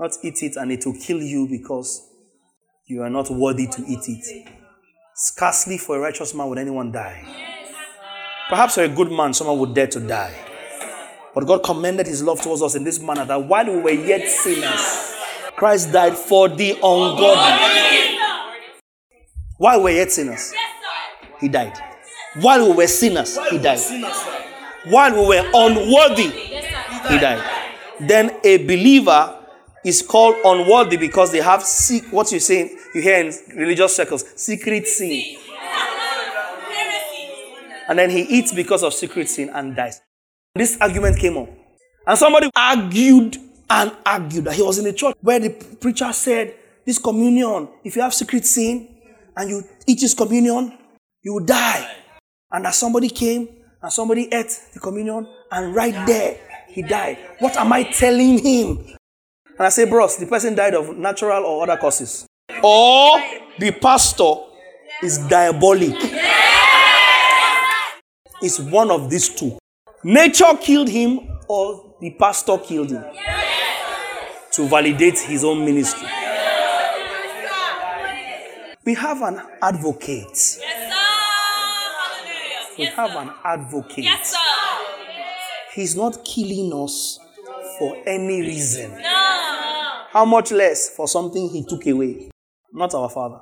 Not 0.00 0.12
eat 0.22 0.42
it 0.44 0.56
and 0.56 0.72
it 0.72 0.86
will 0.86 0.96
kill 0.98 1.20
you 1.20 1.46
because 1.46 2.08
you 2.86 3.02
are 3.02 3.10
not 3.10 3.28
worthy 3.28 3.66
to 3.66 3.82
eat 3.82 4.08
it. 4.08 4.48
Scarcely 5.14 5.76
for 5.76 5.98
a 5.98 6.00
righteous 6.00 6.32
man 6.32 6.48
would 6.48 6.58
anyone 6.58 6.90
die. 6.90 7.22
Perhaps 8.48 8.76
for 8.76 8.82
a 8.82 8.88
good 8.88 9.12
man, 9.12 9.34
someone 9.34 9.58
would 9.58 9.74
dare 9.74 9.88
to 9.88 10.00
die. 10.00 10.34
But 11.34 11.44
God 11.44 11.62
commended 11.62 12.06
his 12.06 12.22
love 12.22 12.40
towards 12.40 12.62
us 12.62 12.74
in 12.74 12.82
this 12.82 12.98
manner 12.98 13.26
that 13.26 13.44
while 13.44 13.66
we 13.66 13.76
were 13.76 13.90
yet 13.90 14.26
sinners, 14.26 15.13
Christ 15.56 15.92
died 15.92 16.16
for 16.16 16.48
the 16.48 16.72
ungodly. 16.72 18.18
While 19.56 19.78
we 19.78 19.84
were 19.84 19.90
yet 19.90 20.10
sinners, 20.10 20.52
he 21.40 21.48
died. 21.48 21.78
While 22.40 22.70
we 22.70 22.76
were 22.76 22.86
sinners, 22.86 23.38
he 23.50 23.58
died. 23.58 23.80
While 24.86 25.12
we 25.12 25.26
were 25.28 25.50
unworthy, 25.54 26.30
he 26.30 27.18
died. 27.18 27.42
Then 28.00 28.36
a 28.42 28.58
believer 28.58 29.40
is 29.84 30.02
called 30.02 30.36
unworthy 30.44 30.96
because 30.96 31.30
they 31.30 31.40
have 31.40 31.62
sick, 31.62 32.04
what 32.10 32.32
you 32.32 32.40
saying 32.40 32.76
you 32.94 33.02
hear 33.02 33.20
in 33.20 33.32
religious 33.56 33.94
circles, 33.94 34.24
secret 34.36 34.86
sin. 34.86 35.36
And 37.88 37.98
then 37.98 38.10
he 38.10 38.22
eats 38.22 38.52
because 38.52 38.82
of 38.82 38.94
secret 38.94 39.28
sin 39.28 39.50
and 39.50 39.76
dies. 39.76 40.00
This 40.54 40.78
argument 40.80 41.18
came 41.18 41.36
up. 41.36 41.48
And 42.06 42.18
somebody 42.18 42.50
argued 42.56 43.36
and 43.68 43.92
argued 44.04 44.44
that 44.44 44.54
he 44.54 44.62
was 44.62 44.78
in 44.78 44.86
a 44.86 44.92
church 44.92 45.14
where 45.20 45.38
the 45.40 45.50
preacher 45.80 46.12
said, 46.12 46.54
This 46.84 46.98
communion, 46.98 47.68
if 47.82 47.96
you 47.96 48.02
have 48.02 48.14
secret 48.14 48.44
sin 48.46 48.88
and 49.36 49.50
you 49.50 49.62
eat 49.86 50.00
this 50.00 50.14
communion, 50.14 50.76
you 51.22 51.34
will 51.34 51.44
die. 51.44 51.90
And 52.52 52.66
as 52.66 52.76
somebody 52.76 53.08
came 53.08 53.48
and 53.82 53.92
somebody 53.92 54.32
ate 54.32 54.60
the 54.72 54.80
communion, 54.80 55.26
and 55.50 55.74
right 55.74 56.06
there 56.06 56.38
he 56.68 56.82
died. 56.82 57.18
What 57.38 57.56
am 57.56 57.72
I 57.72 57.84
telling 57.84 58.38
him? 58.38 58.78
And 59.56 59.66
I 59.66 59.68
say, 59.68 59.88
bros, 59.88 60.16
the 60.16 60.26
person 60.26 60.54
died 60.54 60.74
of 60.74 60.96
natural 60.96 61.44
or 61.44 61.62
other 61.62 61.80
causes. 61.80 62.26
Or 62.62 63.18
the 63.58 63.72
pastor 63.80 64.34
is 65.02 65.18
diabolic. 65.28 65.94
It's 68.42 68.58
one 68.58 68.90
of 68.90 69.08
these 69.10 69.28
two. 69.28 69.58
Nature 70.02 70.52
killed 70.60 70.88
him, 70.88 71.20
or 71.48 71.94
the 72.00 72.10
pastor 72.10 72.58
killed 72.58 72.90
him 72.90 73.04
to 74.56 74.68
validate 74.68 75.18
his 75.18 75.44
own 75.44 75.64
ministry. 75.64 76.08
We 78.84 78.94
have 78.94 79.22
an 79.22 79.40
advocate. 79.62 80.58
We 82.78 82.84
have 82.86 83.10
an 83.16 83.30
advocate. 83.44 84.04
Yes, 84.04 84.32
sir. 84.32 84.38
He's 85.74 85.96
not 85.96 86.24
killing 86.24 86.72
us 86.72 87.18
for 87.78 87.96
any 88.06 88.42
reason. 88.42 88.92
How 89.02 90.24
much 90.24 90.52
less 90.52 90.90
for 90.90 91.08
something 91.08 91.48
He 91.48 91.64
took 91.64 91.86
away? 91.86 92.30
Not 92.72 92.94
our 92.94 93.08
Father. 93.10 93.40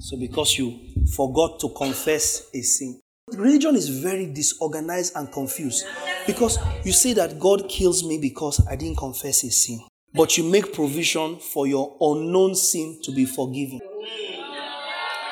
So, 0.00 0.16
because 0.18 0.58
you 0.58 0.76
forgot 1.14 1.60
to 1.60 1.68
confess 1.68 2.48
a 2.52 2.60
sin, 2.62 3.00
religion 3.32 3.76
is 3.76 3.88
very 3.88 4.26
disorganized 4.32 5.14
and 5.16 5.30
confused 5.32 5.84
because 6.26 6.58
you 6.84 6.92
say 6.92 7.12
that 7.14 7.38
God 7.38 7.68
kills 7.68 8.04
me 8.04 8.18
because 8.18 8.64
I 8.66 8.76
didn't 8.76 8.98
confess 8.98 9.44
a 9.44 9.50
sin, 9.50 9.80
but 10.12 10.36
you 10.38 10.44
make 10.44 10.72
provision 10.72 11.38
for 11.38 11.66
your 11.66 11.96
unknown 12.00 12.54
sin 12.54 13.00
to 13.02 13.12
be 13.12 13.24
forgiven, 13.24 13.80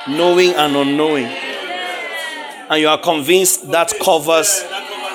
knowing 0.08 0.50
and 0.54 0.76
unknowing, 0.76 1.26
and 1.26 2.80
you 2.80 2.88
are 2.88 3.00
convinced 3.00 3.70
that 3.70 3.92
covers 4.02 4.64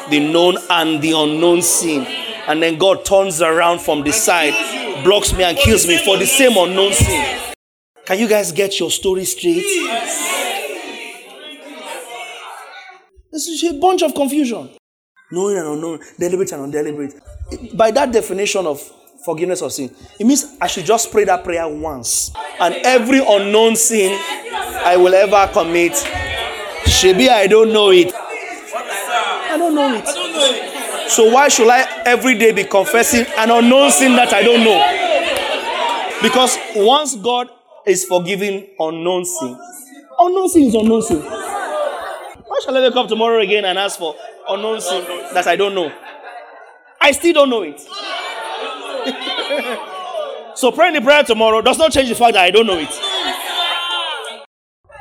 the 0.09 0.19
known 0.19 0.57
and 0.69 1.01
the 1.01 1.11
unknown 1.11 1.61
sin, 1.61 2.05
and 2.47 2.61
then 2.61 2.77
God 2.77 3.05
turns 3.05 3.41
around 3.41 3.79
from 3.81 4.03
the 4.03 4.11
side, 4.11 4.53
blocks 5.03 5.33
me, 5.33 5.43
and 5.43 5.57
kills 5.57 5.85
me 5.87 5.97
for 5.97 6.17
the 6.17 6.25
same 6.25 6.55
unknown 6.57 6.93
sin. 6.93 7.53
Can 8.05 8.19
you 8.19 8.27
guys 8.27 8.53
get 8.53 8.79
your 8.79 8.89
story 8.89 9.25
straight? 9.25 9.65
This 13.29 13.47
is 13.49 13.63
a 13.65 13.73
bunch 13.73 14.01
of 14.01 14.15
confusion. 14.15 14.76
Knowing 15.31 15.57
and 15.57 15.67
unknowing, 15.67 15.99
deliberate 16.17 16.51
and 16.53 16.63
undeliberate. 16.63 17.13
By 17.75 17.91
that 17.91 18.11
definition 18.11 18.65
of 18.65 18.79
forgiveness 19.25 19.61
of 19.61 19.73
sin, 19.73 19.93
it 20.19 20.25
means 20.25 20.55
I 20.61 20.67
should 20.67 20.85
just 20.85 21.11
pray 21.11 21.25
that 21.25 21.43
prayer 21.43 21.67
once. 21.67 22.31
And 22.59 22.75
every 22.75 23.19
unknown 23.19 23.75
sin 23.75 24.17
I 24.85 24.95
will 24.97 25.13
ever 25.13 25.51
commit, 25.51 25.95
Should 26.87 27.17
be 27.17 27.29
I 27.29 27.47
don't 27.47 27.73
know 27.73 27.91
it. 27.91 28.13
I 28.13 29.57
don't 29.57 29.75
know 29.75 29.95
it. 29.95 31.09
So 31.11 31.31
why 31.31 31.49
should 31.49 31.67
I 31.67 32.03
every 32.05 32.37
day 32.37 32.53
be 32.53 32.63
confessing 32.63 33.25
an 33.37 33.51
unknown 33.51 33.91
sin 33.91 34.15
that 34.15 34.33
I 34.33 34.43
don't 34.43 34.63
know? 34.63 34.79
Because 36.21 36.57
once 36.75 37.15
God 37.15 37.49
is 37.85 38.05
forgiving 38.05 38.67
unknown 38.79 39.25
sin, 39.25 39.59
unknown 40.19 40.49
sin 40.49 40.63
is 40.63 40.75
unknown 40.75 41.01
sin. 41.01 41.19
Why 41.19 42.59
shall 42.63 42.77
I 42.77 42.81
wake 42.81 42.95
up 42.95 43.07
tomorrow 43.09 43.39
again 43.41 43.65
and 43.65 43.77
ask 43.77 43.99
for 43.99 44.15
unknown 44.49 44.81
sin 44.81 45.05
that 45.33 45.47
I 45.47 45.55
don't 45.55 45.75
know? 45.75 45.91
I 47.01 47.11
still 47.11 47.33
don't 47.33 47.49
know 47.49 47.63
it. 47.63 47.79
so 50.57 50.71
praying 50.71 50.95
the 50.95 51.01
prayer 51.01 51.23
tomorrow 51.23 51.61
does 51.61 51.77
not 51.77 51.91
change 51.91 52.09
the 52.09 52.15
fact 52.15 52.33
that 52.33 52.43
I 52.43 52.51
don't 52.51 52.67
know 52.67 52.77
it. 52.77 52.89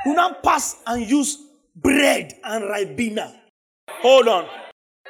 You 0.05 0.15
now 0.15 0.35
pass 0.35 0.77
and 0.87 1.09
use 1.09 1.39
bread 1.75 2.33
and 2.45 2.65
ribena. 2.65 3.33
Hold 3.89 4.29
on. 4.29 4.47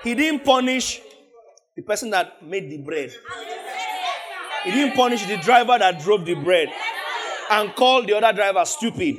He 0.03 0.15
didn't 0.15 0.45
punish 0.45 1.01
the 1.77 1.83
person 1.83 2.11
that 2.11 2.43
made 2.43 2.71
the 2.71 2.79
bread. 2.79 3.13
He 4.65 4.71
didn't 4.71 4.97
punish 4.97 5.27
the 5.27 5.37
driver 5.37 5.79
that 5.79 6.01
drove 6.01 6.25
the 6.25 6.35
bread 6.35 6.69
and 7.51 7.75
called 7.75 8.09
the 8.09 8.17
other 8.17 8.33
driver 8.35 8.65
stupid 8.65 9.19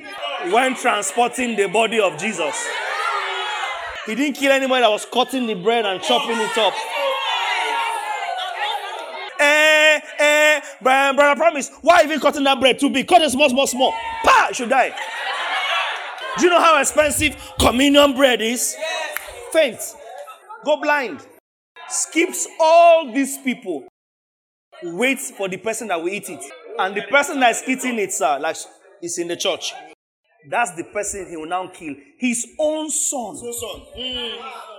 when 0.52 0.76
transporting 0.76 1.56
the 1.56 1.68
body 1.68 2.00
of 2.00 2.18
Jesus. 2.18 2.68
He 4.08 4.16
didn't 4.16 4.38
kill 4.38 4.54
anybody 4.54 4.82
that 4.82 4.90
was 4.90 5.06
cutting 5.06 5.48
the 5.48 5.54
bread 5.56 5.86
and 5.86 6.02
chopping 6.02 6.38
it 6.38 6.58
up. 6.58 6.74
Eh, 9.38 10.00
eh, 10.18 10.62
brother, 10.82 11.14
brother, 11.16 11.38
promise. 11.38 11.72
Why 11.82 12.04
even 12.04 12.22
cutting 12.22 12.46
that 12.46 12.58
bread 12.58 12.80
too 12.80 12.90
big? 12.90 13.06
Cut 13.06 13.22
it 13.22 13.30
small, 13.30 13.50
small, 13.50 13.68
small. 13.68 13.92
Pa, 14.24 14.50
should 14.54 14.70
die. 14.70 14.96
Do 16.38 16.46
you 16.46 16.50
know 16.50 16.62
how 16.62 16.80
expensive 16.80 17.36
communion 17.60 18.16
bread 18.16 18.42
is? 18.42 18.78
Faint. 19.52 19.80
Go 20.64 20.80
blind. 20.82 21.20
Skips 21.90 22.48
all 22.62 23.12
these 23.12 23.38
people. 23.40 23.88
Waits 24.84 25.32
for 25.32 25.50
the 25.50 25.58
person 25.58 25.90
that 25.90 26.02
will 26.02 26.10
eat 26.10 26.30
it. 26.30 26.44
And 26.80 26.96
the 26.96 27.02
person 27.04 27.42
that's 27.42 27.68
eating 27.68 28.00
it, 28.00 28.14
sir, 28.14 28.40
like 28.40 28.56
is 29.02 29.18
in 29.18 29.28
the 29.28 29.36
church. 29.36 29.74
That's 30.50 30.72
the 30.76 30.84
person 30.84 31.28
he 31.30 31.36
will 31.36 31.48
now 31.48 31.68
kill. 31.68 31.96
His 32.18 32.48
own 32.60 32.90
son. 32.90 33.36
His 33.36 33.44
own 33.44 33.54
son. 33.54 33.82
Mm. 33.98 34.32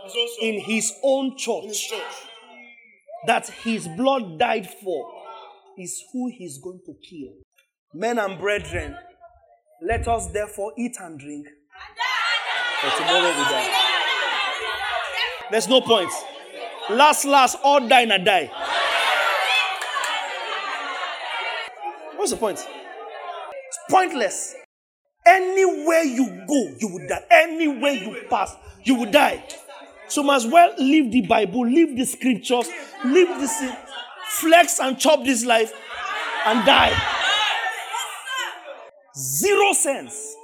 His 0.04 0.16
own 0.16 0.28
son. 0.28 0.42
In 0.42 0.60
his 0.60 0.92
own 1.02 1.36
church. 1.36 1.64
His 1.64 1.80
church. 1.80 2.00
That 3.26 3.48
his 3.48 3.88
blood 3.88 4.38
died 4.38 4.68
for 4.82 5.12
is 5.76 6.02
who 6.12 6.28
he's 6.28 6.58
going 6.58 6.80
to 6.86 6.94
kill. 7.08 7.34
Men 7.92 8.18
and 8.18 8.38
brethren, 8.38 8.96
let 9.82 10.06
us 10.08 10.28
therefore 10.28 10.72
eat 10.78 10.96
and 11.00 11.18
drink. 11.18 11.46
For 12.80 12.90
tomorrow 12.96 13.28
we 13.28 13.44
die. 13.44 13.88
There's 15.50 15.68
no 15.68 15.80
point. 15.80 16.10
Last, 16.90 17.24
last, 17.24 17.58
all 17.62 17.86
die 17.86 18.02
and 18.02 18.24
die. 18.24 18.50
What's 22.16 22.30
the 22.32 22.36
point? 22.36 22.58
It's 22.58 23.78
pointless. 23.90 24.54
Anywhere 25.26 26.02
you 26.02 26.44
go, 26.46 26.74
you 26.78 26.88
will 26.88 27.06
die. 27.08 27.24
Anywhere 27.30 27.92
you 27.92 28.22
pass, 28.30 28.54
you 28.84 28.94
will 28.94 29.10
die. 29.10 29.44
So 30.08 30.22
must 30.22 30.50
well 30.50 30.72
leave 30.78 31.12
the 31.12 31.22
Bible, 31.26 31.66
leave 31.66 31.96
the 31.96 32.04
scriptures, 32.04 32.68
leave 33.04 33.28
this 33.40 33.62
flex 34.28 34.80
and 34.80 34.98
chop 34.98 35.24
this 35.24 35.44
life 35.44 35.72
and 36.46 36.64
die. 36.64 36.96
Zero 39.16 39.72
sense. 39.72 40.34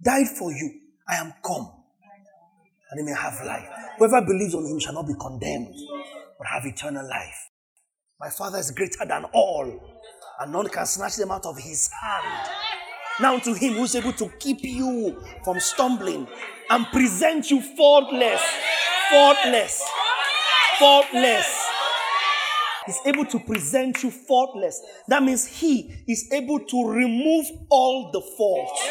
Died 0.00 0.28
for 0.38 0.52
you. 0.52 0.80
I 1.08 1.16
am 1.16 1.34
come. 1.44 1.72
And 2.90 3.00
he 3.00 3.04
may 3.04 3.18
have 3.18 3.44
life. 3.44 3.68
Whoever 3.98 4.24
believes 4.24 4.54
on 4.54 4.64
him 4.64 4.78
shall 4.78 4.94
not 4.94 5.06
be 5.06 5.14
condemned, 5.20 5.74
but 6.38 6.46
have 6.46 6.64
eternal 6.64 7.06
life. 7.06 7.50
My 8.20 8.30
Father 8.30 8.58
is 8.58 8.70
greater 8.70 9.04
than 9.06 9.24
all 9.32 9.98
and 10.40 10.52
none 10.52 10.68
can 10.68 10.86
snatch 10.86 11.16
them 11.16 11.30
out 11.30 11.44
of 11.46 11.58
his 11.58 11.90
hand. 12.00 12.50
Now 13.20 13.38
to 13.38 13.52
him 13.52 13.74
who's 13.74 13.96
able 13.96 14.12
to 14.12 14.28
keep 14.38 14.58
you 14.62 15.20
from 15.44 15.58
stumbling 15.58 16.28
and 16.70 16.86
present 16.86 17.50
you 17.50 17.60
faultless, 17.60 18.40
faultless, 19.10 19.82
faultless. 20.78 21.66
He's 22.86 23.00
able 23.06 23.26
to 23.26 23.40
present 23.40 24.02
you 24.04 24.10
faultless. 24.10 24.80
That 25.08 25.22
means 25.24 25.46
he 25.46 26.04
is 26.06 26.30
able 26.32 26.60
to 26.60 26.88
remove 26.88 27.46
all 27.68 28.10
the 28.12 28.20
faults. 28.20 28.82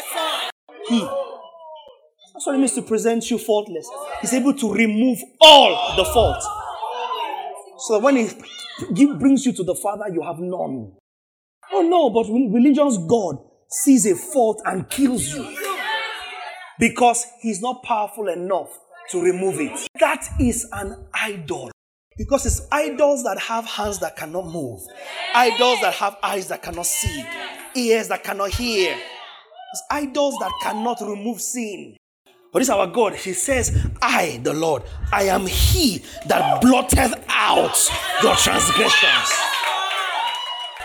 He. 0.89 0.99
That's 0.99 2.45
what 2.45 2.55
it 2.55 2.59
means 2.59 2.73
to 2.73 2.81
present 2.81 3.31
you 3.31 3.39
faultless. 3.39 3.89
He's 4.21 4.33
able 4.33 4.53
to 4.55 4.73
remove 4.73 5.19
all 5.39 5.95
the 5.95 6.03
faults. 6.05 6.45
So 7.79 7.93
that 7.93 8.03
when 8.03 8.17
he 8.17 9.13
brings 9.13 9.45
you 9.45 9.53
to 9.53 9.63
the 9.63 9.73
Father, 9.73 10.05
you 10.13 10.21
have 10.21 10.37
none. 10.37 10.91
Oh 11.71 11.81
no, 11.81 12.09
but 12.09 12.27
religion's 12.29 12.97
God 12.97 13.46
sees 13.69 14.05
a 14.05 14.15
fault 14.15 14.61
and 14.65 14.89
kills 14.89 15.27
you 15.33 15.57
because 16.79 17.25
he's 17.41 17.61
not 17.61 17.83
powerful 17.83 18.27
enough 18.27 18.69
to 19.09 19.21
remove 19.21 19.59
it. 19.59 19.87
That 19.99 20.27
is 20.39 20.67
an 20.71 21.07
idol. 21.13 21.71
Because 22.17 22.47
it's 22.47 22.67
idols 22.71 23.23
that 23.25 23.37
have 23.39 23.65
hands 23.65 23.99
that 23.99 24.15
cannot 24.15 24.47
move, 24.47 24.81
idols 25.35 25.79
that 25.81 25.93
have 25.95 26.17
eyes 26.23 26.47
that 26.47 26.63
cannot 26.63 26.87
see, 26.87 27.23
ears 27.75 28.07
that 28.07 28.23
cannot 28.23 28.49
hear. 28.49 28.97
It's 29.73 29.83
idols 29.91 30.35
that 30.39 30.51
cannot 30.63 30.99
remove 31.01 31.39
sin. 31.39 31.95
But 32.51 32.59
this 32.59 32.69
our 32.69 32.87
God. 32.87 33.13
He 33.13 33.33
says, 33.33 33.85
I, 34.01 34.39
the 34.41 34.53
Lord, 34.53 34.81
I 35.11 35.23
am 35.25 35.45
He 35.45 36.03
that 36.25 36.59
blotteth 36.59 37.13
out 37.27 37.77
your 38.23 38.35
transgressions. 38.35 39.33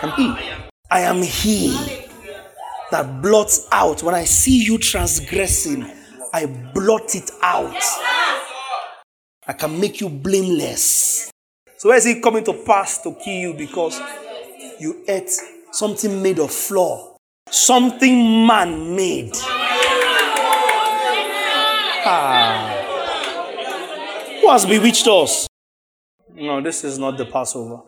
I'm 0.03 0.12
He. 0.12 0.53
I 0.91 1.01
am 1.01 1.22
He 1.22 2.01
that 2.93 3.22
blots 3.22 3.66
out. 3.72 4.03
When 4.03 4.14
I 4.14 4.24
see 4.24 4.62
you 4.64 4.78
transgressing, 4.78 5.90
I 6.32 6.47
blot 6.47 7.14
it 7.14 7.30
out. 7.43 7.82
I 9.47 9.53
can 9.55 9.80
make 9.80 10.01
you 10.01 10.09
blameless. 10.09 11.30
So, 11.78 11.88
where 11.88 11.99
is 11.99 12.05
He 12.05 12.20
coming 12.20 12.45
to 12.45 12.53
pass 12.53 13.03
to 13.03 13.14
kill 13.14 13.34
you? 13.34 13.55
Because 13.55 14.01
you 14.78 15.03
ate 15.09 15.30
something 15.72 16.22
made 16.22 16.38
of 16.38 16.53
flour, 16.53 17.16
something 17.49 18.47
man 18.47 18.95
made. 18.95 19.32
Ah. 22.05 22.78
Who 24.40 24.51
has 24.51 24.66
bewitched 24.66 25.07
us? 25.09 25.47
No, 26.34 26.61
this 26.61 26.84
is 26.84 26.99
not 26.99 27.16
the 27.16 27.24
Passover. 27.24 27.82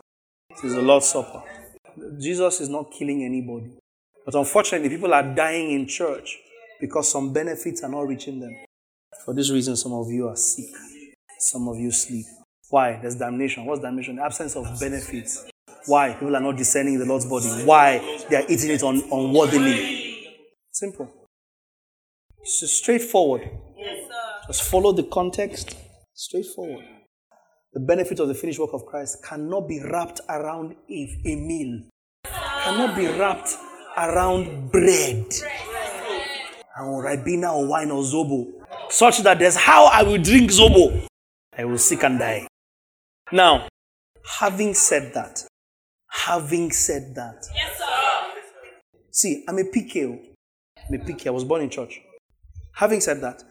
This 0.50 0.64
is 0.64 0.74
the 0.74 0.82
Lord's 0.82 1.06
Supper. 1.06 1.42
Jesus 2.18 2.60
is 2.60 2.68
not 2.68 2.90
killing 2.90 3.22
anybody. 3.24 3.70
But 4.24 4.34
unfortunately, 4.34 4.88
people 4.88 5.12
are 5.12 5.22
dying 5.34 5.72
in 5.72 5.86
church 5.86 6.38
because 6.80 7.10
some 7.10 7.32
benefits 7.32 7.82
are 7.82 7.90
not 7.90 8.02
reaching 8.08 8.40
them. 8.40 8.54
For 9.24 9.34
this 9.34 9.50
reason, 9.50 9.76
some 9.76 9.92
of 9.92 10.10
you 10.10 10.28
are 10.28 10.36
sick. 10.36 10.70
Some 11.38 11.68
of 11.68 11.78
you 11.78 11.90
sleep. 11.90 12.26
Why? 12.70 12.98
There's 13.00 13.16
damnation. 13.16 13.66
What's 13.66 13.80
damnation? 13.82 14.16
The 14.16 14.22
absence 14.22 14.56
of 14.56 14.80
benefits. 14.80 15.46
Why? 15.86 16.14
People 16.14 16.34
are 16.36 16.40
not 16.40 16.56
discerning 16.56 16.98
the 16.98 17.04
Lord's 17.04 17.26
body. 17.26 17.46
Why? 17.64 18.24
They 18.30 18.36
are 18.36 18.44
eating 18.48 18.70
it 18.70 18.82
un- 18.82 19.02
unworthily. 19.12 20.26
Simple. 20.72 21.10
It's 22.40 22.70
straightforward. 22.72 23.48
Just 24.46 24.62
follow 24.62 24.92
the 24.92 25.04
context. 25.04 25.76
Straightforward. 26.14 26.84
the 27.74 27.80
benefit 27.80 28.20
of 28.20 28.28
the 28.28 28.34
finished 28.34 28.60
work 28.60 28.72
of 28.72 28.86
Christ 28.86 29.22
cannot 29.24 29.68
be 29.68 29.80
wrapped 29.82 30.20
around 30.28 30.76
a, 30.88 31.18
a 31.26 31.34
meal, 31.36 31.82
cannot 32.24 32.96
be 32.96 33.06
wrapped 33.06 33.56
around 33.96 34.70
bread 34.70 35.26
and 36.76 37.04
ribena 37.04 37.52
or 37.52 37.66
wine 37.66 37.90
or 37.90 38.02
zobo, 38.02 38.52
such 38.90 39.18
that 39.18 39.38
there's 39.38 39.56
how 39.56 39.86
I 39.86 40.02
will 40.02 40.22
drink 40.22 40.50
zobo. 40.50 41.06
I 41.56 41.64
will 41.64 41.78
sick 41.78 42.02
and 42.02 42.18
die. 42.18 42.48
Now, 43.30 43.68
having 44.40 44.74
said 44.74 45.14
that, 45.14 45.44
having 46.08 46.72
said 46.72 47.14
that, 47.14 47.44
yes, 47.54 47.80
see, 49.10 49.44
I'm 49.48 49.58
a 49.58 49.64
PKO. 49.64 50.18
I'm 50.88 51.00
a 51.00 51.04
PK. 51.04 51.28
I 51.28 51.30
was 51.30 51.44
born 51.44 51.62
in 51.62 51.70
church. 51.70 52.00
Having 52.72 53.00
said 53.00 53.20
that, 53.22 53.42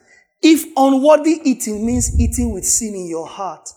if 0.42 0.66
unworthy 0.76 1.40
eating 1.44 1.86
means 1.86 2.20
eating 2.20 2.54
with 2.54 2.66
sin 2.66 2.94
in 2.94 3.08
your 3.08 3.28
heart, 3.28 3.70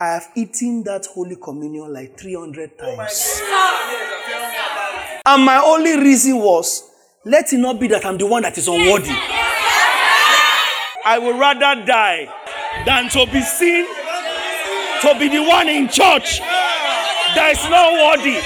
I 0.00 0.06
have 0.06 0.28
eaten 0.36 0.84
that 0.84 1.06
Holy 1.06 1.36
Communion 1.36 1.92
like 1.92 2.18
300 2.18 2.78
times. 2.78 3.42
And 5.24 5.44
my 5.44 5.58
only 5.64 5.96
reason 5.98 6.38
was, 6.38 6.82
let 7.24 7.52
it 7.52 7.58
not 7.58 7.78
be 7.78 7.86
that 7.88 8.04
I'm 8.04 8.18
the 8.18 8.26
one 8.26 8.42
that 8.42 8.58
is 8.58 8.66
unworthy. 8.66 9.14
I 11.04 11.18
would 11.18 11.38
rather 11.38 11.84
die 11.84 12.28
than 12.84 13.08
to 13.10 13.26
be 13.26 13.40
seen 13.42 13.86
to 15.02 15.18
be 15.18 15.28
the 15.28 15.42
one 15.42 15.68
in 15.68 15.88
church 15.88 16.38
that 16.38 17.50
is 17.52 17.70
not 17.70 17.92
worthy. 17.92 18.38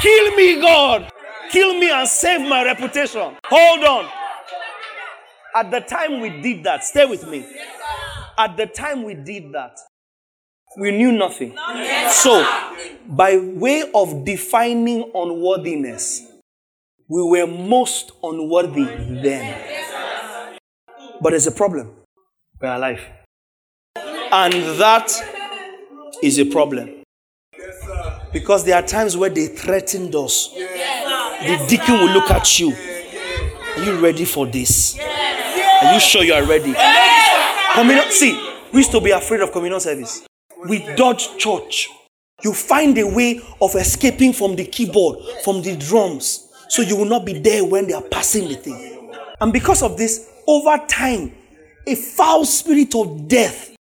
Kill 0.00 0.36
me, 0.36 0.60
God. 0.60 1.10
Kill 1.50 1.74
me 1.78 1.90
and 1.90 2.08
save 2.08 2.40
my 2.48 2.64
reputation. 2.64 3.36
Hold 3.46 3.84
on. 3.84 4.10
At 5.54 5.70
the 5.70 5.80
time 5.80 6.20
we 6.20 6.40
did 6.42 6.64
that, 6.64 6.84
stay 6.84 7.04
with 7.04 7.26
me. 7.28 7.46
At 8.36 8.56
the 8.56 8.66
time 8.66 9.04
we 9.04 9.14
did 9.14 9.52
that, 9.52 9.78
we 10.76 10.90
knew 10.90 11.12
nothing. 11.12 11.56
So, 12.10 12.46
by 13.06 13.36
way 13.38 13.90
of 13.94 14.24
defining 14.24 15.10
unworthiness, 15.14 16.22
we 17.08 17.22
were 17.22 17.46
most 17.46 18.12
unworthy 18.22 18.84
then. 19.22 20.58
But 21.20 21.30
there's 21.30 21.46
a 21.46 21.52
problem. 21.52 21.92
We're 22.60 22.74
alive. 22.74 23.00
And 23.96 24.52
that 24.80 25.10
is 26.22 26.38
a 26.38 26.44
problem. 26.44 27.02
Because 28.32 28.64
there 28.64 28.74
are 28.74 28.82
times 28.82 29.16
where 29.16 29.30
they 29.30 29.46
threatened 29.46 30.14
us. 30.14 30.48
The 30.54 31.64
deacon 31.68 32.00
will 32.00 32.10
look 32.10 32.30
at 32.30 32.58
you. 32.58 32.72
Are 32.72 33.84
you 33.84 34.00
ready 34.00 34.24
for 34.24 34.46
this? 34.46 34.98
Are 34.98 35.94
you 35.94 36.00
sure 36.00 36.24
you 36.24 36.32
are 36.32 36.44
ready? 36.44 36.74
Communion, 37.74 38.10
see, 38.10 38.32
we 38.72 38.78
used 38.78 38.92
to 38.92 39.00
be 39.00 39.10
afraid 39.10 39.40
of 39.40 39.52
communion 39.52 39.80
service 39.80 40.26
we 40.68 40.80
dodge 40.96 41.36
church. 41.38 41.88
You 42.42 42.52
find 42.52 42.96
a 42.98 43.06
way 43.06 43.40
of 43.60 43.74
escaping 43.74 44.32
from 44.32 44.56
the 44.56 44.64
keyboard, 44.64 45.18
from 45.44 45.62
the 45.62 45.76
drums, 45.76 46.48
so 46.68 46.82
you 46.82 46.96
will 46.96 47.04
not 47.04 47.24
be 47.24 47.38
there 47.38 47.64
when 47.64 47.86
they 47.86 47.94
are 47.94 48.02
passing 48.02 48.48
the 48.48 48.56
thing. 48.56 49.12
And 49.40 49.52
because 49.52 49.82
of 49.82 49.96
this, 49.96 50.30
over 50.46 50.76
time, 50.86 51.32
a 51.86 51.94
foul 51.94 52.44
spirit 52.44 52.94
of 52.94 53.28
death, 53.28 53.76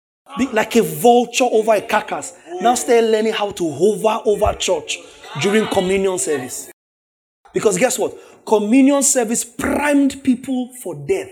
like 0.53 0.76
a 0.76 0.83
vulture 0.83 1.45
over 1.45 1.74
a 1.74 1.80
carcass, 1.80 2.35
now 2.61 2.74
start 2.74 3.05
learning 3.05 3.33
how 3.33 3.51
to 3.53 3.70
hover 3.70 4.22
over 4.24 4.55
church 4.55 4.99
during 5.41 5.66
communion 5.68 6.18
service. 6.18 6.70
Because 7.53 7.78
guess 7.78 7.99
what? 7.99 8.14
Communion 8.47 9.03
service 9.03 9.45
primed 9.45 10.22
people 10.22 10.72
for 10.83 10.95
death. 10.95 11.30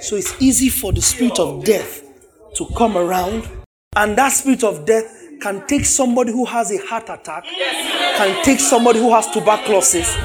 So 0.00 0.16
it's 0.16 0.40
easy 0.40 0.68
for 0.68 0.92
the 0.92 1.02
spirit 1.02 1.38
of 1.38 1.64
death 1.64 2.02
to 2.54 2.66
come 2.76 2.96
around 2.96 3.48
and 3.96 4.16
that 4.18 4.30
spirit 4.30 4.64
of 4.64 4.84
death 4.84 5.24
can 5.40 5.66
take 5.66 5.84
somebody 5.84 6.32
who 6.32 6.44
has 6.44 6.70
a 6.70 6.78
heart 6.86 7.08
attack, 7.08 7.44
can 7.44 8.44
take 8.44 8.60
somebody 8.60 8.98
who 8.98 9.12
has 9.12 9.30
tuberculosis, 9.30 10.16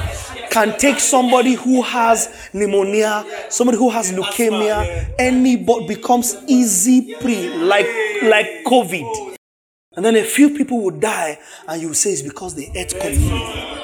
can 0.50 0.76
take 0.78 0.98
somebody 0.98 1.54
who 1.54 1.82
has 1.82 2.50
pneumonia, 2.52 3.24
somebody 3.48 3.78
who 3.78 3.90
has 3.90 4.12
leukemia, 4.12 5.14
anybody 5.18 5.86
becomes 5.86 6.36
easy 6.48 7.14
pre, 7.20 7.48
like 7.56 7.86
like 8.22 8.64
COVID. 8.66 9.36
And 9.92 10.04
then 10.04 10.16
a 10.16 10.24
few 10.24 10.50
people 10.56 10.82
will 10.82 10.98
die, 10.98 11.38
and 11.68 11.82
you 11.82 11.92
say 11.94 12.12
it's 12.12 12.22
because 12.22 12.54
they 12.54 12.70
ate 12.74 12.94
communion. 12.98 13.80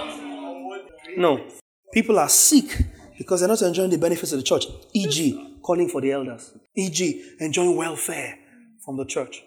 No. 1.16 1.44
People 1.92 2.18
are 2.18 2.28
sick 2.28 2.84
because 3.18 3.40
they're 3.40 3.48
not 3.48 3.62
enjoying 3.62 3.90
the 3.90 3.98
benefits 3.98 4.32
of 4.32 4.38
the 4.38 4.44
church, 4.44 4.66
e.g., 4.92 5.58
calling 5.62 5.88
for 5.88 6.00
the 6.00 6.12
elders, 6.12 6.52
e.g., 6.74 7.36
enjoying 7.40 7.74
welfare 7.74 8.38
from 8.84 8.96
the 8.96 9.04
church 9.04 9.42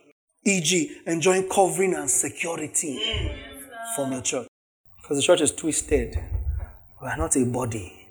e.g., 0.46 1.02
enjoying 1.06 1.48
covering 1.50 1.94
and 1.94 2.10
security 2.10 3.00
from 3.96 4.12
the 4.12 4.22
church. 4.22 4.48
Because 5.02 5.18
the 5.18 5.24
church 5.24 5.42
is 5.42 5.52
twisted. 5.52 6.18
We 7.02 7.08
are 7.08 7.18
not 7.18 7.36
a 7.36 7.46
body. 7.46 8.08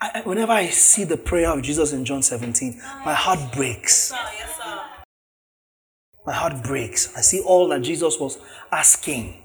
I, 0.00 0.22
whenever 0.24 0.52
I 0.52 0.68
see 0.68 1.04
the 1.04 1.16
prayer 1.16 1.50
of 1.50 1.62
Jesus 1.62 1.92
in 1.92 2.04
John 2.04 2.22
17, 2.22 2.80
my 3.04 3.14
heart 3.14 3.52
breaks. 3.52 4.12
My 6.24 6.32
heart 6.32 6.62
breaks. 6.64 7.14
I 7.16 7.20
see 7.20 7.40
all 7.40 7.68
that 7.68 7.82
Jesus 7.82 8.18
was 8.18 8.38
asking 8.72 9.42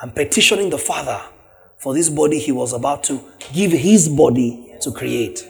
and 0.00 0.14
petitioning 0.14 0.70
the 0.70 0.78
Father 0.78 1.20
for 1.78 1.94
this 1.94 2.10
body 2.10 2.38
he 2.38 2.52
was 2.52 2.72
about 2.72 3.04
to 3.04 3.20
give 3.52 3.72
his 3.72 4.08
body 4.08 4.74
to 4.80 4.92
create. 4.92 5.48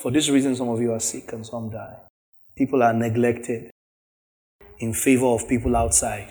For 0.00 0.10
this 0.10 0.28
reason, 0.28 0.54
some 0.56 0.68
of 0.68 0.80
you 0.80 0.92
are 0.92 1.00
sick 1.00 1.32
and 1.32 1.44
some 1.44 1.70
die. 1.70 1.96
People 2.54 2.82
are 2.82 2.92
neglected 2.92 3.70
in 4.78 4.92
favor 4.92 5.26
of 5.26 5.48
people 5.48 5.76
outside. 5.76 6.28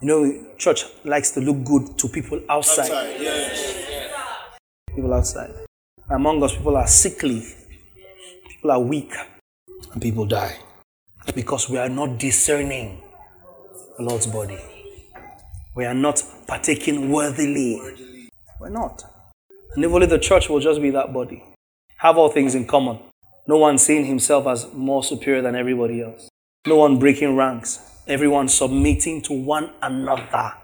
You 0.00 0.08
know, 0.08 0.46
church 0.56 0.84
likes 1.04 1.30
to 1.32 1.40
look 1.40 1.62
good 1.64 1.98
to 1.98 2.08
people 2.08 2.40
outside. 2.48 2.84
outside 2.90 3.20
yes. 3.20 4.56
People 4.94 5.12
outside. 5.12 5.50
Among 6.08 6.42
us, 6.42 6.56
people 6.56 6.76
are 6.76 6.86
sickly, 6.86 7.44
people 8.48 8.70
are 8.70 8.80
weak, 8.80 9.12
and 9.92 10.00
people 10.00 10.24
die 10.24 10.56
because 11.34 11.68
we 11.68 11.76
are 11.76 11.90
not 11.90 12.18
discerning 12.18 13.02
the 13.98 14.02
Lord's 14.02 14.26
body. 14.26 14.58
We 15.74 15.84
are 15.84 15.94
not 15.94 16.22
partaking 16.46 17.10
worthily. 17.10 18.30
We're 18.58 18.70
not. 18.70 19.04
And 19.76 19.84
if 19.84 19.92
only 19.92 20.06
the 20.06 20.18
church 20.18 20.48
will 20.48 20.60
just 20.60 20.80
be 20.80 20.90
that 20.90 21.12
body, 21.12 21.44
have 21.98 22.16
all 22.16 22.30
things 22.30 22.54
in 22.54 22.66
common. 22.66 22.98
No 23.46 23.58
one 23.58 23.76
seeing 23.76 24.06
himself 24.06 24.46
as 24.46 24.72
more 24.72 25.04
superior 25.04 25.42
than 25.42 25.54
everybody 25.54 26.00
else. 26.00 26.29
No 26.66 26.76
one 26.76 26.98
breaking 26.98 27.36
ranks. 27.36 27.78
Everyone 28.06 28.48
submitting 28.48 29.22
to 29.22 29.32
one 29.32 29.70
another 29.82 30.54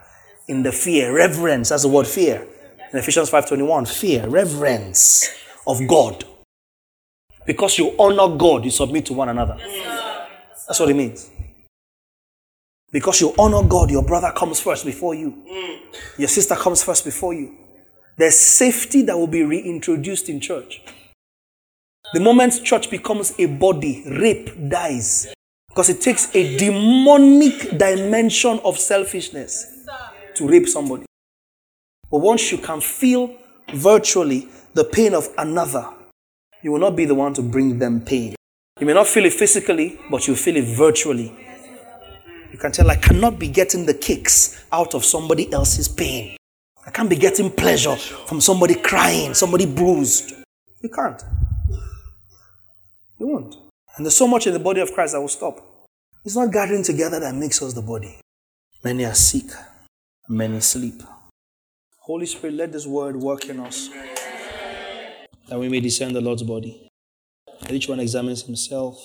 in 0.49 0.63
the 0.63 0.73
fear, 0.73 1.15
reverence. 1.15 1.71
That's 1.71 1.83
the 1.83 1.89
word 1.89 2.07
fear. 2.07 2.47
In 2.93 2.99
Ephesians 2.99 3.31
5:21, 3.31 3.87
fear, 3.87 4.29
reverence 4.29 5.29
of 5.67 5.87
God. 5.87 6.25
Because 7.47 7.79
you 7.79 7.95
honor 7.99 8.37
God, 8.37 8.65
you 8.65 8.71
submit 8.71 9.07
to 9.07 9.15
one 9.15 9.29
another. 9.29 9.57
That's 10.67 10.81
what 10.81 10.91
it 10.91 10.95
means. 10.95 11.31
Because 12.93 13.21
you 13.21 13.35
honor 13.39 13.63
God, 13.63 13.91
your 13.91 14.03
brother 14.05 14.33
comes 14.33 14.61
first 14.61 14.85
before 14.85 15.15
you. 15.15 15.31
Mm. 15.31 15.79
Your 16.19 16.29
sister 16.29 16.57
comes 16.57 16.83
first 16.83 17.05
before 17.05 17.35
you. 17.35 17.57
There's 18.19 18.39
safety 18.39 19.03
that 19.03 19.17
will 19.17 19.27
be 19.27 19.45
reintroduced 19.45 20.29
in 20.29 20.41
church. 20.41 20.83
The 22.13 22.21
moment 22.21 22.65
church 22.65 22.91
becomes 22.91 23.39
a 23.39 23.47
body, 23.47 24.05
rape 24.07 24.69
dies. 24.69 25.36
Because 25.77 25.91
it 25.91 26.01
takes 26.01 26.35
a 26.35 26.57
demonic 26.57 27.77
dimension 27.77 28.59
of 28.65 28.79
selfishness 28.79 29.85
to 30.35 30.49
rape 30.49 30.67
somebody. 30.67 31.05
But 32.11 32.21
once 32.21 32.51
you 32.51 32.57
can 32.57 32.81
feel 32.81 33.37
virtually 33.75 34.49
the 34.73 34.85
pain 34.85 35.13
of 35.13 35.29
another, 35.37 35.87
you 36.63 36.73
will 36.73 36.79
not 36.79 36.97
be 36.97 37.05
the 37.05 37.15
one 37.15 37.35
to 37.35 37.43
bring 37.43 37.79
them 37.79 38.01
pain. 38.01 38.35
You 38.81 38.87
may 38.87 38.95
not 38.95 39.07
feel 39.07 39.27
it 39.27 39.35
physically, 39.35 40.01
but 40.11 40.27
you 40.27 40.35
feel 40.35 40.57
it 40.57 40.65
virtually. 40.65 41.37
You 42.53 42.59
can 42.59 42.73
tell, 42.73 42.91
I 42.91 42.97
cannot 42.97 43.39
be 43.39 43.49
getting 43.49 43.85
the 43.85 43.93
kicks 43.93 44.65
out 44.73 44.95
of 44.95 45.05
somebody 45.05 45.53
else's 45.53 45.89
pain. 45.89 46.39
I 46.87 46.91
can't 46.91 47.11
be 47.11 47.17
getting 47.17 47.51
pleasure 47.51 47.97
from 47.97 48.41
somebody 48.41 48.77
crying, 48.77 49.35
somebody 49.35 49.67
bruised. 49.67 50.33
You 50.81 50.89
can't. 50.89 51.23
You 53.19 53.27
won't. 53.27 53.66
And 53.97 54.05
there's 54.05 54.17
so 54.17 54.29
much 54.29 54.47
in 54.47 54.53
the 54.53 54.59
body 54.59 54.81
of 54.81 54.93
Christ 54.93 55.15
that 55.15 55.21
will 55.21 55.29
stop. 55.29 55.59
It's 56.23 56.37
not 56.37 56.53
gathering 56.53 56.83
together 56.83 57.19
that 57.21 57.35
makes 57.35 57.63
us 57.63 57.73
the 57.73 57.81
body. 57.81 58.21
Many 58.85 59.07
are 59.07 59.15
sick, 59.15 59.47
many 60.29 60.61
sleep. 60.61 61.03
Holy 62.01 62.27
Spirit, 62.27 62.57
let 62.57 62.73
this 62.73 62.87
word 62.87 63.17
work 63.17 63.47
in 63.47 63.59
us 63.59 63.89
that 65.49 65.59
we 65.59 65.69
may 65.69 65.81
discern 65.81 66.13
the 66.13 66.21
Lord's 66.21 66.43
body. 66.43 66.91
That 67.63 67.73
each 67.73 67.89
one 67.89 68.01
examines 68.01 68.43
himself 68.43 68.99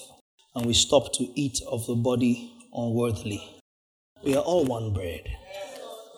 and 0.55 0.65
we 0.65 0.73
stop 0.73 1.13
to 1.13 1.27
eat 1.35 1.61
of 1.69 1.85
the 1.87 1.95
body 1.95 2.51
unworthily. 2.73 3.41
We 4.25 4.35
are 4.35 4.43
all 4.43 4.65
one 4.65 4.93
bread, 4.93 5.21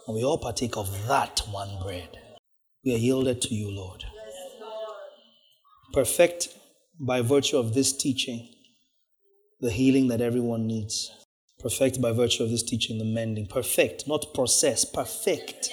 and 0.08 0.16
we 0.16 0.24
all 0.24 0.40
partake 0.40 0.76
of 0.78 1.08
that 1.08 1.42
one 1.52 1.82
bread. 1.84 2.10
We 2.84 2.96
are 2.96 2.98
yielded 2.98 3.42
to 3.44 3.54
you, 3.54 3.70
Lord. 3.70 4.04
Perfect 5.94 6.50
by 7.00 7.22
virtue 7.22 7.58
of 7.58 7.74
this 7.74 7.96
teaching 7.96 8.53
the 9.64 9.72
healing 9.72 10.10
that 10.10 10.20
everyone 10.20 10.68
needs. 10.68 11.10
Perfect 11.58 12.02
by 12.02 12.12
virtue 12.12 12.44
of 12.44 12.50
this 12.50 12.62
teaching, 12.62 12.98
the 12.98 13.06
mending. 13.06 13.48
Perfect, 13.48 14.06
not 14.10 14.34
process, 14.34 14.84
perfect. 14.84 15.70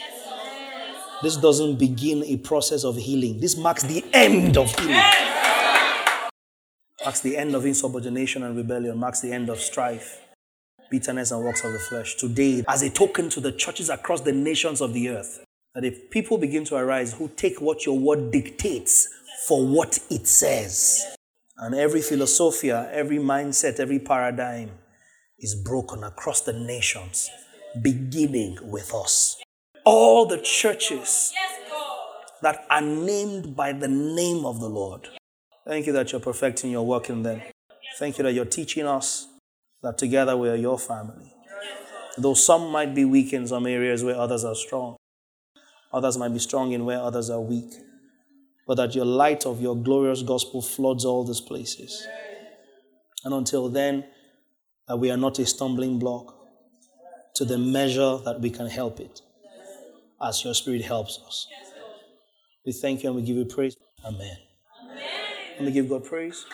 This 1.22 1.36
doesn't 1.36 1.76
begin 1.76 2.22
a 2.22 2.36
process 2.36 2.84
of 2.84 2.96
healing. 2.96 3.40
This 3.40 3.56
marks 3.56 3.82
the 3.82 4.04
end 4.12 4.56
of 4.56 4.72
healing. 4.78 4.94
Marks 7.04 7.20
the 7.20 7.36
end 7.36 7.56
of 7.56 7.66
insubordination 7.66 8.44
and 8.44 8.56
rebellion, 8.56 8.96
marks 8.96 9.22
the 9.22 9.32
end 9.32 9.48
of 9.48 9.58
strife, 9.58 10.20
bitterness, 10.88 11.32
and 11.32 11.44
works 11.44 11.64
of 11.64 11.72
the 11.72 11.80
flesh. 11.80 12.14
Today, 12.14 12.62
as 12.68 12.82
a 12.82 12.90
token 12.90 13.28
to 13.30 13.40
the 13.40 13.50
churches 13.50 13.90
across 13.90 14.20
the 14.20 14.32
nations 14.32 14.80
of 14.80 14.94
the 14.94 15.08
earth, 15.08 15.44
that 15.74 15.84
if 15.84 16.10
people 16.10 16.38
begin 16.38 16.64
to 16.66 16.76
arise 16.76 17.14
who 17.14 17.28
take 17.34 17.60
what 17.60 17.84
your 17.84 17.98
word 17.98 18.30
dictates 18.30 19.08
for 19.48 19.66
what 19.66 19.98
it 20.10 20.28
says, 20.28 21.16
and 21.60 21.74
every 21.74 22.00
philosophia, 22.00 22.88
every 22.90 23.18
mindset, 23.18 23.78
every 23.78 23.98
paradigm 23.98 24.70
is 25.38 25.54
broken 25.54 26.02
across 26.02 26.40
the 26.40 26.54
nations, 26.54 27.30
beginning 27.82 28.56
with 28.62 28.94
us. 28.94 29.36
All 29.84 30.24
the 30.24 30.38
churches 30.38 31.32
that 32.40 32.64
are 32.70 32.80
named 32.80 33.54
by 33.54 33.74
the 33.74 33.88
name 33.88 34.46
of 34.46 34.58
the 34.60 34.68
Lord. 34.68 35.08
Thank 35.66 35.86
you 35.86 35.92
that 35.92 36.10
you're 36.12 36.20
perfecting 36.20 36.70
your 36.70 36.86
work 36.86 37.10
in 37.10 37.22
them. 37.22 37.42
Thank 37.98 38.16
you 38.16 38.24
that 38.24 38.32
you're 38.32 38.46
teaching 38.46 38.86
us 38.86 39.26
that 39.82 39.98
together 39.98 40.36
we 40.38 40.48
are 40.48 40.56
your 40.56 40.78
family. 40.78 41.34
Though 42.16 42.34
some 42.34 42.70
might 42.70 42.94
be 42.94 43.04
weak 43.04 43.34
in 43.34 43.46
some 43.46 43.66
areas 43.66 44.02
where 44.02 44.16
others 44.16 44.44
are 44.44 44.54
strong, 44.54 44.96
others 45.92 46.16
might 46.16 46.32
be 46.32 46.38
strong 46.38 46.72
in 46.72 46.86
where 46.86 47.00
others 47.00 47.28
are 47.28 47.40
weak 47.40 47.74
but 48.70 48.76
that 48.76 48.94
your 48.94 49.04
light 49.04 49.46
of 49.46 49.60
your 49.60 49.74
glorious 49.74 50.22
gospel 50.22 50.62
floods 50.62 51.04
all 51.04 51.24
these 51.24 51.40
places. 51.40 52.06
And 53.24 53.34
until 53.34 53.68
then, 53.68 54.04
that 54.86 54.96
we 54.96 55.10
are 55.10 55.16
not 55.16 55.40
a 55.40 55.44
stumbling 55.44 55.98
block 55.98 56.36
to 57.34 57.44
the 57.44 57.58
measure 57.58 58.18
that 58.18 58.40
we 58.40 58.48
can 58.48 58.68
help 58.68 59.00
it 59.00 59.22
as 60.22 60.44
your 60.44 60.54
spirit 60.54 60.82
helps 60.82 61.18
us. 61.26 61.48
We 62.64 62.70
thank 62.70 63.02
you 63.02 63.08
and 63.08 63.16
we 63.16 63.22
give 63.22 63.36
you 63.38 63.44
praise. 63.44 63.76
Amen. 64.04 64.36
Amen. 64.84 65.04
Let 65.56 65.64
me 65.64 65.72
give 65.72 65.88
God 65.88 66.04
praise. 66.04 66.46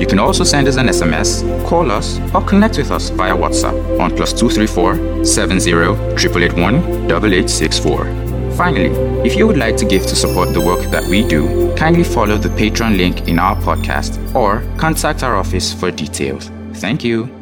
You 0.00 0.06
can 0.06 0.18
also 0.18 0.44
send 0.44 0.68
us 0.68 0.76
an 0.76 0.86
SMS, 0.86 1.42
call 1.66 1.90
us, 1.90 2.20
or 2.34 2.42
connect 2.42 2.78
with 2.78 2.90
us 2.90 3.10
via 3.10 3.34
WhatsApp 3.34 4.00
on 4.00 4.14
plus 4.16 4.32
234 4.32 5.24
70 5.24 5.70
881 5.70 6.74
8864. 7.10 8.54
Finally, 8.56 8.90
if 9.26 9.36
you 9.36 9.46
would 9.46 9.56
like 9.56 9.76
to 9.76 9.84
give 9.84 10.02
to 10.02 10.16
support 10.16 10.52
the 10.52 10.60
work 10.60 10.80
that 10.90 11.04
we 11.04 11.26
do, 11.26 11.74
kindly 11.76 12.04
follow 12.04 12.36
the 12.36 12.48
Patreon 12.48 12.96
link 12.96 13.28
in 13.28 13.38
our 13.38 13.56
podcast 13.56 14.18
or 14.34 14.62
contact 14.78 15.22
our 15.22 15.36
office 15.36 15.72
for 15.72 15.90
details. 15.90 16.50
Thank 16.74 17.04
you. 17.04 17.37